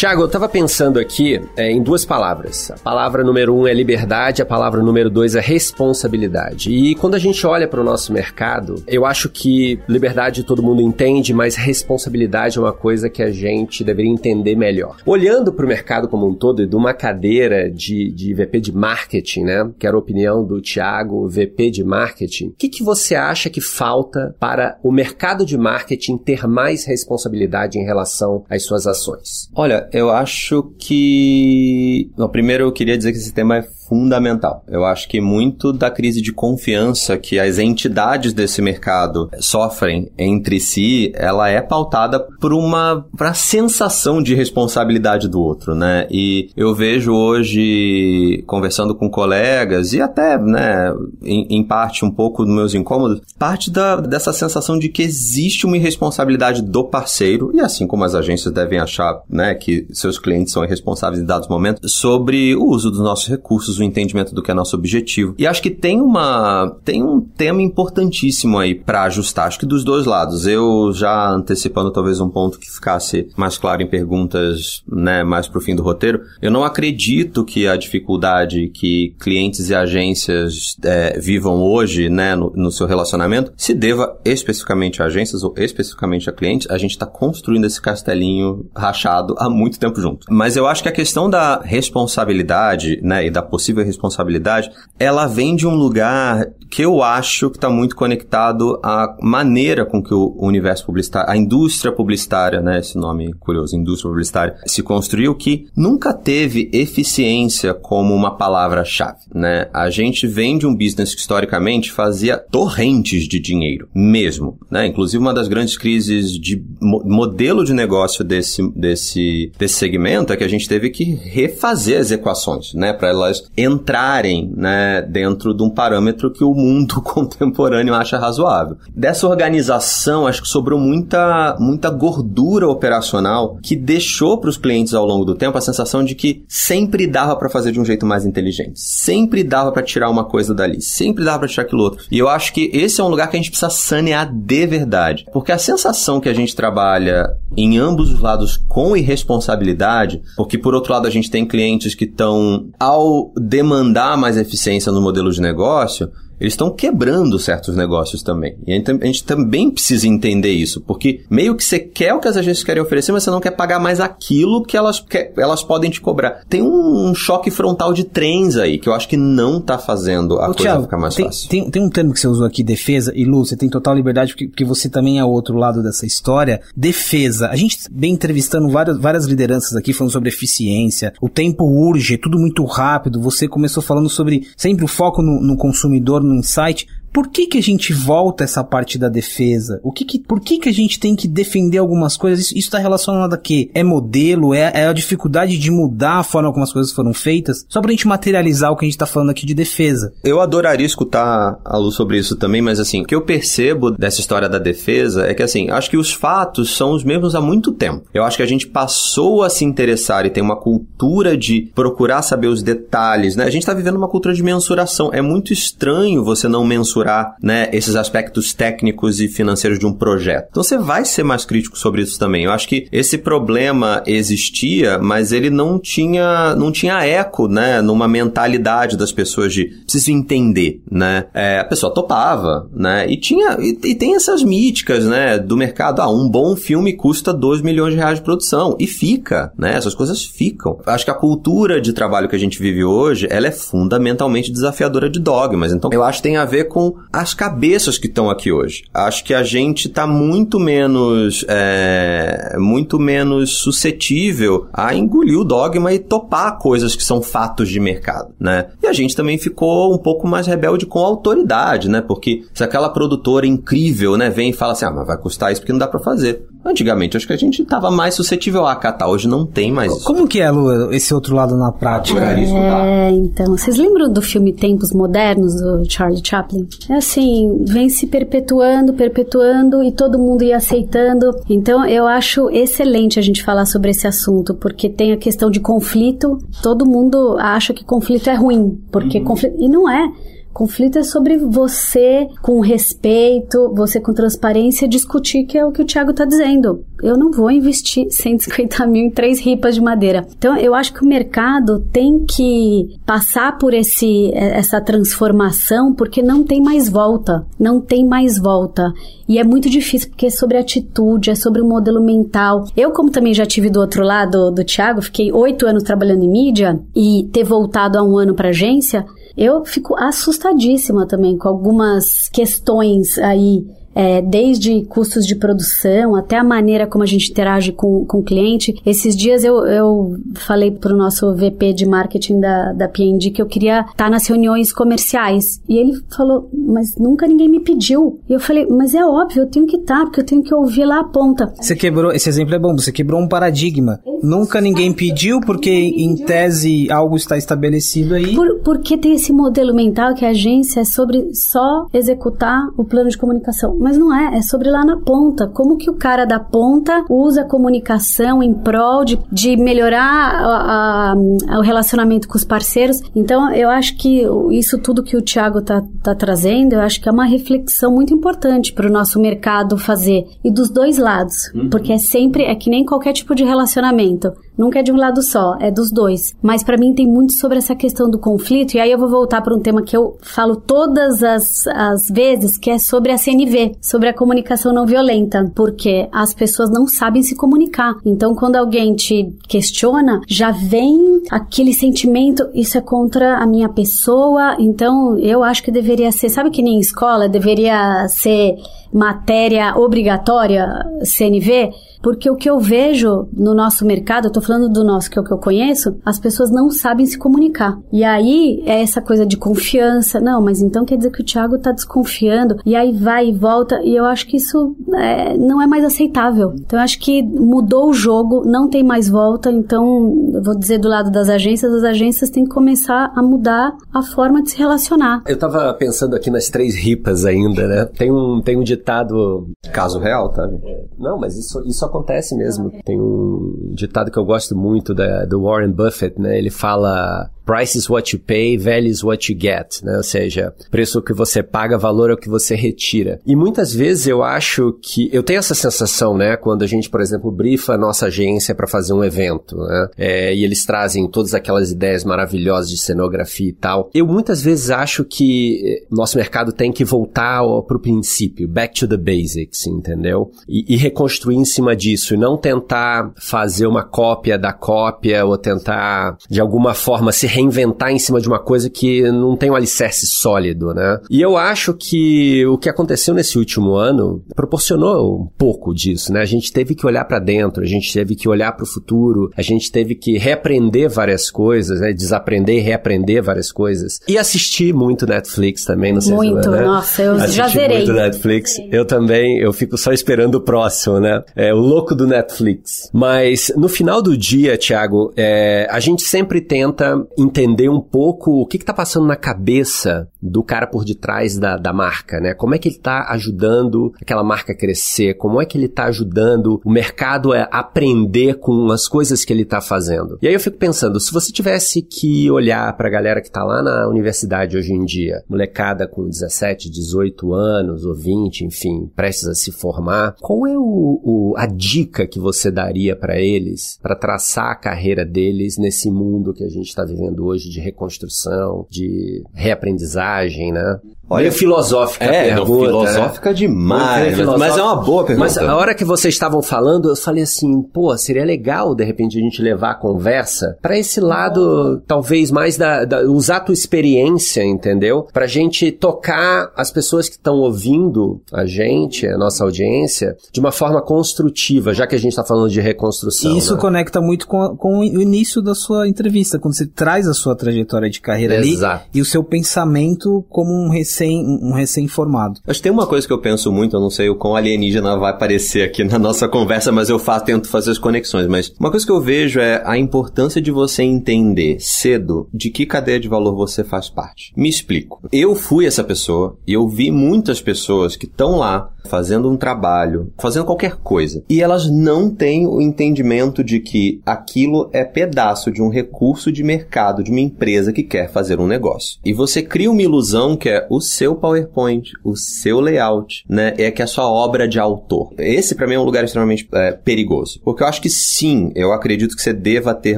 Tiago, 0.03 0.23
eu 0.23 0.25
estava 0.25 0.49
pensando 0.49 0.99
aqui 0.99 1.39
é, 1.55 1.71
em 1.71 1.81
duas 1.81 2.03
palavras. 2.03 2.69
A 2.69 2.77
palavra 2.77 3.23
número 3.23 3.55
um 3.55 3.65
é 3.65 3.73
liberdade, 3.73 4.41
a 4.41 4.45
palavra 4.45 4.83
número 4.83 5.09
dois 5.09 5.33
é 5.33 5.39
responsabilidade. 5.39 6.69
E 6.69 6.93
quando 6.95 7.15
a 7.15 7.17
gente 7.17 7.47
olha 7.47 7.69
para 7.69 7.79
o 7.79 7.85
nosso 7.85 8.11
mercado, 8.11 8.83
eu 8.85 9.05
acho 9.05 9.29
que 9.29 9.79
liberdade 9.87 10.43
todo 10.43 10.61
mundo 10.61 10.81
entende, 10.81 11.33
mas 11.33 11.55
responsabilidade 11.55 12.57
é 12.57 12.61
uma 12.61 12.73
coisa 12.73 13.09
que 13.09 13.23
a 13.23 13.31
gente 13.31 13.81
deveria 13.81 14.11
entender 14.11 14.57
melhor. 14.57 14.97
Olhando 15.05 15.53
para 15.53 15.63
o 15.63 15.69
mercado 15.69 16.09
como 16.09 16.27
um 16.27 16.35
todo 16.35 16.63
e 16.63 16.67
de 16.67 16.75
uma 16.75 16.93
cadeira 16.93 17.71
de, 17.71 18.11
de 18.11 18.33
VP 18.33 18.59
de 18.59 18.75
marketing, 18.75 19.43
né? 19.43 19.71
Quero 19.79 19.95
a 19.95 20.01
opinião 20.01 20.43
do 20.43 20.59
Tiago, 20.59 21.29
VP 21.29 21.71
de 21.71 21.81
marketing. 21.81 22.47
O 22.47 22.55
que, 22.57 22.67
que 22.67 22.83
você 22.83 23.15
acha 23.15 23.49
que 23.49 23.61
falta 23.61 24.35
para 24.37 24.77
o 24.83 24.91
mercado 24.91 25.45
de 25.45 25.57
marketing 25.57 26.17
ter 26.17 26.45
mais 26.45 26.83
responsabilidade 26.83 27.79
em 27.79 27.85
relação 27.85 28.43
às 28.49 28.65
suas 28.65 28.85
ações? 28.85 29.49
Olha, 29.55 29.92
eu 29.93 30.09
acho 30.09 30.73
que. 30.79 32.11
Não, 32.17 32.27
primeiro 32.27 32.63
eu 32.63 32.71
queria 32.71 32.97
dizer 32.97 33.11
que 33.11 33.19
esse 33.19 33.31
tema 33.31 33.57
é 33.57 33.61
fundamental. 33.93 34.63
Eu 34.67 34.83
acho 34.83 35.07
que 35.07 35.21
muito 35.21 35.71
da 35.71 35.91
crise 35.91 36.19
de 36.19 36.33
confiança 36.33 37.15
que 37.15 37.39
as 37.39 37.59
entidades 37.59 38.33
desse 38.33 38.59
mercado 38.59 39.29
sofrem 39.39 40.11
entre 40.17 40.59
si, 40.59 41.11
ela 41.15 41.47
é 41.47 41.61
pautada 41.61 42.19
por 42.41 42.53
uma 42.53 43.05
pra 43.15 43.35
sensação 43.35 44.21
de 44.21 44.33
responsabilidade 44.33 45.27
do 45.27 45.39
outro, 45.39 45.75
né? 45.75 46.07
E 46.09 46.49
eu 46.57 46.73
vejo 46.73 47.13
hoje, 47.13 48.43
conversando 48.47 48.95
com 48.95 49.07
colegas 49.09 49.93
e 49.93 50.01
até, 50.01 50.39
né, 50.39 50.91
em, 51.21 51.59
em 51.59 51.63
parte 51.63 52.03
um 52.03 52.09
pouco 52.09 52.43
dos 52.43 52.53
meus 52.53 52.73
incômodos, 52.73 53.21
parte 53.37 53.69
da, 53.69 53.97
dessa 53.97 54.33
sensação 54.33 54.79
de 54.79 54.89
que 54.89 55.03
existe 55.03 55.67
uma 55.67 55.77
irresponsabilidade 55.77 56.63
do 56.63 56.83
parceiro, 56.83 57.51
e 57.53 57.59
assim 57.59 57.85
como 57.85 58.03
as 58.03 58.15
agências 58.15 58.51
devem 58.51 58.79
achar, 58.79 59.21
né, 59.29 59.53
que 59.53 59.85
seus 59.91 60.17
clientes 60.17 60.51
são 60.51 60.63
irresponsáveis 60.63 61.21
em 61.21 61.25
dados 61.25 61.47
momentos, 61.47 61.93
sobre 61.93 62.55
o 62.55 62.65
uso 62.65 62.89
dos 62.89 63.01
nossos 63.01 63.27
recursos, 63.27 63.79
entendimento 63.83 64.33
do 64.33 64.41
que 64.41 64.51
é 64.51 64.53
nosso 64.53 64.75
objetivo. 64.75 65.35
E 65.37 65.47
acho 65.47 65.61
que 65.61 65.69
tem 65.69 66.01
uma 66.01 66.75
tem 66.83 67.03
um 67.03 67.21
tema 67.21 67.61
importantíssimo 67.61 68.57
aí 68.57 68.75
para 68.75 69.03
ajustar, 69.03 69.47
acho 69.47 69.59
que 69.59 69.65
dos 69.65 69.83
dois 69.83 70.05
lados. 70.05 70.45
Eu 70.47 70.91
já 70.93 71.29
antecipando 71.29 71.91
talvez 71.91 72.19
um 72.19 72.29
ponto 72.29 72.59
que 72.59 72.69
ficasse 72.69 73.29
mais 73.35 73.57
claro 73.57 73.81
em 73.81 73.87
perguntas, 73.87 74.83
né, 74.87 75.23
mais 75.23 75.47
pro 75.47 75.61
fim 75.61 75.75
do 75.75 75.83
roteiro, 75.83 76.21
eu 76.41 76.51
não 76.51 76.63
acredito 76.63 77.45
que 77.45 77.67
a 77.67 77.75
dificuldade 77.75 78.69
que 78.69 79.15
clientes 79.19 79.69
e 79.69 79.75
agências 79.75 80.77
é, 80.83 81.19
vivam 81.19 81.61
hoje, 81.61 82.09
né, 82.09 82.35
no, 82.35 82.51
no 82.55 82.71
seu 82.71 82.87
relacionamento, 82.87 83.53
se 83.57 83.73
deva 83.73 84.19
especificamente 84.25 85.01
a 85.01 85.05
agências 85.05 85.43
ou 85.43 85.53
especificamente 85.57 86.29
a 86.29 86.33
clientes. 86.33 86.69
A 86.69 86.77
gente 86.77 86.91
está 86.91 87.05
construindo 87.05 87.65
esse 87.65 87.81
castelinho 87.81 88.65
rachado 88.75 89.35
há 89.37 89.49
muito 89.49 89.79
tempo 89.79 89.99
junto. 89.99 90.27
Mas 90.29 90.55
eu 90.55 90.67
acho 90.67 90.83
que 90.83 90.89
a 90.89 90.91
questão 90.91 91.29
da 91.29 91.61
responsabilidade, 91.61 92.99
né, 93.01 93.25
e 93.25 93.29
da 93.29 93.41
possível 93.41 93.62
possível 93.63 93.85
responsabilidade, 93.85 94.69
ela 94.99 95.25
vem 95.25 95.55
de 95.55 95.65
um 95.65 95.75
lugar 95.75 96.45
que 96.69 96.81
eu 96.81 97.01
acho 97.01 97.49
que 97.49 97.57
está 97.57 97.69
muito 97.69 97.95
conectado 97.95 98.79
à 98.83 99.15
maneira 99.21 99.85
com 99.85 100.03
que 100.03 100.13
o 100.13 100.35
universo 100.39 100.85
publicitário, 100.85 101.31
a 101.31 101.37
indústria 101.37 101.91
publicitária, 101.91 102.61
né, 102.61 102.79
esse 102.79 102.97
nome 102.97 103.31
curioso, 103.33 103.75
indústria 103.75 104.09
publicitária, 104.09 104.55
se 104.65 104.81
construiu, 104.81 105.35
que 105.35 105.67
nunca 105.77 106.13
teve 106.13 106.69
eficiência 106.73 107.73
como 107.73 108.13
uma 108.13 108.35
palavra-chave, 108.35 109.19
né? 109.33 109.69
A 109.73 109.89
gente 109.89 110.27
vem 110.27 110.57
de 110.57 110.65
um 110.65 110.75
business 110.75 111.13
que 111.13 111.21
historicamente 111.21 111.91
fazia 111.91 112.37
torrentes 112.37 113.27
de 113.27 113.39
dinheiro, 113.39 113.87
mesmo, 113.93 114.57
né? 114.69 114.87
Inclusive 114.87 115.21
uma 115.21 115.33
das 115.33 115.47
grandes 115.47 115.77
crises 115.77 116.31
de 116.31 116.63
modelo 116.81 117.63
de 117.63 117.73
negócio 117.73 118.23
desse, 118.23 118.67
desse, 118.71 119.51
desse 119.57 119.75
segmento 119.75 120.33
é 120.33 120.37
que 120.37 120.43
a 120.43 120.47
gente 120.47 120.67
teve 120.67 120.89
que 120.89 121.03
refazer 121.03 121.99
as 121.99 122.11
equações, 122.11 122.73
né, 122.73 122.93
para 122.93 123.09
elas 123.09 123.43
entrarem 123.57 124.51
né, 124.55 125.01
dentro 125.01 125.53
de 125.53 125.63
um 125.63 125.69
parâmetro 125.69 126.31
que 126.31 126.43
o 126.43 126.53
mundo 126.53 127.01
contemporâneo 127.03 127.93
acha 127.93 128.17
razoável. 128.17 128.77
Dessa 128.95 129.27
organização, 129.27 130.27
acho 130.27 130.41
que 130.41 130.47
sobrou 130.47 130.79
muita, 130.79 131.55
muita 131.59 131.89
gordura 131.89 132.67
operacional 132.67 133.57
que 133.61 133.75
deixou 133.75 134.39
para 134.39 134.49
os 134.49 134.57
clientes 134.57 134.93
ao 134.93 135.05
longo 135.05 135.25
do 135.25 135.35
tempo 135.35 135.57
a 135.57 135.61
sensação 135.61 136.03
de 136.03 136.15
que 136.15 136.43
sempre 136.47 137.07
dava 137.07 137.35
para 137.35 137.49
fazer 137.49 137.71
de 137.71 137.79
um 137.79 137.85
jeito 137.85 138.05
mais 138.05 138.25
inteligente, 138.25 138.79
sempre 138.79 139.43
dava 139.43 139.71
para 139.71 139.83
tirar 139.83 140.09
uma 140.09 140.25
coisa 140.25 140.53
dali, 140.53 140.81
sempre 140.81 141.23
dava 141.23 141.39
para 141.39 141.47
tirar 141.47 141.63
aquilo 141.63 141.83
outro. 141.83 142.05
E 142.11 142.17
eu 142.17 142.27
acho 142.27 142.53
que 142.53 142.69
esse 142.73 142.99
é 142.99 143.03
um 143.03 143.09
lugar 143.09 143.29
que 143.29 143.35
a 143.35 143.39
gente 143.39 143.51
precisa 143.51 143.69
sanear 143.69 144.31
de 144.33 144.65
verdade, 144.65 145.25
porque 145.31 145.51
a 145.51 145.57
sensação 145.57 146.19
que 146.19 146.29
a 146.29 146.33
gente 146.33 146.55
trabalha 146.55 147.37
em 147.55 147.77
ambos 147.77 148.11
os 148.11 148.19
lados 148.19 148.57
com 148.67 148.95
irresponsabilidade, 148.97 150.21
porque 150.35 150.57
por 150.57 150.73
outro 150.73 150.93
lado 150.93 151.07
a 151.07 151.11
gente 151.11 151.29
tem 151.29 151.45
clientes 151.45 151.93
que 151.93 152.05
estão 152.05 152.69
ao 152.79 153.31
demandar 153.43 154.17
mais 154.17 154.37
eficiência 154.37 154.91
no 154.91 155.01
modelo 155.01 155.31
de 155.31 155.41
negócio, 155.41 156.09
eles 156.43 156.53
estão 156.53 156.69
quebrando 156.69 157.39
certos 157.39 157.73
negócios 157.73 158.21
também. 158.21 158.57
E 158.67 158.73
a 158.73 158.75
gente, 159.05 159.23
também 159.23 159.71
precisa 159.71 160.05
entender 160.05 160.51
isso, 160.51 160.81
porque 160.81 161.21
meio 161.29 161.55
que 161.55 161.63
você 161.63 161.79
quer 161.79 162.13
o 162.13 162.19
que 162.19 162.27
as 162.27 162.35
agências 162.35 162.65
querem 162.65 162.83
oferecer, 162.83 163.13
mas 163.13 163.23
você 163.23 163.31
não 163.31 163.39
quer 163.39 163.51
pagar 163.51 163.79
mais 163.79 164.01
aquilo 164.01 164.61
que 164.61 164.75
elas, 164.75 164.99
que 164.99 165.31
elas 165.37 165.63
podem 165.63 165.89
te 165.89 166.01
cobrar. 166.01 166.41
Tem 166.49 166.61
um, 166.61 167.09
um, 167.09 167.15
choque 167.15 167.49
frontal 167.49 167.93
de 167.93 168.03
trens 168.03 168.57
aí, 168.57 168.77
que 168.77 168.89
eu 168.89 168.93
acho 168.93 169.07
que 169.07 169.15
não 169.15 169.59
está 169.59 169.77
fazendo 169.77 170.33
a 170.33 170.49
Ô, 170.49 170.53
coisa 170.53 170.63
Thiago, 170.63 170.83
ficar 170.83 170.97
mais 170.97 171.15
tem, 171.15 171.25
fácil. 171.25 171.49
Tem, 171.49 171.69
tem, 171.69 171.81
um 171.81 171.89
termo 171.89 172.11
que 172.11 172.19
você 172.19 172.27
usou 172.27 172.45
aqui, 172.45 172.61
defesa, 172.61 173.13
e 173.15 173.23
Lu, 173.23 173.45
você 173.45 173.55
tem 173.55 173.69
total 173.69 173.95
liberdade, 173.95 174.33
porque, 174.33 174.47
porque 174.49 174.65
você 174.65 174.89
também 174.89 175.19
é 175.19 175.23
o 175.23 175.29
outro 175.29 175.55
lado 175.55 175.81
dessa 175.81 176.05
história. 176.05 176.59
Defesa. 176.75 177.47
A 177.47 177.55
gente 177.55 177.77
vem 177.89 178.11
entrevistando 178.11 178.69
várias, 178.69 178.99
várias 178.99 179.25
lideranças 179.25 179.77
aqui, 179.77 179.93
falando 179.93 180.11
sobre 180.11 180.27
eficiência, 180.27 181.13
o 181.21 181.29
tempo 181.29 181.63
urge, 181.63 182.17
tudo 182.17 182.37
muito 182.37 182.65
rápido. 182.65 183.21
Você 183.21 183.47
começou 183.47 183.81
falando 183.81 184.09
sobre 184.09 184.45
sempre 184.57 184.83
o 184.83 184.89
foco 184.89 185.21
no, 185.21 185.41
no 185.41 185.55
consumidor, 185.55 186.21
no 186.21 186.32
insight 186.33 186.85
por 187.13 187.27
que, 187.27 187.45
que 187.45 187.59
a 187.59 187.61
gente 187.61 187.93
volta 187.93 188.43
essa 188.43 188.63
parte 188.63 188.97
da 188.97 189.07
defesa? 189.07 189.79
O 189.83 189.91
que, 189.91 190.03
que 190.03 190.19
por 190.19 190.41
que, 190.41 190.57
que 190.57 190.67
a 190.67 190.73
gente 190.73 190.99
tem 190.99 191.15
que 191.15 191.27
defender 191.27 191.77
algumas 191.77 192.17
coisas? 192.17 192.47
Isso 192.47 192.57
está 192.57 192.79
relacionado 192.79 193.35
a 193.35 193.37
quê? 193.37 193.69
É 193.75 193.83
modelo? 193.83 194.53
É, 194.53 194.71
é, 194.73 194.87
a 194.87 194.93
dificuldade 194.93 195.59
de 195.59 195.69
mudar 195.69 196.15
a 196.15 196.23
forma 196.23 196.51
como 196.51 196.63
as 196.63 196.73
coisas 196.73 196.91
foram 196.91 197.13
feitas? 197.13 197.65
Só 197.69 197.79
pra 197.81 197.91
gente 197.91 198.07
materializar 198.07 198.71
o 198.71 198.75
que 198.75 198.85
a 198.85 198.87
gente 198.87 198.97
tá 198.97 199.05
falando 199.05 199.29
aqui 199.29 199.45
de 199.45 199.53
defesa. 199.53 200.11
Eu 200.23 200.41
adoraria 200.41 200.85
escutar 200.85 201.59
a 201.63 201.77
luz 201.77 201.93
sobre 201.93 202.17
isso 202.17 202.35
também, 202.35 202.63
mas 202.63 202.79
assim, 202.79 203.03
o 203.03 203.05
que 203.05 203.13
eu 203.13 203.21
percebo 203.21 203.91
dessa 203.91 204.19
história 204.19 204.49
da 204.49 204.57
defesa 204.57 205.27
é 205.27 205.35
que 205.35 205.43
assim, 205.43 205.69
acho 205.69 205.91
que 205.91 205.97
os 205.97 206.11
fatos 206.11 206.75
são 206.75 206.93
os 206.93 207.03
mesmos 207.03 207.35
há 207.35 207.41
muito 207.41 207.71
tempo. 207.71 208.05
Eu 208.11 208.23
acho 208.23 208.37
que 208.37 208.43
a 208.43 208.47
gente 208.47 208.65
passou 208.65 209.43
a 209.43 209.51
se 209.51 209.63
interessar 209.63 210.25
e 210.25 210.31
tem 210.31 210.41
uma 210.41 210.59
cultura 210.59 211.37
de 211.37 211.71
procurar 211.75 212.23
saber 212.23 212.47
os 212.47 212.63
detalhes, 212.63 213.35
né? 213.35 213.43
A 213.43 213.51
gente 213.51 213.67
tá 213.67 213.73
vivendo 213.73 213.97
uma 213.97 214.09
cultura 214.09 214.33
de 214.33 214.41
mensuração. 214.41 215.11
É 215.13 215.21
muito 215.21 215.53
estranho 215.53 216.23
você 216.23 216.47
não 216.47 216.65
mensurar 216.65 217.02
mensurar, 217.03 217.35
né, 217.41 217.69
esses 217.73 217.95
aspectos 217.95 218.53
técnicos 218.53 219.19
e 219.19 219.27
financeiros 219.27 219.77
de 219.77 219.85
um 219.85 219.93
projeto. 219.93 220.47
Então 220.49 220.63
você 220.63 220.77
vai 220.77 221.05
ser 221.05 221.23
mais 221.23 221.45
crítico 221.45 221.77
sobre 221.77 222.01
isso 222.01 222.17
também. 222.17 222.45
Eu 222.45 222.51
acho 222.51 222.67
que 222.67 222.87
esse 222.91 223.17
problema 223.17 224.01
existia, 224.05 224.97
mas 224.97 225.31
ele 225.31 225.49
não 225.49 225.77
tinha, 225.77 226.55
não 226.55 226.71
tinha 226.71 227.05
eco, 227.05 227.47
né, 227.47 227.81
numa 227.81 228.07
mentalidade 228.07 228.97
das 228.97 229.11
pessoas 229.11 229.53
de 229.53 229.65
preciso 229.65 230.11
entender, 230.11 230.81
né? 230.89 231.25
É, 231.33 231.59
a 231.59 231.65
pessoa 231.65 231.93
topava, 231.93 232.69
né? 232.73 233.05
E 233.09 233.17
tinha 233.17 233.57
e, 233.59 233.77
e, 233.83 233.95
tem 233.95 234.15
essas 234.15 234.43
míticas, 234.43 235.05
né, 235.05 235.37
do 235.37 235.57
mercado. 235.57 236.01
Ah, 236.01 236.09
um 236.09 236.29
bom 236.29 236.55
filme 236.55 236.93
custa 236.93 237.33
2 237.33 237.61
milhões 237.61 237.93
de 237.93 237.99
reais 237.99 238.19
de 238.19 238.23
produção 238.23 238.75
e 238.79 238.87
fica, 238.87 239.51
né? 239.57 239.75
Essas 239.75 239.93
coisas 239.93 240.23
ficam. 240.23 240.79
Acho 240.85 241.05
que 241.05 241.11
a 241.11 241.15
cultura 241.15 241.81
de 241.81 241.93
trabalho 241.93 242.29
que 242.29 242.35
a 242.35 242.39
gente 242.39 242.59
vive 242.59 242.83
hoje, 242.83 243.27
ela 243.29 243.47
é 243.47 243.51
fundamentalmente 243.51 244.51
desafiadora 244.51 245.09
de 245.09 245.19
dogmas. 245.19 245.73
Então, 245.73 245.89
eu 245.91 246.03
acho 246.03 246.19
que 246.19 246.23
tem 246.23 246.37
a 246.37 246.45
ver 246.45 246.65
com 246.65 246.92
as 247.11 247.33
cabeças 247.33 247.97
que 247.97 248.07
estão 248.07 248.29
aqui 248.29 248.51
hoje. 248.51 248.83
Acho 248.93 249.23
que 249.23 249.33
a 249.33 249.43
gente 249.43 249.87
está 249.87 250.07
muito 250.07 250.59
menos, 250.59 251.45
é, 251.47 252.55
muito 252.57 252.99
menos 252.99 253.57
suscetível 253.57 254.67
a 254.73 254.93
engolir 254.95 255.37
o 255.37 255.43
dogma 255.43 255.93
e 255.93 255.99
topar 255.99 256.57
coisas 256.57 256.95
que 256.95 257.03
são 257.03 257.21
fatos 257.21 257.69
de 257.69 257.79
mercado, 257.79 258.33
né? 258.39 258.67
E 258.81 258.87
a 258.87 258.93
gente 258.93 259.15
também 259.15 259.37
ficou 259.37 259.93
um 259.93 259.97
pouco 259.97 260.27
mais 260.27 260.47
rebelde 260.47 260.85
com 260.85 260.99
a 260.99 261.07
autoridade, 261.07 261.89
né? 261.89 262.01
Porque 262.01 262.43
se 262.53 262.63
aquela 262.63 262.89
produtora 262.89 263.45
incrível, 263.45 264.17
né, 264.17 264.29
vem 264.29 264.49
e 264.49 264.53
fala 264.53 264.73
assim, 264.73 264.85
ah, 264.85 264.91
mas 264.91 265.07
vai 265.07 265.17
custar 265.17 265.51
isso 265.51 265.61
porque 265.61 265.73
não 265.73 265.79
dá 265.79 265.87
para 265.87 265.99
fazer. 265.99 266.45
Antigamente, 266.65 267.17
acho 267.17 267.27
que 267.27 267.33
a 267.33 267.37
gente 267.37 267.61
estava 267.61 267.91
mais 267.91 268.13
suscetível 268.13 268.65
a 268.65 268.71
acatar. 268.71 269.09
Hoje 269.09 269.27
não 269.27 269.45
tem 269.45 269.71
mais 269.71 269.91
isso. 269.91 270.05
Como 270.05 270.27
que 270.27 270.39
é, 270.39 270.49
Lu, 270.49 270.93
esse 270.93 271.13
outro 271.13 271.35
lado 271.35 271.57
na 271.57 271.71
prática? 271.71 272.23
É, 272.23 273.11
então, 273.11 273.57
vocês 273.57 273.77
lembram 273.77 274.11
do 274.11 274.21
filme 274.21 274.53
Tempos 274.53 274.93
Modernos, 274.93 275.55
do 275.55 275.83
Charlie 275.89 276.21
Chaplin? 276.23 276.65
É 276.89 276.95
assim, 276.95 277.63
vem 277.65 277.89
se 277.89 278.07
perpetuando, 278.07 278.93
perpetuando 278.93 279.83
e 279.83 279.91
todo 279.91 280.19
mundo 280.19 280.43
ia 280.43 280.57
aceitando. 280.57 281.31
Então, 281.49 281.85
eu 281.85 282.05
acho 282.07 282.49
excelente 282.49 283.19
a 283.19 283.21
gente 283.21 283.43
falar 283.43 283.65
sobre 283.65 283.91
esse 283.91 284.07
assunto, 284.07 284.53
porque 284.53 284.89
tem 284.89 285.11
a 285.11 285.17
questão 285.17 285.49
de 285.49 285.59
conflito. 285.59 286.37
Todo 286.61 286.85
mundo 286.85 287.37
acha 287.39 287.73
que 287.73 287.83
conflito 287.83 288.29
é 288.29 288.33
ruim, 288.33 288.81
porque 288.91 289.19
uhum. 289.19 289.25
conflito... 289.25 289.55
E 289.59 289.69
não 289.69 289.89
é. 289.89 290.11
Conflito 290.53 290.99
é 290.99 291.03
sobre 291.03 291.37
você, 291.37 292.27
com 292.41 292.59
respeito, 292.59 293.73
você 293.75 293.99
com 293.99 294.13
transparência, 294.13 294.87
discutir, 294.87 295.45
que 295.45 295.57
é 295.57 295.65
o 295.65 295.71
que 295.71 295.81
o 295.81 295.85
Thiago 295.85 296.11
está 296.11 296.25
dizendo. 296.25 296.85
Eu 297.01 297.17
não 297.17 297.31
vou 297.31 297.49
investir 297.49 298.05
150 298.11 298.85
mil 298.85 299.05
em 299.05 299.09
três 299.11 299.39
ripas 299.39 299.75
de 299.75 299.81
madeira. 299.81 300.25
Então, 300.37 300.55
eu 300.55 300.75
acho 300.75 300.93
que 300.93 301.03
o 301.03 301.07
mercado 301.07 301.79
tem 301.91 302.23
que 302.25 302.97
passar 303.05 303.57
por 303.57 303.73
esse, 303.73 304.31
essa 304.33 304.79
transformação, 304.79 305.93
porque 305.93 306.21
não 306.21 306.43
tem 306.43 306.61
mais 306.61 306.87
volta. 306.87 307.45
Não 307.59 307.81
tem 307.81 308.05
mais 308.05 308.37
volta. 308.37 308.93
E 309.33 309.39
é 309.39 309.43
muito 309.43 309.67
difícil, 309.67 310.09
porque 310.09 310.27
é 310.27 310.29
sobre 310.29 310.59
atitude, 310.59 311.31
é 311.31 311.33
sobre 311.33 311.59
o 311.59 311.67
modelo 311.67 311.99
mental. 311.99 312.65
Eu, 312.77 312.91
como 312.91 313.09
também 313.09 313.33
já 313.33 313.47
tive 313.47 313.67
do 313.67 313.79
outro 313.79 314.03
lado 314.03 314.51
do 314.51 314.63
Thiago, 314.63 315.01
fiquei 315.01 315.31
oito 315.31 315.65
anos 315.65 315.81
trabalhando 315.81 316.23
em 316.23 316.29
mídia 316.29 316.79
e 316.95 317.27
ter 317.33 317.43
voltado 317.43 317.97
há 317.97 318.03
um 318.03 318.15
ano 318.15 318.35
para 318.35 318.49
agência, 318.49 319.03
eu 319.35 319.65
fico 319.65 319.95
assustadíssima 319.97 321.07
também 321.07 321.35
com 321.35 321.47
algumas 321.47 322.29
questões 322.31 323.17
aí 323.17 323.65
é, 323.95 324.21
desde 324.21 324.83
custos 324.85 325.25
de 325.25 325.35
produção 325.35 326.15
até 326.15 326.37
a 326.37 326.43
maneira 326.43 326.87
como 326.87 327.03
a 327.03 327.07
gente 327.07 327.31
interage 327.31 327.71
com, 327.71 328.05
com 328.05 328.19
o 328.19 328.23
cliente. 328.23 328.73
Esses 328.85 329.15
dias 329.15 329.43
eu, 329.43 329.65
eu 329.65 330.17
falei 330.35 330.71
para 330.71 330.93
o 330.93 330.97
nosso 330.97 331.33
VP 331.33 331.73
de 331.73 331.85
marketing 331.85 332.39
da, 332.39 332.73
da 332.73 332.87
P&D 332.87 333.31
que 333.31 333.41
eu 333.41 333.45
queria 333.45 333.81
estar 333.81 333.95
tá 333.95 334.09
nas 334.09 334.27
reuniões 334.27 334.71
comerciais. 334.71 335.61
E 335.67 335.77
ele 335.77 335.93
falou, 336.15 336.49
mas 336.53 336.95
nunca 336.97 337.27
ninguém 337.27 337.49
me 337.49 337.59
pediu. 337.59 338.19
E 338.29 338.33
eu 338.33 338.39
falei, 338.39 338.65
mas 338.67 338.93
é 338.93 339.05
óbvio, 339.05 339.43
eu 339.43 339.49
tenho 339.49 339.65
que 339.65 339.77
estar, 339.77 339.99
tá, 339.99 340.05
porque 340.05 340.21
eu 340.21 340.25
tenho 340.25 340.43
que 340.43 340.53
ouvir 340.53 340.85
lá 340.85 340.99
a 340.99 341.03
ponta. 341.03 341.53
Você 341.59 341.75
quebrou, 341.75 342.11
esse 342.11 342.29
exemplo 342.29 342.55
é 342.55 342.59
bom, 342.59 342.73
você 342.75 342.91
quebrou 342.91 343.21
um 343.21 343.27
paradigma. 343.27 343.99
Nunca 344.21 344.61
ninguém 344.61 344.93
pediu, 344.93 345.41
porque 345.41 345.69
em 345.69 346.15
tese 346.15 346.91
algo 346.91 347.15
está 347.15 347.37
estabelecido 347.37 348.15
aí. 348.15 348.35
Por, 348.35 348.59
porque 348.63 348.97
tem 348.97 349.13
esse 349.13 349.33
modelo 349.33 349.73
mental 349.73 350.13
que 350.13 350.25
a 350.25 350.29
agência 350.29 350.81
é 350.81 350.85
sobre 350.85 351.33
só 351.33 351.87
executar 351.93 352.67
o 352.77 352.83
plano 352.83 353.09
de 353.09 353.17
comunicação 353.17 353.77
mas 353.83 353.97
não 353.97 354.15
é, 354.15 354.37
é 354.37 354.41
sobre 354.41 354.69
lá 354.69 354.85
na 354.85 354.97
ponta. 354.97 355.47
Como 355.47 355.77
que 355.77 355.89
o 355.89 355.95
cara 355.95 356.25
da 356.25 356.39
ponta 356.39 357.05
usa 357.09 357.41
a 357.41 357.45
comunicação 357.45 358.41
em 358.41 358.53
prol 358.53 359.03
de, 359.03 359.19
de 359.31 359.57
melhorar 359.57 359.99
a, 360.01 361.13
a, 361.13 361.59
o 361.59 361.61
relacionamento 361.61 362.27
com 362.27 362.37
os 362.37 362.45
parceiros. 362.45 363.01
Então, 363.13 363.51
eu 363.53 363.69
acho 363.69 363.97
que 363.97 364.23
isso 364.51 364.77
tudo 364.77 365.03
que 365.03 365.17
o 365.17 365.21
Thiago 365.21 365.61
tá, 365.61 365.83
tá 366.01 366.15
trazendo, 366.15 366.73
eu 366.73 366.79
acho 366.79 367.01
que 367.01 367.09
é 367.09 367.11
uma 367.11 367.25
reflexão 367.25 367.91
muito 367.91 368.13
importante 368.13 368.71
para 368.71 368.87
o 368.87 368.91
nosso 368.91 369.19
mercado 369.19 369.77
fazer. 369.77 370.23
E 370.43 370.49
dos 370.49 370.69
dois 370.69 370.97
lados. 370.97 371.51
Uhum. 371.53 371.69
Porque 371.69 371.91
é 371.91 371.97
sempre, 371.97 372.43
é 372.43 372.55
que 372.55 372.69
nem 372.69 372.85
qualquer 372.85 373.11
tipo 373.11 373.35
de 373.35 373.43
relacionamento. 373.43 374.31
Nunca 374.57 374.79
é 374.79 374.83
de 374.83 374.91
um 374.91 374.95
lado 374.95 375.21
só, 375.21 375.57
é 375.59 375.71
dos 375.71 375.91
dois. 375.91 376.33
Mas 376.41 376.63
para 376.63 376.77
mim 376.77 376.93
tem 376.93 377.07
muito 377.07 377.33
sobre 377.33 377.57
essa 377.57 377.75
questão 377.75 378.09
do 378.09 378.19
conflito, 378.19 378.75
e 378.75 378.79
aí 378.79 378.91
eu 378.91 378.99
vou 378.99 379.09
voltar 379.09 379.41
para 379.41 379.55
um 379.55 379.59
tema 379.59 379.81
que 379.81 379.95
eu 379.95 380.17
falo 380.21 380.55
todas 380.55 381.23
as, 381.23 381.67
as 381.67 382.07
vezes, 382.09 382.57
que 382.57 382.69
é 382.69 382.77
sobre 382.77 383.11
a 383.11 383.17
CNV, 383.17 383.77
sobre 383.81 384.09
a 384.09 384.13
comunicação 384.13 384.73
não 384.73 384.85
violenta, 384.85 385.51
porque 385.55 386.07
as 386.11 386.33
pessoas 386.33 386.69
não 386.69 386.87
sabem 386.87 387.23
se 387.23 387.35
comunicar. 387.35 387.95
Então, 388.05 388.35
quando 388.35 388.55
alguém 388.55 388.95
te 388.95 389.33
questiona, 389.47 390.21
já 390.27 390.51
vem 390.51 391.23
aquele 391.31 391.73
sentimento, 391.73 392.47
isso 392.53 392.77
é 392.77 392.81
contra 392.81 393.37
a 393.37 393.45
minha 393.45 393.69
pessoa, 393.69 394.55
então 394.59 395.17
eu 395.17 395.43
acho 395.43 395.63
que 395.63 395.71
deveria 395.71 396.11
ser, 396.11 396.29
sabe 396.29 396.51
que 396.51 396.61
nem 396.61 396.79
escola, 396.79 397.27
deveria 397.27 398.07
ser 398.07 398.55
matéria 398.93 399.75
obrigatória 399.75 400.67
CNV? 401.03 401.71
Porque 402.03 402.29
o 402.29 402.35
que 402.35 402.49
eu 402.49 402.59
vejo 402.59 403.29
no 403.31 403.55
nosso 403.55 403.85
mercado, 403.85 404.27
eu 404.27 404.31
tô 404.31 404.41
falando 404.41 404.67
do 404.67 404.83
nosso, 404.83 405.09
que 405.09 405.17
é 405.17 405.21
o 405.21 405.25
que 405.25 405.31
eu 405.31 405.37
conheço, 405.37 405.95
as 406.05 406.19
pessoas 406.19 406.51
não 406.51 406.69
sabem 406.69 407.05
se 407.05 407.17
comunicar. 407.17 407.79
E 407.93 408.03
aí 408.03 408.61
é 408.65 408.81
essa 408.81 409.01
coisa 409.01 409.25
de 409.25 409.37
confiança. 409.37 410.19
Não, 410.19 410.41
mas 410.41 410.61
então 410.61 410.83
quer 410.83 410.97
dizer 410.97 411.11
que 411.11 411.21
o 411.21 411.25
Thiago 411.25 411.57
tá 411.57 411.71
desconfiando. 411.71 412.57
E 412.65 412.75
aí 412.75 412.91
vai 412.91 413.29
e 413.29 413.33
volta. 413.33 413.81
E 413.83 413.95
eu 413.95 414.03
acho 414.03 414.27
que 414.27 414.35
isso 414.35 414.75
é, 414.95 415.37
não 415.37 415.61
é 415.61 415.65
mais 415.65 415.85
aceitável. 415.85 416.53
Então 416.55 416.77
eu 416.77 416.83
acho 416.83 416.99
que 416.99 417.23
mudou 417.23 417.89
o 417.89 417.93
jogo, 417.93 418.43
não 418.45 418.69
tem 418.69 418.83
mais 418.83 419.07
volta. 419.07 419.49
Então, 419.49 420.31
eu 420.33 420.43
vou 420.43 420.57
dizer 420.59 420.79
do 420.79 420.89
lado 420.89 421.09
das 421.09 421.29
agências, 421.29 421.73
as 421.73 421.83
agências 421.83 422.29
têm 422.29 422.43
que 422.43 422.49
começar 422.49 423.13
a 423.15 423.23
mudar 423.23 423.77
a 423.93 424.01
forma 424.01 424.43
de 424.43 424.51
se 424.51 424.57
relacionar. 424.57 425.23
Eu 425.25 425.39
tava 425.39 425.73
pensando 425.75 426.15
aqui 426.17 426.29
nas 426.29 426.49
três 426.49 426.75
ripas 426.75 427.23
ainda, 427.23 427.65
né? 427.65 427.85
Tem 427.97 428.11
um, 428.11 428.41
tem 428.41 428.57
um 428.57 428.63
ditado. 428.63 429.47
Caso 429.71 429.99
real, 429.99 430.29
tá? 430.29 430.49
Não, 430.97 431.17
mas 431.17 431.37
isso, 431.37 431.63
isso 431.65 431.85
acontece 431.93 432.35
mesmo. 432.35 432.71
Tem 432.83 432.99
um 432.99 433.71
ditado 433.73 434.11
que 434.11 434.17
eu 434.17 434.25
gosto 434.25 434.55
muito 434.55 434.93
da, 434.93 435.25
do 435.25 435.43
Warren 435.43 435.71
Buffett, 435.71 436.19
né? 436.19 436.37
Ele 436.37 436.49
fala 436.49 437.29
Price 437.45 437.77
is 437.77 437.89
what 437.89 438.15
you 438.15 438.19
pay, 438.19 438.57
value 438.57 438.87
is 438.87 439.03
what 439.03 439.31
you 439.31 439.37
get, 439.37 439.81
né? 439.83 439.97
Ou 439.97 440.03
seja, 440.03 440.53
preço 440.71 441.01
que 441.01 441.13
você 441.13 441.43
paga, 441.43 441.77
valor 441.77 442.09
é 442.09 442.13
o 442.13 442.17
que 442.17 442.29
você 442.29 442.55
retira. 442.55 443.19
E 443.25 443.35
muitas 443.35 443.73
vezes 443.73 444.07
eu 444.07 444.23
acho 444.23 444.77
que 444.81 445.09
eu 445.11 445.21
tenho 445.21 445.39
essa 445.39 445.53
sensação, 445.53 446.17
né? 446.17 446.37
Quando 446.37 446.63
a 446.63 446.67
gente, 446.67 446.89
por 446.89 447.01
exemplo, 447.01 447.31
brifa 447.31 447.73
a 447.73 447.77
nossa 447.77 448.05
agência 448.05 448.55
para 448.55 448.67
fazer 448.67 448.93
um 448.93 449.03
evento, 449.03 449.57
né? 449.57 449.87
É, 449.97 450.33
e 450.33 450.43
eles 450.43 450.65
trazem 450.65 451.09
todas 451.09 451.33
aquelas 451.33 451.71
ideias 451.71 452.05
maravilhosas 452.05 452.69
de 452.69 452.77
cenografia 452.77 453.49
e 453.49 453.53
tal. 453.53 453.89
Eu 453.93 454.07
muitas 454.07 454.41
vezes 454.41 454.69
acho 454.69 455.03
que 455.03 455.61
eh, 455.65 455.87
nosso 455.91 456.17
mercado 456.17 456.53
tem 456.53 456.71
que 456.71 456.85
voltar 456.85 457.41
para 457.67 457.77
o 457.77 457.81
princípio, 457.81 458.47
back 458.47 458.79
to 458.79 458.87
the 458.87 458.97
basics, 458.97 459.67
entendeu? 459.67 460.31
E, 460.47 460.73
e 460.73 460.77
reconstruir 460.77 461.35
em 461.35 461.45
cima 461.45 461.75
disso 461.83 462.13
e 462.13 462.17
não 462.17 462.37
tentar 462.37 463.11
fazer 463.17 463.67
uma 463.67 463.83
cópia 463.83 464.37
da 464.37 464.53
cópia 464.53 465.25
ou 465.25 465.37
tentar 465.37 466.17
de 466.29 466.39
alguma 466.39 466.73
forma 466.73 467.11
se 467.11 467.27
reinventar 467.27 467.91
em 467.91 467.99
cima 467.99 468.21
de 468.21 468.27
uma 468.27 468.39
coisa 468.39 468.69
que 468.69 469.03
não 469.11 469.35
tem 469.35 469.51
um 469.51 469.55
alicerce 469.55 470.07
sólido, 470.07 470.73
né? 470.73 470.99
E 471.09 471.21
eu 471.21 471.35
acho 471.37 471.73
que 471.73 472.45
o 472.45 472.57
que 472.57 472.69
aconteceu 472.69 473.13
nesse 473.13 473.37
último 473.37 473.73
ano 473.73 474.23
proporcionou 474.35 475.21
um 475.21 475.27
pouco 475.37 475.73
disso, 475.73 476.13
né? 476.13 476.21
A 476.21 476.25
gente 476.25 476.51
teve 476.51 476.73
que 476.75 476.85
olhar 476.85 477.05
para 477.05 477.19
dentro, 477.19 477.63
a 477.63 477.67
gente 477.67 477.91
teve 477.91 478.15
que 478.15 478.29
olhar 478.29 478.51
para 478.53 478.63
o 478.63 478.67
futuro, 478.67 479.29
a 479.35 479.41
gente 479.41 479.71
teve 479.71 479.95
que 479.95 480.17
reaprender 480.17 480.89
várias 480.89 481.29
coisas, 481.29 481.79
né? 481.81 481.91
Desaprender 481.91 482.57
e 482.57 482.61
reaprender 482.61 483.21
várias 483.21 483.51
coisas. 483.51 483.99
E 484.07 484.17
assistir 484.17 484.73
muito 484.73 485.05
Netflix 485.05 485.65
também, 485.65 485.93
não 485.93 486.01
sei 486.01 486.13
Muito, 486.15 486.49
né? 486.49 486.61
nossa, 486.61 487.01
eu 487.01 487.15
Assisti 487.15 487.35
já 487.37 487.47
zerei. 487.47 487.77
muito 487.77 487.93
Netflix. 487.93 488.55
Eu 488.71 488.85
também, 488.85 489.39
eu 489.39 489.51
fico 489.51 489.77
só 489.77 489.91
esperando 489.91 490.35
o 490.35 490.41
próximo, 490.41 490.99
né? 490.99 491.21
É 491.35 491.53
o 491.53 491.57
louco 491.73 491.95
do 491.95 492.05
Netflix. 492.05 492.89
Mas 492.93 493.51
no 493.55 493.67
final 493.67 494.01
do 494.01 494.15
dia, 494.15 494.57
Thiago, 494.57 495.11
é, 495.15 495.67
a 495.69 495.79
gente 495.79 496.03
sempre 496.03 496.39
tenta 496.39 497.05
entender 497.17 497.69
um 497.69 497.81
pouco 497.81 498.41
o 498.41 498.45
que 498.45 498.57
está 498.57 498.73
passando 498.73 499.07
na 499.07 499.15
cabeça 499.15 500.07
do 500.29 500.43
cara 500.43 500.67
por 500.67 500.85
detrás 500.85 501.37
da, 501.37 501.57
da 501.57 501.73
marca, 501.73 502.19
né? 502.19 502.33
Como 502.33 502.55
é 502.55 502.57
que 502.57 502.69
ele 502.69 502.75
está 502.75 503.09
ajudando 503.09 503.93
aquela 504.01 504.23
marca 504.23 504.53
a 504.53 504.55
crescer? 504.55 505.15
Como 505.15 505.41
é 505.41 505.45
que 505.45 505.57
ele 505.57 505.65
está 505.65 505.85
ajudando 505.85 506.61
o 506.63 506.71
mercado 506.71 507.33
a 507.33 507.43
aprender 507.43 508.35
com 508.35 508.71
as 508.71 508.87
coisas 508.87 509.25
que 509.25 509.33
ele 509.33 509.43
está 509.43 509.61
fazendo? 509.61 510.17
E 510.21 510.27
aí 510.27 510.33
eu 510.33 510.39
fico 510.39 510.57
pensando, 510.57 510.99
se 510.99 511.11
você 511.11 511.31
tivesse 511.31 511.81
que 511.81 512.29
olhar 512.31 512.75
para 512.77 512.87
a 512.87 512.91
galera 512.91 513.21
que 513.21 513.27
está 513.27 513.43
lá 513.43 513.61
na 513.61 513.87
universidade 513.87 514.57
hoje 514.57 514.73
em 514.73 514.85
dia, 514.85 515.23
molecada 515.27 515.87
com 515.87 516.07
17, 516.07 516.69
18 516.69 517.33
anos 517.33 517.85
ou 517.85 517.93
20, 517.93 518.45
enfim, 518.45 518.89
prestes 518.95 519.27
a 519.27 519.33
se 519.33 519.51
formar, 519.51 520.15
qual 520.21 520.47
é 520.47 520.57
o, 520.57 521.01
o 521.03 521.33
a 521.37 521.45
dica 521.45 522.07
que 522.07 522.19
você 522.19 522.51
daria 522.51 522.95
para 522.95 523.19
eles 523.19 523.79
para 523.81 523.95
traçar 523.95 524.51
a 524.51 524.55
carreira 524.55 525.05
deles 525.05 525.57
nesse 525.57 525.89
mundo 525.89 526.33
que 526.33 526.43
a 526.43 526.49
gente 526.49 526.67
está 526.67 526.85
vivendo 526.85 527.25
hoje 527.25 527.49
de 527.49 527.59
reconstrução, 527.59 528.65
de 528.69 529.23
reaprendizagem, 529.33 530.12
né? 530.51 530.79
Olha, 531.09 531.23
Meio 531.23 531.33
filosófica 531.33 532.05
é, 532.05 532.31
a 532.31 532.35
pergunta. 532.35 532.65
filosófica 532.65 533.29
né? 533.29 533.35
demais, 533.35 534.17
mas, 534.17 534.39
mas, 534.39 534.57
é 534.57 534.63
uma 534.63 534.77
boa 534.77 535.03
pergunta. 535.03 535.25
Mas 535.25 535.37
a 535.37 535.55
hora 535.55 535.75
que 535.75 535.83
vocês 535.83 536.13
estavam 536.13 536.41
falando, 536.41 536.89
eu 536.89 536.95
falei 536.95 537.23
assim, 537.23 537.61
pô, 537.61 537.95
seria 537.97 538.23
legal 538.23 538.73
de 538.73 538.85
repente 538.85 539.17
a 539.17 539.21
gente 539.21 539.41
levar 539.41 539.71
a 539.71 539.75
conversa 539.75 540.57
para 540.61 540.77
esse 540.77 541.01
lado, 541.01 541.81
talvez 541.85 542.31
mais 542.31 542.57
da, 542.57 542.85
da, 542.85 543.01
usar 543.01 543.37
a 543.37 543.39
tua 543.41 543.53
experiência, 543.53 544.45
entendeu? 544.45 545.05
Pra 545.11 545.27
gente 545.27 545.71
tocar 545.71 546.51
as 546.55 546.71
pessoas 546.71 547.09
que 547.09 547.15
estão 547.15 547.35
ouvindo 547.35 548.21
a 548.31 548.45
gente, 548.45 549.05
a 549.05 549.17
nossa 549.17 549.43
audiência, 549.43 550.15
de 550.31 550.39
uma 550.39 550.53
forma 550.53 550.81
construtiva, 550.81 551.73
já 551.73 551.85
que 551.85 551.95
a 551.95 551.99
gente 551.99 552.15
tá 552.15 552.23
falando 552.23 552.49
de 552.49 552.61
reconstrução. 552.61 553.33
E 553.33 553.37
isso 553.37 553.55
né? 553.55 553.61
conecta 553.61 553.99
muito 553.99 554.25
com, 554.25 554.55
com 554.55 554.79
o 554.79 554.83
início 554.83 555.41
da 555.41 555.53
sua 555.53 555.85
entrevista, 555.85 556.39
quando 556.39 556.55
você 556.55 556.65
traz 556.65 557.09
a 557.09 557.13
sua 557.13 557.35
trajetória 557.35 557.89
de 557.89 557.99
carreira 557.99 558.35
Exato. 558.35 558.85
ali 558.85 558.89
e 558.93 559.01
o 559.01 559.05
seu 559.05 559.21
pensamento 559.21 560.25
como 560.29 560.53
um 560.53 560.69
recém 560.93 561.25
um 561.41 561.51
recém-formado. 561.51 562.39
Mas 562.45 562.59
tem 562.59 562.71
uma 562.71 562.85
coisa 562.85 563.07
que 563.07 563.13
eu 563.13 563.19
penso 563.19 563.51
muito, 563.51 563.75
eu 563.75 563.81
não 563.81 563.89
sei 563.89 564.09
o 564.09 564.15
quão 564.15 564.35
alienígena 564.35 564.97
vai 564.97 565.11
aparecer 565.11 565.63
aqui 565.63 565.83
na 565.83 565.97
nossa 565.97 566.27
conversa, 566.27 566.71
mas 566.71 566.89
eu 566.89 566.99
faço, 566.99 567.25
tento 567.25 567.49
fazer 567.49 567.71
as 567.71 567.77
conexões. 567.77 568.27
Mas 568.27 568.53
uma 568.59 568.69
coisa 568.69 568.85
que 568.85 568.91
eu 568.91 569.01
vejo 569.01 569.39
é 569.39 569.61
a 569.65 569.77
importância 569.77 570.41
de 570.41 570.51
você 570.51 570.83
entender 570.83 571.57
cedo 571.59 572.29
de 572.33 572.49
que 572.49 572.65
cadeia 572.65 572.99
de 572.99 573.07
valor 573.07 573.35
você 573.35 573.63
faz 573.63 573.89
parte. 573.89 574.31
Me 574.37 574.49
explico. 574.49 575.01
Eu 575.11 575.35
fui 575.35 575.65
essa 575.65 575.83
pessoa 575.83 576.37
e 576.47 576.53
eu 576.53 576.67
vi 576.67 576.91
muitas 576.91 577.41
pessoas 577.41 577.95
que 577.95 578.05
estão 578.05 578.37
lá 578.37 578.69
fazendo 578.85 579.29
um 579.29 579.37
trabalho, 579.37 580.11
fazendo 580.19 580.45
qualquer 580.45 580.75
coisa, 580.75 581.23
e 581.29 581.41
elas 581.41 581.69
não 581.69 582.13
têm 582.13 582.45
o 582.45 582.61
entendimento 582.61 583.43
de 583.43 583.59
que 583.59 584.01
aquilo 584.05 584.69
é 584.73 584.83
pedaço 584.83 585.51
de 585.51 585.61
um 585.61 585.69
recurso 585.69 586.31
de 586.31 586.43
mercado 586.43 587.03
de 587.03 587.09
uma 587.09 587.19
empresa 587.19 587.71
que 587.71 587.83
quer 587.83 588.11
fazer 588.11 588.39
um 588.39 588.47
negócio. 588.47 588.99
E 589.03 589.13
você 589.13 589.41
cria 589.41 589.71
uma 589.71 589.81
ilusão 589.81 590.35
que 590.35 590.49
é 590.49 590.67
o 590.69 590.81
seu 590.83 591.15
PowerPoint, 591.15 591.91
o 592.03 592.15
seu 592.15 592.59
layout, 592.59 593.25
né? 593.27 593.53
É 593.57 593.71
que 593.71 593.81
é 593.81 593.85
a 593.85 593.87
sua 593.87 594.09
obra 594.09 594.47
de 594.47 594.59
autor. 594.59 595.13
Esse 595.17 595.55
para 595.55 595.67
mim 595.67 595.75
é 595.75 595.79
um 595.79 595.83
lugar 595.83 596.03
extremamente 596.03 596.47
é, 596.53 596.71
perigoso, 596.71 597.39
porque 597.43 597.63
eu 597.63 597.67
acho 597.67 597.81
que 597.81 597.89
sim, 597.89 598.51
eu 598.55 598.71
acredito 598.71 599.15
que 599.15 599.21
você 599.21 599.33
deva 599.33 599.73
ter 599.73 599.97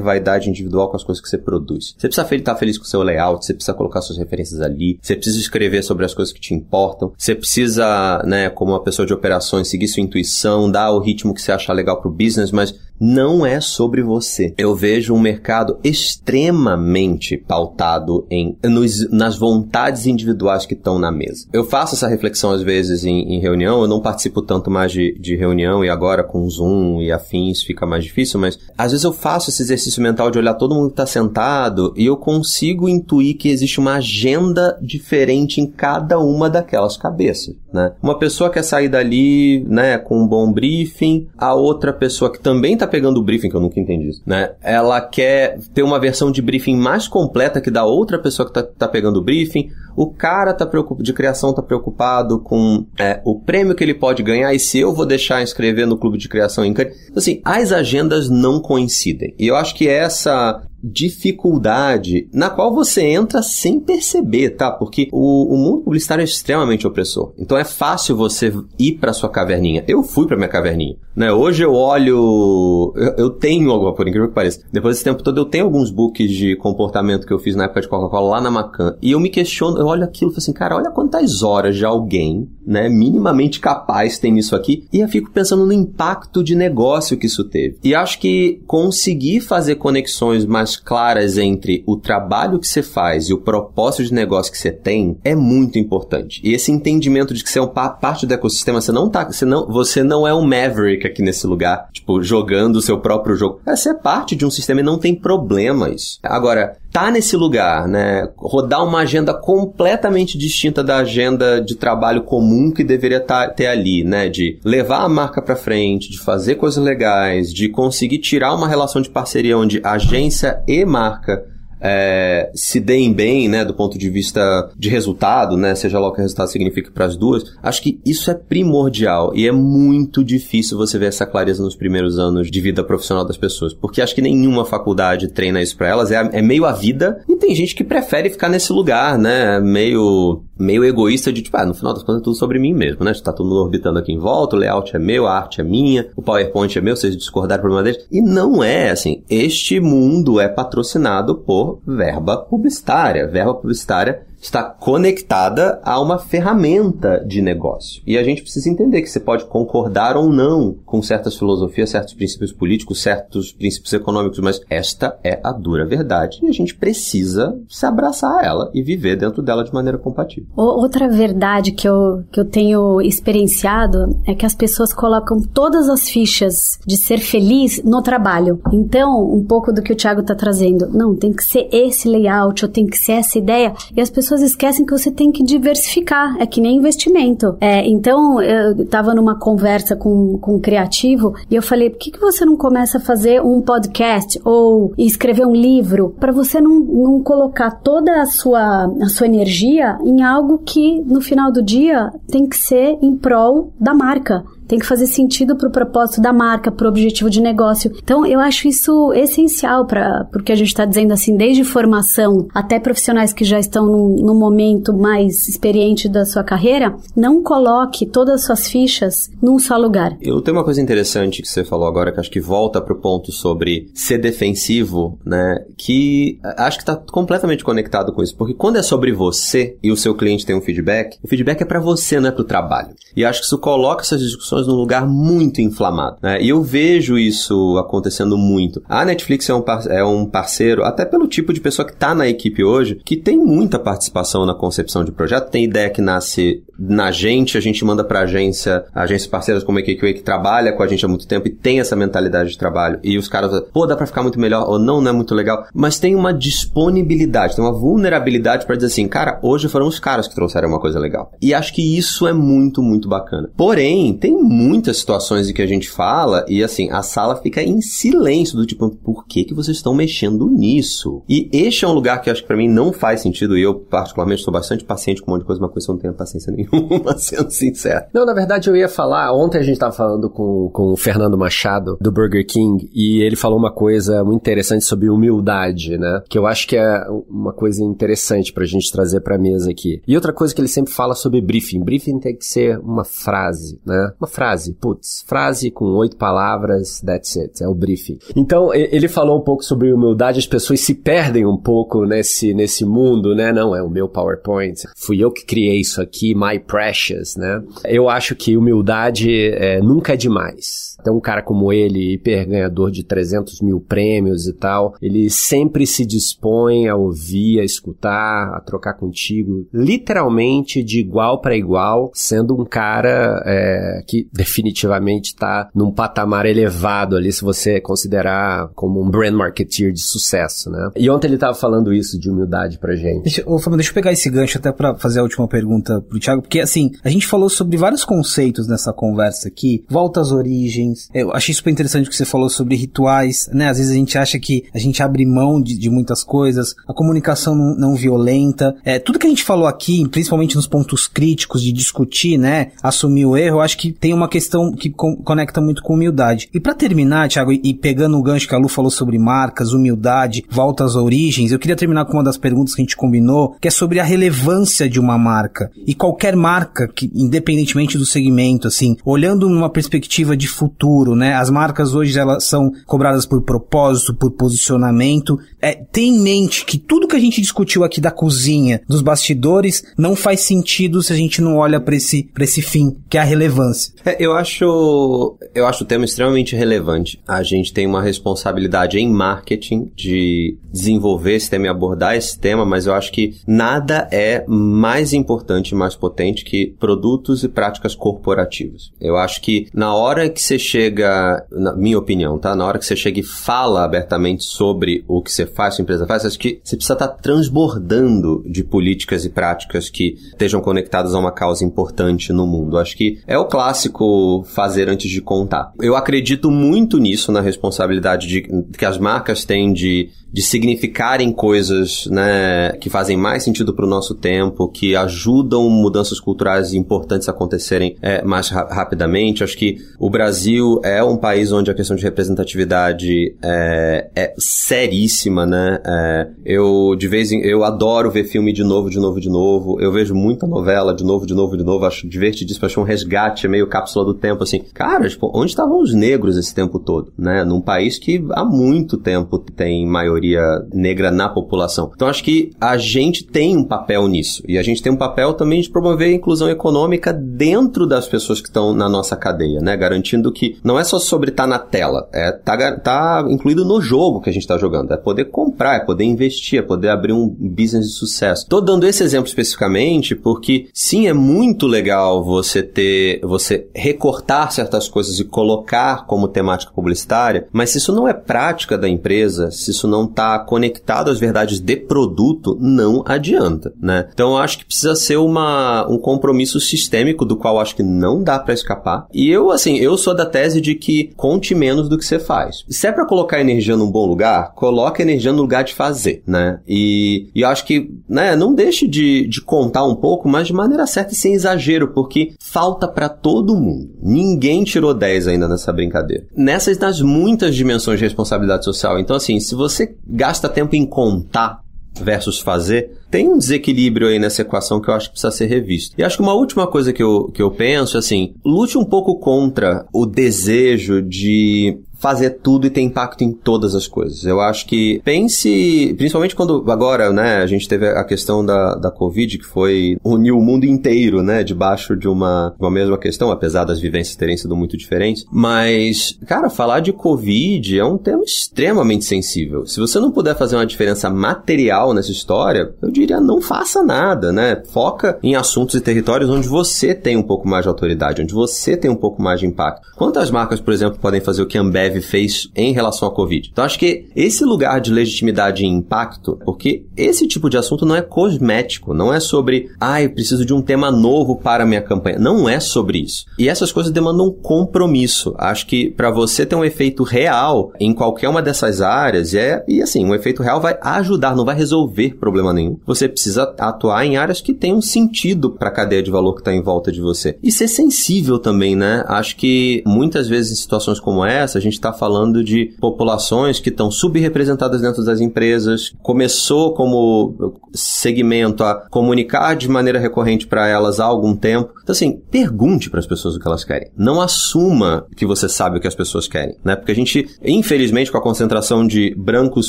vaidade 0.00 0.48
individual 0.48 0.88
com 0.88 0.96
as 0.96 1.04
coisas 1.04 1.22
que 1.22 1.28
você 1.28 1.38
produz. 1.38 1.94
Você 1.98 2.08
precisa 2.08 2.34
estar 2.34 2.56
feliz 2.56 2.78
com 2.78 2.84
o 2.84 2.88
seu 2.88 3.02
layout, 3.02 3.44
você 3.44 3.52
precisa 3.52 3.74
colocar 3.74 4.00
suas 4.00 4.18
referências 4.18 4.60
ali, 4.60 4.98
você 5.02 5.16
precisa 5.16 5.38
escrever 5.38 5.82
sobre 5.82 6.04
as 6.04 6.14
coisas 6.14 6.32
que 6.32 6.40
te 6.40 6.54
importam, 6.54 7.12
você 7.16 7.34
precisa, 7.34 8.22
né, 8.24 8.48
como 8.50 8.72
uma 8.72 8.82
pessoa 8.82 9.06
de 9.06 9.12
operações, 9.12 9.68
seguir 9.68 9.88
sua 9.88 10.02
intuição, 10.02 10.70
dar 10.70 10.90
o 10.92 11.00
ritmo 11.00 11.34
que 11.34 11.42
você 11.42 11.52
achar 11.52 11.72
legal 11.72 12.00
pro 12.00 12.10
business, 12.10 12.50
mas 12.50 12.74
não 13.00 13.44
é 13.44 13.60
sobre 13.60 14.02
você. 14.02 14.54
Eu 14.56 14.74
vejo 14.74 15.14
um 15.14 15.20
mercado 15.20 15.78
extremamente 15.84 17.36
pautado 17.36 18.26
em 18.30 18.56
nos, 18.64 19.10
nas 19.10 19.36
vontades 19.36 20.06
individuais 20.06 20.66
que 20.66 20.74
estão 20.76 20.98
na 20.98 21.10
mesa. 21.10 21.46
Eu 21.52 21.64
faço 21.64 21.94
essa 21.94 22.08
reflexão 22.08 22.50
às 22.50 22.62
vezes 22.62 23.04
em, 23.04 23.34
em 23.34 23.40
reunião, 23.40 23.82
eu 23.82 23.88
não 23.88 24.00
participo 24.00 24.42
tanto 24.42 24.70
mais 24.70 24.92
de, 24.92 25.16
de, 25.18 25.36
reunião 25.36 25.84
e 25.84 25.90
agora 25.90 26.22
com 26.22 26.48
Zoom 26.48 27.02
e 27.02 27.12
afins 27.12 27.62
fica 27.62 27.86
mais 27.86 28.04
difícil, 28.04 28.40
mas 28.40 28.58
às 28.76 28.92
vezes 28.92 29.04
eu 29.04 29.12
faço 29.12 29.50
esse 29.50 29.62
exercício 29.62 30.02
mental 30.02 30.30
de 30.30 30.38
olhar 30.38 30.54
todo 30.54 30.74
mundo 30.74 30.88
que 30.88 30.92
está 30.94 31.06
sentado 31.06 31.92
e 31.96 32.06
eu 32.06 32.16
consigo 32.16 32.88
intuir 32.88 33.36
que 33.36 33.48
existe 33.48 33.78
uma 33.78 33.94
agenda 33.94 34.78
diferente 34.80 35.60
em 35.60 35.66
cada 35.66 36.18
uma 36.18 36.48
daquelas 36.48 36.96
cabeças, 36.96 37.54
né? 37.72 37.92
Uma 38.02 38.18
pessoa 38.18 38.50
quer 38.50 38.62
sair 38.62 38.88
dali, 38.88 39.64
né, 39.68 39.98
com 39.98 40.22
um 40.22 40.26
bom 40.26 40.52
briefing, 40.52 41.28
a 41.36 41.54
outra 41.54 41.92
pessoa 41.92 42.32
que 42.32 42.40
também 42.40 42.74
está 42.74 42.86
pegando 42.86 43.20
o 43.20 43.22
briefing, 43.22 43.48
que 43.48 43.56
eu 43.56 43.60
nunca 43.60 43.80
entendi 43.80 44.08
isso, 44.08 44.22
né? 44.26 44.52
Ela 44.62 45.00
quer 45.00 45.58
ter 45.74 45.82
uma 45.82 45.98
versão 45.98 46.30
de 46.30 46.42
briefing 46.42 46.76
mais 46.76 47.08
completa 47.08 47.60
que 47.60 47.70
da 47.70 47.84
outra 47.84 48.18
pessoa 48.18 48.46
que 48.46 48.52
tá, 48.52 48.62
tá 48.62 48.88
pegando 48.88 49.18
o 49.18 49.22
briefing. 49.22 49.70
O 49.96 50.06
cara 50.06 50.52
tá 50.52 50.65
de 51.02 51.12
criação 51.12 51.54
tá 51.54 51.62
preocupado 51.62 52.40
com 52.40 52.86
é, 52.98 53.20
o 53.24 53.40
prêmio 53.40 53.74
que 53.74 53.82
ele 53.82 53.94
pode 53.94 54.22
ganhar 54.22 54.52
e 54.54 54.58
se 54.58 54.78
eu 54.78 54.94
vou 54.94 55.06
deixar 55.06 55.42
inscrever 55.42 55.86
no 55.86 55.98
clube 55.98 56.18
de 56.18 56.28
criação 56.28 56.64
em 56.64 56.74
Assim, 57.14 57.40
as 57.44 57.72
agendas 57.72 58.28
não 58.28 58.60
coincidem. 58.60 59.34
E 59.38 59.46
eu 59.46 59.56
acho 59.56 59.74
que 59.74 59.88
essa 59.88 60.62
dificuldade 60.82 62.28
na 62.32 62.50
qual 62.50 62.74
você 62.74 63.02
entra 63.02 63.42
sem 63.42 63.80
perceber, 63.80 64.50
tá? 64.50 64.70
Porque 64.70 65.08
o, 65.12 65.54
o 65.54 65.56
mundo 65.56 65.82
publicitário 65.82 66.22
é 66.22 66.24
extremamente 66.24 66.86
opressor. 66.86 67.32
Então 67.38 67.56
é 67.56 67.64
fácil 67.64 68.16
você 68.16 68.52
ir 68.78 68.94
para 68.98 69.12
sua 69.12 69.28
caverninha. 69.28 69.84
Eu 69.88 70.02
fui 70.02 70.26
para 70.26 70.36
minha 70.36 70.48
caverninha, 70.48 70.96
né? 71.14 71.32
Hoje 71.32 71.64
eu 71.64 71.72
olho, 71.72 72.92
eu, 72.96 73.14
eu 73.16 73.30
tenho 73.30 73.70
alguma, 73.70 73.94
por 73.94 74.06
incrível 74.06 74.28
que 74.28 74.34
pareça. 74.34 74.60
Depois 74.72 74.96
desse 74.96 75.04
tempo 75.04 75.22
todo 75.22 75.38
eu 75.38 75.44
tenho 75.44 75.64
alguns 75.64 75.90
books 75.90 76.30
de 76.30 76.56
comportamento 76.56 77.26
que 77.26 77.32
eu 77.32 77.38
fiz 77.38 77.56
na 77.56 77.64
época 77.64 77.80
de 77.80 77.88
Coca-Cola 77.88 78.30
lá 78.30 78.40
na 78.40 78.50
Macan 78.50 78.96
e 79.02 79.12
eu 79.12 79.20
me 79.20 79.28
questiono, 79.28 79.78
eu 79.78 79.86
olho 79.86 80.04
aquilo 80.04 80.30
e 80.30 80.34
falo 80.34 80.38
assim, 80.42 80.52
cara, 80.52 80.76
olha 80.76 80.90
quantas 80.90 81.42
horas 81.42 81.76
de 81.76 81.84
alguém, 81.84 82.48
né, 82.66 82.88
minimamente 82.88 83.60
capaz 83.60 84.18
tem 84.18 84.38
isso 84.38 84.56
aqui 84.56 84.86
e 84.92 85.00
eu 85.00 85.08
fico 85.08 85.30
pensando 85.30 85.64
no 85.64 85.72
impacto 85.72 86.42
de 86.42 86.54
negócio 86.54 87.16
que 87.16 87.26
isso 87.26 87.44
teve. 87.44 87.78
E 87.84 87.94
acho 87.94 88.18
que 88.18 88.60
conseguir 88.66 89.40
fazer 89.40 89.76
conexões 89.76 90.44
mais 90.44 90.76
claras 90.76 91.38
entre 91.38 91.84
o 91.86 91.96
trabalho 91.96 92.58
que 92.58 92.66
você 92.66 92.82
faz 92.82 93.28
e 93.28 93.34
o 93.34 93.38
propósito 93.38 94.04
de 94.04 94.14
negócio 94.14 94.50
que 94.50 94.58
você 94.58 94.72
tem 94.72 95.18
é 95.22 95.34
muito 95.34 95.78
importante. 95.78 96.40
E 96.42 96.52
esse 96.52 96.72
entendimento 96.72 97.32
de 97.32 97.44
que 97.44 97.50
você 97.50 97.58
é 97.58 97.62
um 97.62 97.76
parte 97.76 98.26
do 98.26 98.34
ecossistema, 98.34 98.80
você 98.80 98.90
não 98.90 99.08
tá, 99.08 99.24
você 99.24 99.44
não, 99.44 99.66
você 99.66 100.02
não 100.02 100.26
é 100.26 100.34
um 100.34 100.42
maverick 100.42 101.06
aqui 101.06 101.22
nesse 101.22 101.46
lugar, 101.46 101.88
tipo, 101.92 102.22
jogando 102.22 102.76
o 102.76 102.82
seu 102.82 102.98
próprio 102.98 103.36
jogo. 103.36 103.60
Você 103.66 103.90
é 103.90 103.94
parte 103.94 104.34
de 104.34 104.44
um 104.44 104.50
sistema 104.50 104.80
e 104.80 104.84
não 104.84 104.98
tem 104.98 105.14
problemas. 105.14 106.18
Agora, 106.22 106.76
tá 106.96 107.10
nesse 107.10 107.36
lugar, 107.36 107.86
né? 107.86 108.26
Rodar 108.38 108.82
uma 108.82 109.00
agenda 109.00 109.34
completamente 109.34 110.38
distinta 110.38 110.82
da 110.82 110.96
agenda 110.96 111.60
de 111.60 111.74
trabalho 111.74 112.22
comum 112.22 112.72
que 112.72 112.82
deveria 112.82 113.20
tá, 113.20 113.50
ter 113.50 113.66
ali, 113.66 114.02
né? 114.02 114.30
De 114.30 114.58
levar 114.64 115.02
a 115.02 115.08
marca 115.08 115.42
para 115.42 115.54
frente, 115.54 116.10
de 116.10 116.18
fazer 116.18 116.54
coisas 116.54 116.82
legais, 116.82 117.52
de 117.52 117.68
conseguir 117.68 118.16
tirar 118.16 118.54
uma 118.54 118.66
relação 118.66 119.02
de 119.02 119.10
parceria 119.10 119.58
onde 119.58 119.78
agência 119.84 120.62
e 120.66 120.86
marca 120.86 121.44
é, 121.80 122.50
se 122.54 122.80
deem 122.80 123.12
bem, 123.12 123.48
né, 123.48 123.64
do 123.64 123.74
ponto 123.74 123.98
de 123.98 124.08
vista 124.08 124.70
de 124.76 124.88
resultado, 124.88 125.56
né, 125.56 125.74
seja 125.74 125.98
lá 125.98 126.08
o 126.08 126.12
que 126.12 126.18
o 126.18 126.22
resultado 126.22 126.50
signifique 126.50 126.90
para 126.90 127.04
as 127.04 127.16
duas, 127.16 127.44
acho 127.62 127.82
que 127.82 128.00
isso 128.04 128.30
é 128.30 128.34
primordial 128.34 129.32
e 129.34 129.46
é 129.46 129.52
muito 129.52 130.24
difícil 130.24 130.76
você 130.76 130.98
ver 130.98 131.06
essa 131.06 131.26
clareza 131.26 131.62
nos 131.62 131.76
primeiros 131.76 132.18
anos 132.18 132.50
de 132.50 132.60
vida 132.60 132.82
profissional 132.82 133.24
das 133.24 133.36
pessoas, 133.36 133.74
porque 133.74 134.00
acho 134.00 134.14
que 134.14 134.22
nenhuma 134.22 134.64
faculdade 134.64 135.28
treina 135.28 135.62
isso 135.62 135.76
para 135.76 135.88
elas, 135.88 136.10
é, 136.10 136.16
é, 136.32 136.42
meio 136.42 136.64
a 136.64 136.72
vida 136.72 137.22
e 137.28 137.36
tem 137.36 137.54
gente 137.54 137.74
que 137.74 137.84
prefere 137.84 138.30
ficar 138.30 138.48
nesse 138.48 138.72
lugar, 138.72 139.18
né, 139.18 139.60
meio 139.60 140.42
meio 140.58 140.84
egoísta 140.84 141.32
de 141.32 141.42
tipo, 141.42 141.56
ah, 141.56 141.66
no 141.66 141.74
final 141.74 141.92
das 141.92 142.02
contas 142.02 142.20
é 142.20 142.24
tudo 142.24 142.36
sobre 142.36 142.58
mim 142.58 142.72
mesmo, 142.72 143.04
né, 143.04 143.10
está 143.10 143.32
todo 143.32 143.46
mundo 143.48 143.62
orbitando 143.62 143.98
aqui 143.98 144.12
em 144.12 144.18
volta, 144.18 144.56
o 144.56 144.58
layout 144.58 144.94
é 144.94 144.98
meu, 144.98 145.26
a 145.26 145.36
arte 145.36 145.60
é 145.60 145.64
minha, 145.64 146.08
o 146.16 146.22
PowerPoint 146.22 146.78
é 146.78 146.80
meu, 146.80 146.96
vocês 146.96 147.16
discordaram 147.16 147.62
problema 147.62 147.82
deles, 147.82 148.06
e 148.10 148.20
não 148.20 148.62
é 148.62 148.90
assim, 148.90 149.22
este 149.28 149.80
mundo 149.80 150.40
é 150.40 150.48
patrocinado 150.48 151.36
por 151.36 151.80
verba 151.86 152.36
publicitária. 152.36 153.26
Verba 153.26 153.54
publicitária 153.54 154.22
está 154.40 154.62
conectada 154.62 155.80
a 155.82 156.00
uma 156.00 156.18
ferramenta 156.18 157.24
de 157.26 157.40
negócio. 157.42 158.02
E 158.06 158.16
a 158.16 158.22
gente 158.22 158.42
precisa 158.42 158.68
entender 158.68 159.02
que 159.02 159.08
você 159.08 159.20
pode 159.20 159.44
concordar 159.46 160.16
ou 160.16 160.30
não 160.30 160.76
com 160.84 161.02
certas 161.02 161.36
filosofias, 161.36 161.90
certos 161.90 162.14
princípios 162.14 162.52
políticos, 162.52 163.02
certos 163.02 163.52
princípios 163.52 163.92
econômicos, 163.92 164.38
mas 164.38 164.60
esta 164.68 165.18
é 165.24 165.40
a 165.42 165.52
dura 165.52 165.86
verdade 165.86 166.38
e 166.42 166.48
a 166.48 166.52
gente 166.52 166.74
precisa 166.74 167.58
se 167.68 167.86
abraçar 167.86 168.38
a 168.38 168.46
ela 168.46 168.70
e 168.74 168.82
viver 168.82 169.16
dentro 169.16 169.42
dela 169.42 169.64
de 169.64 169.72
maneira 169.72 169.98
compatível. 169.98 170.48
Outra 170.56 171.08
verdade 171.08 171.72
que 171.72 171.88
eu, 171.88 172.22
que 172.30 172.40
eu 172.40 172.44
tenho 172.44 173.00
experienciado 173.00 174.16
é 174.26 174.34
que 174.34 174.46
as 174.46 174.54
pessoas 174.54 174.92
colocam 174.92 175.40
todas 175.42 175.88
as 175.88 176.08
fichas 176.08 176.78
de 176.86 176.96
ser 176.96 177.18
feliz 177.18 177.82
no 177.82 178.02
trabalho. 178.02 178.60
Então, 178.72 179.18
um 179.32 179.44
pouco 179.44 179.72
do 179.72 179.82
que 179.82 179.92
o 179.92 179.96
Thiago 179.96 180.20
está 180.20 180.34
trazendo, 180.34 180.88
não, 180.88 181.14
tem 181.14 181.32
que 181.32 181.44
ser 181.44 181.68
esse 181.72 182.08
layout 182.08 182.64
ou 182.64 182.70
tem 182.70 182.86
que 182.86 182.96
ser 182.96 183.12
essa 183.12 183.38
ideia, 183.38 183.74
e 183.96 184.00
as 184.00 184.10
pessoas 184.10 184.25
pessoas 184.26 184.42
esquecem 184.42 184.84
que 184.84 184.90
você 184.90 185.10
tem 185.10 185.30
que 185.30 185.44
diversificar, 185.44 186.36
é 186.40 186.46
que 186.46 186.60
nem 186.60 186.76
investimento. 186.76 187.56
É, 187.60 187.86
então, 187.86 188.42
eu 188.42 188.82
estava 188.82 189.14
numa 189.14 189.38
conversa 189.38 189.94
com, 189.94 190.36
com 190.38 190.56
um 190.56 190.60
criativo 190.60 191.34
e 191.48 191.54
eu 191.54 191.62
falei, 191.62 191.90
por 191.90 191.98
que, 191.98 192.10
que 192.10 192.20
você 192.20 192.44
não 192.44 192.56
começa 192.56 192.98
a 192.98 193.00
fazer 193.00 193.40
um 193.40 193.60
podcast 193.60 194.40
ou 194.44 194.92
escrever 194.98 195.46
um 195.46 195.54
livro 195.54 196.14
para 196.18 196.32
você 196.32 196.60
não, 196.60 196.80
não 196.80 197.22
colocar 197.22 197.70
toda 197.70 198.20
a 198.20 198.26
sua, 198.26 198.92
a 199.00 199.08
sua 199.08 199.26
energia 199.26 199.96
em 200.04 200.22
algo 200.22 200.58
que 200.58 201.00
no 201.02 201.20
final 201.20 201.52
do 201.52 201.62
dia 201.62 202.10
tem 202.28 202.48
que 202.48 202.56
ser 202.56 202.98
em 203.00 203.16
prol 203.16 203.72
da 203.78 203.94
marca 203.94 204.44
tem 204.66 204.78
que 204.78 204.86
fazer 204.86 205.06
sentido 205.06 205.56
para 205.56 205.68
o 205.68 205.72
propósito 205.72 206.20
da 206.20 206.32
marca, 206.32 206.70
para 206.70 206.86
o 206.86 206.88
objetivo 206.88 207.30
de 207.30 207.40
negócio. 207.40 207.92
Então, 208.02 208.26
eu 208.26 208.40
acho 208.40 208.68
isso 208.68 209.12
essencial 209.12 209.86
para 209.86 210.26
porque 210.32 210.52
a 210.52 210.56
gente 210.56 210.68
está 210.68 210.84
dizendo 210.84 211.12
assim, 211.12 211.36
desde 211.36 211.64
formação 211.64 212.46
até 212.54 212.78
profissionais 212.78 213.32
que 213.32 213.44
já 213.44 213.58
estão 213.58 213.86
num, 213.86 214.16
num, 214.22 214.36
momento 214.38 214.92
mais 214.92 215.48
experiente 215.48 216.08
da 216.08 216.24
sua 216.24 216.44
carreira, 216.44 216.96
não 217.16 217.42
coloque 217.42 218.06
todas 218.06 218.34
as 218.36 218.44
suas 218.44 218.68
fichas 218.68 219.30
num 219.42 219.58
só 219.58 219.76
lugar. 219.76 220.16
Eu 220.20 220.40
tenho 220.40 220.56
uma 220.56 220.64
coisa 220.64 220.80
interessante 220.80 221.42
que 221.42 221.48
você 221.48 221.64
falou 221.64 221.86
agora, 221.86 222.12
que 222.12 222.20
acho 222.20 222.30
que 222.30 222.40
volta 222.40 222.80
para 222.80 222.94
o 222.94 223.00
ponto 223.00 223.32
sobre 223.32 223.90
ser 223.94 224.18
defensivo, 224.18 225.18
né? 225.24 225.64
Que 225.76 226.38
acho 226.56 226.78
que 226.78 226.82
está 226.82 226.96
completamente 226.96 227.64
conectado 227.64 228.12
com 228.12 228.22
isso, 228.22 228.36
porque 228.36 228.54
quando 228.54 228.76
é 228.76 228.82
sobre 228.82 229.12
você 229.12 229.76
e 229.82 229.90
o 229.90 229.96
seu 229.96 230.14
cliente 230.14 230.46
tem 230.46 230.56
um 230.56 230.60
feedback, 230.60 231.18
o 231.22 231.28
feedback 231.28 231.62
é 231.62 231.64
para 231.64 231.80
você, 231.80 232.20
não 232.20 232.28
é 232.28 232.32
para 232.32 232.42
o 232.42 232.44
trabalho. 232.44 232.94
E 233.16 233.24
acho 233.24 233.40
que 233.40 233.46
isso 233.46 233.58
coloca 233.58 234.02
essas 234.02 234.20
discussões 234.20 234.55
pessoas 234.56 234.66
num 234.66 234.74
lugar 234.74 235.06
muito 235.06 235.60
inflamado. 235.60 236.16
Né? 236.22 236.40
E 236.40 236.48
eu 236.48 236.62
vejo 236.62 237.18
isso 237.18 237.76
acontecendo 237.78 238.38
muito. 238.38 238.82
A 238.88 239.04
Netflix 239.04 239.48
é 239.48 239.54
um, 239.54 239.64
é 239.88 240.04
um 240.04 240.24
parceiro, 240.24 240.84
até 240.84 241.04
pelo 241.04 241.26
tipo 241.26 241.52
de 241.52 241.60
pessoa 241.60 241.86
que 241.86 241.92
está 241.92 242.14
na 242.14 242.26
equipe 242.26 242.64
hoje, 242.64 243.00
que 243.04 243.16
tem 243.16 243.36
muita 243.36 243.78
participação 243.78 244.46
na 244.46 244.54
concepção 244.54 245.04
de 245.04 245.12
projeto, 245.12 245.50
tem 245.50 245.64
ideia 245.64 245.90
que 245.90 246.00
nasce 246.00 246.62
na 246.78 247.10
gente, 247.10 247.56
a 247.56 247.60
gente 247.60 247.84
manda 247.84 248.04
para 248.04 248.20
agência, 248.20 248.84
agências 248.94 249.26
parceiras 249.26 249.64
como 249.64 249.78
a 249.78 249.82
KQA 249.82 250.12
que 250.12 250.22
trabalha 250.22 250.72
com 250.72 250.82
a 250.82 250.86
gente 250.86 251.04
há 251.04 251.08
muito 251.08 251.26
tempo 251.26 251.48
e 251.48 251.50
tem 251.50 251.80
essa 251.80 251.96
mentalidade 251.96 252.50
de 252.50 252.58
trabalho. 252.58 252.98
E 253.02 253.18
os 253.18 253.28
caras, 253.28 253.62
pô, 253.72 253.86
dá 253.86 253.96
para 253.96 254.06
ficar 254.06 254.22
muito 254.22 254.38
melhor 254.38 254.68
ou 254.68 254.78
não, 254.78 255.00
não 255.00 255.10
é 255.10 255.12
muito 255.12 255.34
legal. 255.34 255.66
Mas 255.74 255.98
tem 255.98 256.14
uma 256.14 256.32
disponibilidade, 256.32 257.56
tem 257.56 257.64
uma 257.64 257.72
vulnerabilidade 257.72 258.66
para 258.66 258.76
dizer 258.76 258.88
assim, 258.88 259.08
cara, 259.08 259.38
hoje 259.42 259.68
foram 259.68 259.86
os 259.86 259.98
caras 259.98 260.28
que 260.28 260.34
trouxeram 260.34 260.68
uma 260.68 260.80
coisa 260.80 260.98
legal. 260.98 261.32
E 261.40 261.54
acho 261.54 261.72
que 261.72 261.96
isso 261.96 262.26
é 262.26 262.32
muito, 262.32 262.82
muito 262.82 263.08
bacana. 263.08 263.50
Porém, 263.56 264.14
tem 264.14 264.32
muitas 264.32 264.98
situações 264.98 265.48
em 265.48 265.54
que 265.54 265.62
a 265.62 265.66
gente 265.66 265.88
fala 265.88 266.44
e 266.48 266.62
assim, 266.62 266.90
a 266.90 267.02
sala 267.02 267.36
fica 267.36 267.62
em 267.62 267.80
silêncio, 267.80 268.56
do 268.56 268.66
tipo, 268.66 268.90
por 268.90 269.26
que 269.26 269.44
que 269.44 269.54
vocês 269.54 269.76
estão 269.76 269.94
mexendo 269.94 270.48
nisso? 270.50 271.22
E 271.28 271.48
este 271.52 271.84
é 271.84 271.88
um 271.88 271.92
lugar 271.92 272.20
que 272.20 272.30
acho 272.30 272.42
que 272.42 272.48
pra 272.48 272.56
mim 272.56 272.68
não 272.68 272.92
faz 272.92 273.20
sentido 273.20 273.56
e 273.56 273.62
eu 273.62 273.74
particularmente 273.74 274.42
sou 274.42 274.52
bastante 274.52 274.84
paciente 274.84 275.22
com 275.22 275.30
um 275.30 275.34
monte 275.34 275.42
de 275.42 275.46
coisa, 275.46 275.62
uma 275.62 275.68
coisa 275.68 275.90
eu 275.90 275.94
não 275.94 276.00
tenho 276.00 276.14
paciência 276.14 276.52
nenhuma, 276.72 277.16
sendo 277.18 277.50
sincero. 277.50 278.06
Não, 278.12 278.24
na 278.24 278.34
verdade 278.34 278.68
eu 278.68 278.76
ia 278.76 278.88
falar, 278.88 279.32
ontem 279.32 279.58
a 279.58 279.62
gente 279.62 279.78
tava 279.78 279.92
falando 279.92 280.28
com, 280.30 280.70
com 280.72 280.92
o 280.92 280.96
Fernando 280.96 281.36
Machado, 281.36 281.96
do 282.00 282.12
Burger 282.12 282.46
King, 282.46 282.88
e 282.94 283.22
ele 283.22 283.36
falou 283.36 283.58
uma 283.58 283.72
coisa 283.72 284.22
muito 284.24 284.40
interessante 284.40 284.84
sobre 284.84 285.08
humildade, 285.08 285.96
né? 285.98 286.22
Que 286.28 286.38
eu 286.38 286.46
acho 286.46 286.66
que 286.66 286.76
é 286.76 287.04
uma 287.28 287.52
coisa 287.52 287.82
interessante 287.82 288.52
pra 288.52 288.64
gente 288.64 288.90
trazer 288.90 289.20
pra 289.20 289.38
mesa 289.38 289.70
aqui. 289.70 290.00
E 290.06 290.14
outra 290.14 290.32
coisa 290.32 290.54
que 290.54 290.60
ele 290.60 290.68
sempre 290.68 290.92
fala 290.92 291.14
sobre 291.14 291.40
briefing. 291.40 291.82
Briefing 291.82 292.18
tem 292.18 292.36
que 292.36 292.44
ser 292.44 292.78
uma 292.78 293.04
frase, 293.04 293.80
né? 293.84 294.12
Uma 294.20 294.28
frase, 294.28 294.74
putz, 294.74 295.24
frase 295.26 295.70
com 295.70 295.86
oito 295.96 296.16
palavras, 296.16 297.00
that's 297.00 297.36
it, 297.36 297.62
é 297.62 297.68
o 297.68 297.74
briefing. 297.74 298.18
Então, 298.34 298.72
ele 298.74 299.08
falou 299.08 299.38
um 299.38 299.44
pouco 299.44 299.64
sobre 299.64 299.92
humildade, 299.92 300.38
as 300.38 300.46
pessoas 300.46 300.80
se 300.80 300.94
perdem 300.94 301.46
um 301.46 301.56
pouco 301.56 302.04
nesse, 302.04 302.54
nesse 302.54 302.84
mundo, 302.84 303.34
né? 303.34 303.52
Não, 303.52 303.74
é 303.74 303.82
o 303.82 303.90
meu 303.90 304.08
PowerPoint, 304.08 304.82
fui 304.96 305.22
eu 305.22 305.30
que 305.30 305.44
criei 305.44 305.80
isso 305.80 306.00
aqui, 306.00 306.34
my 306.34 306.55
precious, 306.58 307.36
né? 307.36 307.62
Eu 307.84 308.08
acho 308.08 308.34
que 308.34 308.56
humildade 308.56 309.50
é, 309.52 309.80
nunca 309.80 310.14
é 310.14 310.16
demais. 310.16 310.85
Até 311.06 311.10
um 311.12 311.20
cara 311.20 311.40
como 311.40 311.72
ele, 311.72 312.14
hiper 312.14 312.48
ganhador 312.48 312.90
de 312.90 313.04
300 313.04 313.60
mil 313.60 313.80
prêmios 313.80 314.48
e 314.48 314.52
tal, 314.52 314.96
ele 315.00 315.30
sempre 315.30 315.86
se 315.86 316.04
dispõe 316.04 316.88
a 316.88 316.96
ouvir, 316.96 317.60
a 317.60 317.64
escutar, 317.64 318.52
a 318.56 318.60
trocar 318.60 318.94
contigo, 318.94 319.68
literalmente 319.72 320.82
de 320.82 320.98
igual 320.98 321.40
para 321.40 321.56
igual, 321.56 322.10
sendo 322.12 322.60
um 322.60 322.64
cara 322.64 323.40
é, 323.46 324.02
que 324.04 324.28
definitivamente 324.32 325.26
está 325.26 325.70
num 325.72 325.92
patamar 325.92 326.44
elevado 326.44 327.14
ali, 327.14 327.32
se 327.32 327.44
você 327.44 327.80
considerar 327.80 328.68
como 328.74 329.00
um 329.00 329.08
brand 329.08 329.34
marketeer 329.34 329.92
de 329.92 330.02
sucesso, 330.02 330.70
né? 330.70 330.90
E 330.96 331.08
ontem 331.08 331.28
ele 331.28 331.34
estava 331.34 331.54
falando 331.54 331.92
isso 331.92 332.18
de 332.18 332.28
humildade 332.28 332.80
pra 332.80 332.96
gente. 332.96 333.22
Deixa, 333.22 333.44
ô, 333.46 333.60
Fábio, 333.60 333.76
deixa 333.76 333.90
eu 333.90 333.94
pegar 333.94 334.10
esse 334.10 334.28
gancho 334.28 334.58
até 334.58 334.72
para 334.72 334.96
fazer 334.96 335.20
a 335.20 335.22
última 335.22 335.46
pergunta 335.46 336.00
pro 336.00 336.18
Thiago, 336.18 336.42
porque 336.42 336.58
assim, 336.58 336.90
a 337.04 337.08
gente 337.08 337.28
falou 337.28 337.48
sobre 337.48 337.76
vários 337.76 338.04
conceitos 338.04 338.66
nessa 338.66 338.92
conversa 338.92 339.46
aqui, 339.46 339.84
volta 339.88 340.20
às 340.20 340.32
origens, 340.32 340.95
eu 341.14 341.32
achei 341.32 341.54
super 341.54 341.70
interessante 341.70 342.06
o 342.06 342.10
que 342.10 342.16
você 342.16 342.24
falou 342.24 342.48
sobre 342.48 342.76
rituais, 342.76 343.48
né? 343.52 343.68
Às 343.68 343.78
vezes 343.78 343.92
a 343.92 343.96
gente 343.96 344.18
acha 344.18 344.38
que 344.38 344.64
a 344.74 344.78
gente 344.78 345.02
abre 345.02 345.24
mão 345.26 345.60
de, 345.60 345.76
de 345.76 345.90
muitas 345.90 346.22
coisas, 346.22 346.74
a 346.88 346.92
comunicação 346.92 347.54
não, 347.54 347.76
não 347.76 347.94
violenta, 347.94 348.74
é, 348.84 348.98
tudo 348.98 349.18
que 349.18 349.26
a 349.26 349.30
gente 349.30 349.44
falou 349.44 349.66
aqui, 349.66 350.06
principalmente 350.08 350.56
nos 350.56 350.66
pontos 350.66 351.06
críticos 351.06 351.62
de 351.62 351.72
discutir, 351.72 352.38
né? 352.38 352.68
Assumir 352.82 353.26
o 353.26 353.36
erro, 353.36 353.56
eu 353.56 353.60
acho 353.60 353.78
que 353.78 353.92
tem 353.92 354.12
uma 354.12 354.28
questão 354.28 354.72
que 354.72 354.90
conecta 354.90 355.60
muito 355.60 355.82
com 355.82 355.94
humildade. 355.94 356.48
E 356.52 356.60
para 356.60 356.74
terminar, 356.74 357.28
Thiago, 357.28 357.52
e, 357.52 357.60
e 357.62 357.74
pegando 357.74 358.18
o 358.18 358.22
gancho 358.22 358.48
que 358.48 358.54
a 358.54 358.58
Lu 358.58 358.68
falou 358.68 358.90
sobre 358.90 359.18
marcas, 359.18 359.72
humildade, 359.72 360.44
volta 360.50 360.84
às 360.84 360.94
origens, 360.94 361.52
eu 361.52 361.58
queria 361.58 361.76
terminar 361.76 362.04
com 362.04 362.14
uma 362.14 362.24
das 362.24 362.38
perguntas 362.38 362.74
que 362.74 362.82
a 362.82 362.84
gente 362.84 362.96
combinou, 362.96 363.56
que 363.60 363.68
é 363.68 363.70
sobre 363.70 364.00
a 364.00 364.04
relevância 364.04 364.88
de 364.88 365.00
uma 365.00 365.18
marca. 365.18 365.70
E 365.86 365.94
qualquer 365.94 366.36
marca, 366.36 366.88
que, 366.88 367.10
independentemente 367.14 367.98
do 367.98 368.06
segmento, 368.06 368.68
assim, 368.68 368.96
olhando 369.04 369.48
numa 369.48 369.70
perspectiva 369.70 370.36
de 370.36 370.48
futuro, 370.48 370.85
né? 371.14 371.34
As 371.34 371.50
marcas 371.50 371.94
hoje 371.94 372.18
elas 372.18 372.44
são 372.44 372.70
cobradas 372.86 373.26
por 373.26 373.42
propósito, 373.42 374.14
por 374.14 374.30
posicionamento. 374.30 375.38
É, 375.66 375.74
tem 375.90 376.14
em 376.14 376.20
mente 376.20 376.64
que 376.64 376.78
tudo 376.78 377.08
que 377.08 377.16
a 377.16 377.18
gente 377.18 377.40
discutiu 377.40 377.82
aqui 377.82 378.00
da 378.00 378.12
cozinha, 378.12 378.80
dos 378.88 379.02
bastidores, 379.02 379.82
não 379.98 380.14
faz 380.14 380.42
sentido 380.42 381.02
se 381.02 381.12
a 381.12 381.16
gente 381.16 381.42
não 381.42 381.56
olha 381.56 381.80
para 381.80 381.96
esse, 381.96 382.30
esse 382.38 382.62
fim, 382.62 382.96
que 383.10 383.18
é 383.18 383.20
a 383.20 383.24
relevância. 383.24 383.92
É, 384.04 384.16
eu 384.20 384.32
acho 384.32 385.36
eu 385.52 385.66
acho 385.66 385.82
o 385.82 385.86
tema 385.86 386.04
extremamente 386.04 386.54
relevante. 386.54 387.20
A 387.26 387.42
gente 387.42 387.72
tem 387.72 387.84
uma 387.84 388.00
responsabilidade 388.00 388.96
em 388.96 389.10
marketing 389.10 389.90
de 389.96 390.56
desenvolver 390.72 391.34
esse 391.34 391.50
tema 391.50 391.66
e 391.66 391.68
abordar 391.68 392.14
esse 392.14 392.38
tema, 392.38 392.64
mas 392.64 392.86
eu 392.86 392.94
acho 392.94 393.10
que 393.10 393.34
nada 393.44 394.08
é 394.12 394.44
mais 394.46 395.12
importante 395.12 395.70
e 395.70 395.74
mais 395.74 395.96
potente 395.96 396.44
que 396.44 396.76
produtos 396.78 397.42
e 397.42 397.48
práticas 397.48 397.96
corporativas. 397.96 398.92
Eu 399.00 399.16
acho 399.16 399.40
que 399.40 399.66
na 399.74 399.94
hora 399.94 400.28
que 400.28 400.40
você 400.40 400.60
chega, 400.60 401.44
na 401.50 401.74
minha 401.74 401.98
opinião, 401.98 402.38
tá? 402.38 402.54
Na 402.54 402.64
hora 402.64 402.78
que 402.78 402.84
você 402.84 402.94
chega 402.94 403.18
e 403.18 403.24
fala 403.24 403.84
abertamente 403.84 404.44
sobre 404.44 405.04
o 405.08 405.20
que 405.20 405.32
você 405.32 405.46
faz, 405.56 405.74
sua 405.74 405.82
empresa 405.82 406.06
faz, 406.06 406.24
acho 406.24 406.38
que 406.38 406.60
você 406.62 406.76
precisa 406.76 406.92
estar 406.92 407.08
transbordando 407.08 408.44
de 408.46 408.62
políticas 408.62 409.24
e 409.24 409.30
práticas 409.30 409.88
que 409.88 410.14
estejam 410.28 410.60
conectadas 410.60 411.14
a 411.14 411.18
uma 411.18 411.32
causa 411.32 411.64
importante 411.64 412.32
no 412.32 412.46
mundo. 412.46 412.78
Acho 412.78 412.96
que 412.96 413.18
é 413.26 413.38
o 413.38 413.46
clássico 413.46 414.44
fazer 414.46 414.88
antes 414.88 415.10
de 415.10 415.20
contar. 415.20 415.72
Eu 415.80 415.96
acredito 415.96 416.50
muito 416.50 416.98
nisso, 416.98 417.32
na 417.32 417.40
responsabilidade 417.40 418.26
de, 418.26 418.42
que 418.76 418.84
as 418.84 418.98
marcas 418.98 419.44
têm 419.44 419.72
de 419.72 420.10
de 420.32 420.42
significarem 420.42 421.32
coisas 421.32 422.06
né, 422.10 422.72
que 422.72 422.90
fazem 422.90 423.16
mais 423.16 423.42
sentido 423.42 423.74
para 423.74 423.86
o 423.86 423.88
nosso 423.88 424.14
tempo, 424.14 424.68
que 424.68 424.94
ajudam 424.94 425.70
mudanças 425.70 426.20
culturais 426.20 426.74
importantes 426.74 427.28
acontecerem 427.28 427.96
é, 428.02 428.22
mais 428.22 428.48
ra 428.48 428.66
rapidamente. 428.66 429.44
Acho 429.44 429.56
que 429.56 429.78
o 429.98 430.10
Brasil 430.10 430.80
é 430.84 431.02
um 431.02 431.16
país 431.16 431.52
onde 431.52 431.70
a 431.70 431.74
questão 431.74 431.96
de 431.96 432.02
representatividade 432.02 433.34
é, 433.42 434.10
é 434.14 434.34
seríssima, 434.36 435.35
né? 435.44 435.80
É, 435.84 436.28
eu 436.44 436.94
de 436.96 437.08
vez 437.08 437.32
em 437.32 437.40
eu 437.40 437.64
adoro 437.64 438.10
ver 438.10 438.24
filme 438.24 438.52
de 438.52 438.62
novo, 438.62 438.88
de 438.88 438.98
novo, 438.98 439.20
de 439.20 439.28
novo. 439.28 439.80
Eu 439.80 439.92
vejo 439.92 440.14
muita 440.14 440.46
novela 440.46 440.94
de 440.94 441.04
novo, 441.04 441.26
de 441.26 441.34
novo, 441.34 441.56
de 441.56 441.64
novo. 441.64 441.84
Acho 441.84 442.08
divertidíssimo, 442.08 442.66
acho 442.66 442.80
um 442.80 442.84
resgate 442.84 443.48
meio 443.48 443.66
cápsula 443.66 444.04
do 444.04 444.14
tempo, 444.14 444.44
assim. 444.44 444.60
Cara, 444.72 445.08
tipo, 445.08 445.30
onde 445.34 445.50
estavam 445.50 445.80
os 445.80 445.92
negros 445.92 446.36
esse 446.36 446.54
tempo 446.54 446.78
todo, 446.78 447.12
né? 447.18 447.44
Num 447.44 447.60
país 447.60 447.98
que 447.98 448.24
há 448.30 448.44
muito 448.44 448.96
tempo 448.96 449.38
tem 449.38 449.86
maioria 449.86 450.42
negra 450.72 451.10
na 451.10 451.28
população. 451.28 451.90
Então 451.94 452.08
acho 452.08 452.22
que 452.22 452.52
a 452.60 452.76
gente 452.76 453.24
tem 453.24 453.56
um 453.56 453.64
papel 453.64 454.06
nisso. 454.06 454.42
E 454.46 454.56
a 454.56 454.62
gente 454.62 454.80
tem 454.80 454.92
um 454.92 454.96
papel 454.96 455.34
também 455.34 455.60
de 455.60 455.68
promover 455.68 455.96
promover 455.96 456.08
a 456.08 456.12
inclusão 456.12 456.48
econômica 456.48 457.12
dentro 457.12 457.86
das 457.86 458.06
pessoas 458.06 458.40
que 458.40 458.48
estão 458.48 458.74
na 458.74 458.88
nossa 458.88 459.16
cadeia, 459.16 459.60
né? 459.60 459.76
Garantindo 459.76 460.30
que 460.30 460.58
não 460.62 460.78
é 460.78 460.84
só 460.84 460.98
sobre 460.98 461.30
estar 461.30 461.44
tá 461.44 461.48
na 461.48 461.58
tela, 461.58 462.08
é 462.12 462.30
tá, 462.30 462.78
tá 462.78 463.24
incluído 463.28 463.64
no 463.64 463.80
jogo 463.80 464.20
que 464.20 464.30
a 464.30 464.32
gente 464.32 464.42
está 464.42 464.58
jogando, 464.58 464.92
é 464.92 464.96
poder 464.96 465.25
comprar, 465.26 465.76
é 465.76 465.84
poder 465.84 466.04
investir, 466.04 466.58
é 466.58 466.62
poder 466.62 466.88
abrir 466.88 467.12
um 467.12 467.28
business 467.28 467.88
de 467.88 467.94
sucesso. 467.94 468.46
Tô 468.48 468.60
dando 468.60 468.86
esse 468.86 469.02
exemplo 469.02 469.28
especificamente 469.28 470.14
porque 470.14 470.68
sim, 470.72 471.06
é 471.06 471.12
muito 471.12 471.66
legal 471.66 472.24
você 472.24 472.62
ter, 472.62 473.20
você 473.22 473.68
recortar 473.74 474.52
certas 474.52 474.88
coisas 474.88 475.18
e 475.18 475.24
colocar 475.24 476.06
como 476.06 476.28
temática 476.28 476.72
publicitária, 476.72 477.48
mas 477.52 477.70
se 477.70 477.78
isso 477.78 477.92
não 477.92 478.08
é 478.08 478.12
prática 478.12 478.78
da 478.78 478.88
empresa, 478.88 479.50
se 479.50 479.70
isso 479.70 479.86
não 479.86 480.04
está 480.04 480.38
conectado 480.38 481.10
às 481.10 481.18
verdades 481.18 481.60
de 481.60 481.76
produto, 481.76 482.56
não 482.60 483.02
adianta, 483.06 483.72
né? 483.80 484.08
Então 484.12 484.36
acho 484.36 484.58
que 484.58 484.64
precisa 484.64 484.94
ser 484.94 485.16
uma, 485.16 485.86
um 485.88 485.98
compromisso 485.98 486.60
sistêmico 486.60 487.24
do 487.24 487.36
qual 487.36 487.60
acho 487.60 487.76
que 487.76 487.82
não 487.82 488.22
dá 488.22 488.38
para 488.38 488.54
escapar. 488.54 489.06
E 489.12 489.28
eu, 489.30 489.50
assim, 489.50 489.76
eu 489.76 489.96
sou 489.96 490.14
da 490.14 490.26
tese 490.26 490.60
de 490.60 490.74
que 490.74 491.12
conte 491.16 491.54
menos 491.54 491.88
do 491.88 491.98
que 491.98 492.04
você 492.04 492.18
faz. 492.18 492.64
Se 492.68 492.86
é 492.86 492.92
para 492.92 493.06
colocar 493.06 493.40
energia 493.40 493.76
num 493.76 493.90
bom 493.90 494.06
lugar, 494.06 494.52
coloque 494.54 495.02
energia 495.02 495.15
no 495.24 495.42
lugar 495.42 495.64
de 495.64 495.74
fazer, 495.74 496.22
né? 496.26 496.60
E, 496.66 497.30
e 497.34 497.40
eu 497.42 497.48
acho 497.48 497.64
que, 497.64 497.90
né, 498.08 498.34
não 498.36 498.54
deixe 498.54 498.86
de, 498.86 499.26
de 499.26 499.40
contar 499.40 499.84
um 499.84 499.94
pouco, 499.94 500.28
mas 500.28 500.46
de 500.46 500.52
maneira 500.52 500.86
certa 500.86 501.12
e 501.12 501.16
sem 501.16 501.34
exagero, 501.34 501.92
porque 501.92 502.34
falta 502.40 502.88
para 502.88 503.08
todo 503.08 503.56
mundo. 503.56 503.90
Ninguém 504.02 504.64
tirou 504.64 504.94
10 504.94 505.28
ainda 505.28 505.48
nessa 505.48 505.72
brincadeira. 505.72 506.26
Nessas 506.36 506.76
das 506.76 507.00
muitas 507.00 507.54
dimensões 507.54 507.98
de 507.98 508.04
responsabilidade 508.04 508.64
social. 508.64 508.98
Então, 508.98 509.16
assim, 509.16 509.38
se 509.40 509.54
você 509.54 509.94
gasta 510.06 510.48
tempo 510.48 510.74
em 510.74 510.86
contar 510.86 511.60
versus 512.02 512.38
fazer, 512.38 512.92
tem 513.10 513.28
um 513.28 513.38
desequilíbrio 513.38 514.08
aí 514.08 514.18
nessa 514.18 514.42
equação 514.42 514.80
que 514.80 514.90
eu 514.90 514.94
acho 514.94 515.06
que 515.08 515.12
precisa 515.12 515.30
ser 515.30 515.46
revisto. 515.46 515.94
E 515.98 516.04
acho 516.04 516.16
que 516.16 516.22
uma 516.22 516.34
última 516.34 516.66
coisa 516.66 516.92
que 516.92 517.02
eu, 517.02 517.30
que 517.32 517.42
eu 517.42 517.50
penso, 517.50 517.96
assim, 517.96 518.34
lute 518.44 518.76
um 518.76 518.84
pouco 518.84 519.18
contra 519.18 519.86
o 519.92 520.06
desejo 520.06 521.02
de 521.02 521.78
fazer 522.06 522.38
tudo 522.40 522.68
e 522.68 522.70
ter 522.70 522.82
impacto 522.82 523.24
em 523.24 523.32
todas 523.32 523.74
as 523.74 523.88
coisas. 523.88 524.24
Eu 524.24 524.40
acho 524.40 524.64
que 524.66 525.00
pense, 525.04 525.92
principalmente 525.98 526.36
quando 526.36 526.64
agora, 526.70 527.12
né, 527.12 527.38
a 527.38 527.46
gente 527.46 527.68
teve 527.68 527.84
a 527.88 528.04
questão 528.04 528.46
da, 528.46 528.76
da 528.76 528.92
Covid, 528.92 529.38
que 529.38 529.44
foi 529.44 529.96
unir 530.04 530.30
o 530.30 530.40
mundo 530.40 530.64
inteiro, 530.64 531.20
né, 531.20 531.42
debaixo 531.42 531.96
de 531.96 532.06
uma, 532.06 532.54
uma 532.60 532.70
mesma 532.70 532.96
questão, 532.96 533.32
apesar 533.32 533.64
das 533.64 533.80
vivências 533.80 534.14
terem 534.14 534.36
sido 534.36 534.54
muito 534.54 534.76
diferentes. 534.76 535.24
Mas, 535.32 536.16
cara, 536.28 536.48
falar 536.48 536.78
de 536.78 536.92
Covid 536.92 537.76
é 537.76 537.84
um 537.84 537.98
tema 537.98 538.22
extremamente 538.22 539.04
sensível. 539.04 539.66
Se 539.66 539.80
você 539.80 539.98
não 539.98 540.12
puder 540.12 540.36
fazer 540.36 540.54
uma 540.54 540.64
diferença 540.64 541.10
material 541.10 541.92
nessa 541.92 542.12
história, 542.12 542.72
eu 542.80 542.88
diria 542.88 543.20
não 543.20 543.40
faça 543.40 543.82
nada, 543.82 544.32
né? 544.32 544.62
Foca 544.72 545.18
em 545.24 545.34
assuntos 545.34 545.74
e 545.74 545.80
territórios 545.80 546.30
onde 546.30 546.46
você 546.46 546.94
tem 546.94 547.16
um 547.16 547.22
pouco 547.24 547.48
mais 547.48 547.64
de 547.64 547.68
autoridade, 547.68 548.22
onde 548.22 548.32
você 548.32 548.76
tem 548.76 548.88
um 548.88 548.96
pouco 548.96 549.20
mais 549.20 549.40
de 549.40 549.46
impacto. 549.46 549.88
Quantas 549.96 550.30
marcas, 550.30 550.60
por 550.60 550.72
exemplo, 550.72 551.00
podem 551.00 551.20
fazer 551.20 551.42
o 551.42 551.46
que 551.46 551.58
a 551.58 551.60
Ambev 551.60 551.95
fez 552.00 552.48
em 552.54 552.72
relação 552.72 553.08
à 553.08 553.10
Covid. 553.10 553.48
Então 553.50 553.64
acho 553.64 553.78
que 553.78 554.06
esse 554.14 554.44
lugar 554.44 554.80
de 554.80 554.92
legitimidade 554.92 555.62
e 555.62 555.66
impacto, 555.66 556.38
porque 556.44 556.84
esse 556.96 557.26
tipo 557.26 557.50
de 557.50 557.56
assunto 557.56 557.84
não 557.84 557.96
é 557.96 558.02
cosmético, 558.02 558.94
não 558.94 559.12
é 559.12 559.20
sobre, 559.20 559.70
ah, 559.80 560.02
eu 560.02 560.10
preciso 560.10 560.44
de 560.44 560.54
um 560.54 560.62
tema 560.62 560.90
novo 560.90 561.36
para 561.36 561.64
a 561.64 561.66
minha 561.66 561.82
campanha. 561.82 562.18
Não 562.18 562.48
é 562.48 562.60
sobre 562.60 562.98
isso. 562.98 563.24
E 563.38 563.48
essas 563.48 563.72
coisas 563.72 563.92
demandam 563.92 564.30
compromisso. 564.30 565.34
Acho 565.38 565.66
que 565.66 565.90
para 565.90 566.10
você 566.10 566.46
ter 566.46 566.56
um 566.56 566.64
efeito 566.64 567.02
real 567.02 567.72
em 567.80 567.92
qualquer 567.92 568.28
uma 568.28 568.42
dessas 568.42 568.80
áreas, 568.80 569.34
é, 569.34 569.64
e 569.68 569.82
assim, 569.82 570.04
um 570.04 570.14
efeito 570.14 570.42
real 570.42 570.60
vai 570.60 570.78
ajudar, 570.80 571.36
não 571.36 571.44
vai 571.44 571.56
resolver 571.56 572.16
problema 572.18 572.52
nenhum. 572.52 572.78
Você 572.86 573.08
precisa 573.08 573.54
atuar 573.58 574.04
em 574.04 574.16
áreas 574.16 574.40
que 574.40 574.54
tenham 574.54 574.80
sentido 574.80 575.50
para 575.50 575.68
a 575.68 575.72
cadeia 575.72 576.02
de 576.02 576.10
valor 576.10 576.34
que 576.34 576.40
está 576.40 576.54
em 576.54 576.62
volta 576.62 576.90
de 576.90 577.00
você. 577.00 577.38
E 577.42 577.50
ser 577.52 577.68
sensível 577.68 578.38
também, 578.38 578.74
né? 578.74 579.04
Acho 579.06 579.36
que 579.36 579.82
muitas 579.86 580.28
vezes 580.28 580.52
em 580.52 580.54
situações 580.56 581.00
como 581.00 581.24
essa, 581.24 581.58
a 581.58 581.60
gente 581.60 581.75
está 581.76 581.92
falando 581.92 582.42
de 582.42 582.74
populações 582.80 583.60
que 583.60 583.68
estão 583.68 583.90
subrepresentadas 583.90 584.80
dentro 584.80 585.04
das 585.04 585.20
empresas. 585.20 585.92
Começou 586.02 586.74
como 586.74 587.54
segmento 587.72 588.64
a 588.64 588.74
comunicar 588.90 589.54
de 589.54 589.68
maneira 589.68 589.98
recorrente 589.98 590.46
para 590.46 590.66
elas 590.68 591.00
há 591.00 591.04
algum 591.04 591.34
tempo. 591.34 591.72
Então, 591.86 591.92
assim, 591.92 592.20
pergunte 592.32 592.90
para 592.90 592.98
as 592.98 593.06
pessoas 593.06 593.36
o 593.36 593.38
que 593.38 593.46
elas 593.46 593.62
querem. 593.62 593.92
Não 593.96 594.20
assuma 594.20 595.06
que 595.16 595.24
você 595.24 595.48
sabe 595.48 595.78
o 595.78 595.80
que 595.80 595.86
as 595.86 595.94
pessoas 595.94 596.26
querem, 596.26 596.56
né? 596.64 596.74
Porque 596.74 596.90
a 596.90 596.94
gente, 596.94 597.28
infelizmente, 597.40 598.10
com 598.10 598.18
a 598.18 598.22
concentração 598.22 598.84
de 598.84 599.14
brancos 599.16 599.68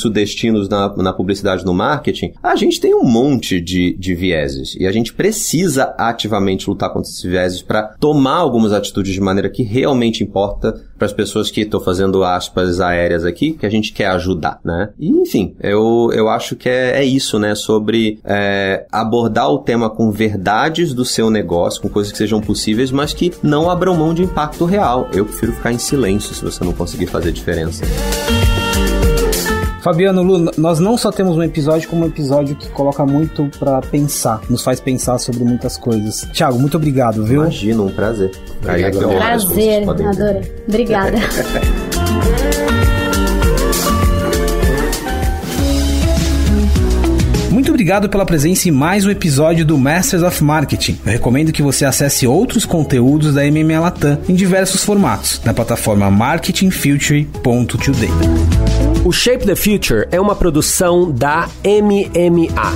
sudestinos 0.00 0.68
na, 0.68 0.96
na 0.96 1.12
publicidade 1.12 1.64
no 1.64 1.72
marketing, 1.72 2.32
a 2.42 2.56
gente 2.56 2.80
tem 2.80 2.92
um 2.92 3.04
monte 3.04 3.60
de, 3.60 3.96
de 3.96 4.16
vieses. 4.16 4.74
E 4.80 4.84
a 4.84 4.90
gente 4.90 5.14
precisa 5.14 5.94
ativamente 5.96 6.68
lutar 6.68 6.92
contra 6.92 7.08
esses 7.08 7.22
vieses 7.22 7.62
para 7.62 7.94
tomar 8.00 8.38
algumas 8.38 8.72
atitudes 8.72 9.14
de 9.14 9.20
maneira 9.20 9.48
que 9.48 9.62
realmente 9.62 10.24
importa 10.24 10.74
para 10.98 11.06
as 11.06 11.12
pessoas 11.12 11.52
que 11.52 11.60
estão 11.60 11.80
fazendo 11.80 12.24
aspas 12.24 12.80
aéreas 12.80 13.24
aqui, 13.24 13.52
que 13.52 13.64
a 13.64 13.70
gente 13.70 13.92
quer 13.92 14.06
ajudar, 14.08 14.58
né? 14.64 14.90
E, 14.98 15.08
enfim, 15.08 15.54
eu, 15.60 16.10
eu 16.12 16.28
acho 16.28 16.56
que 16.56 16.68
é, 16.68 16.98
é 16.98 17.04
isso, 17.04 17.38
né? 17.38 17.54
Sobre 17.54 18.18
é, 18.24 18.86
abordar 18.90 19.48
o 19.50 19.58
tema 19.58 19.88
com 19.88 20.10
verdades 20.10 20.92
do 20.92 21.04
seu 21.04 21.30
negócio, 21.30 21.80
com 21.80 21.88
coisas 21.88 22.07
que 22.10 22.18
sejam 22.18 22.40
possíveis, 22.40 22.90
mas 22.90 23.12
que 23.12 23.32
não 23.42 23.70
abram 23.70 23.96
mão 23.96 24.14
de 24.14 24.22
impacto 24.22 24.64
real. 24.64 25.08
Eu 25.12 25.24
prefiro 25.24 25.52
ficar 25.52 25.72
em 25.72 25.78
silêncio 25.78 26.34
se 26.34 26.44
você 26.44 26.64
não 26.64 26.72
conseguir 26.72 27.06
fazer 27.06 27.32
diferença. 27.32 27.84
Fabiano, 29.82 30.22
Lu, 30.22 30.50
nós 30.58 30.78
não 30.80 30.98
só 30.98 31.10
temos 31.10 31.36
um 31.36 31.42
episódio, 31.42 31.88
como 31.88 32.04
um 32.04 32.08
episódio 32.08 32.56
que 32.56 32.68
coloca 32.70 33.06
muito 33.06 33.48
para 33.58 33.80
pensar, 33.80 34.40
nos 34.50 34.62
faz 34.62 34.80
pensar 34.80 35.18
sobre 35.18 35.44
muitas 35.44 35.76
coisas. 35.76 36.28
Tiago, 36.32 36.58
muito 36.58 36.76
obrigado, 36.76 37.24
viu? 37.24 37.42
Imagina, 37.42 37.82
um 37.82 37.90
prazer. 37.90 38.30
prazer, 39.16 39.88
adorei. 39.88 40.52
Obrigada. 40.66 41.18
obrigado 47.88 48.10
pela 48.10 48.26
presença 48.26 48.68
em 48.68 48.70
mais 48.70 49.06
um 49.06 49.10
episódio 49.10 49.64
do 49.64 49.78
Masters 49.78 50.22
of 50.22 50.44
Marketing. 50.44 51.00
Eu 51.06 51.12
recomendo 51.12 51.50
que 51.50 51.62
você 51.62 51.86
acesse 51.86 52.26
outros 52.26 52.66
conteúdos 52.66 53.34
da 53.34 53.40
MMA 53.44 53.80
Latam 53.80 54.20
em 54.28 54.34
diversos 54.34 54.84
formatos 54.84 55.40
na 55.42 55.54
plataforma 55.54 56.10
marketingfuture.today. 56.10 58.10
O 59.06 59.10
Shape 59.10 59.46
the 59.46 59.56
Future 59.56 60.06
é 60.10 60.20
uma 60.20 60.36
produção 60.36 61.10
da 61.10 61.48
MMA. 61.64 62.70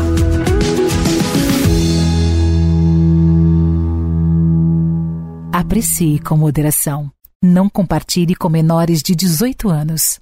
Aprecie 5.53 6.21
com 6.21 6.39
moderação. 6.39 7.11
Não 7.43 7.69
compartilhe 7.69 8.35
com 8.35 8.49
menores 8.49 9.03
de 9.03 9.15
18 9.15 9.69
anos. 9.69 10.22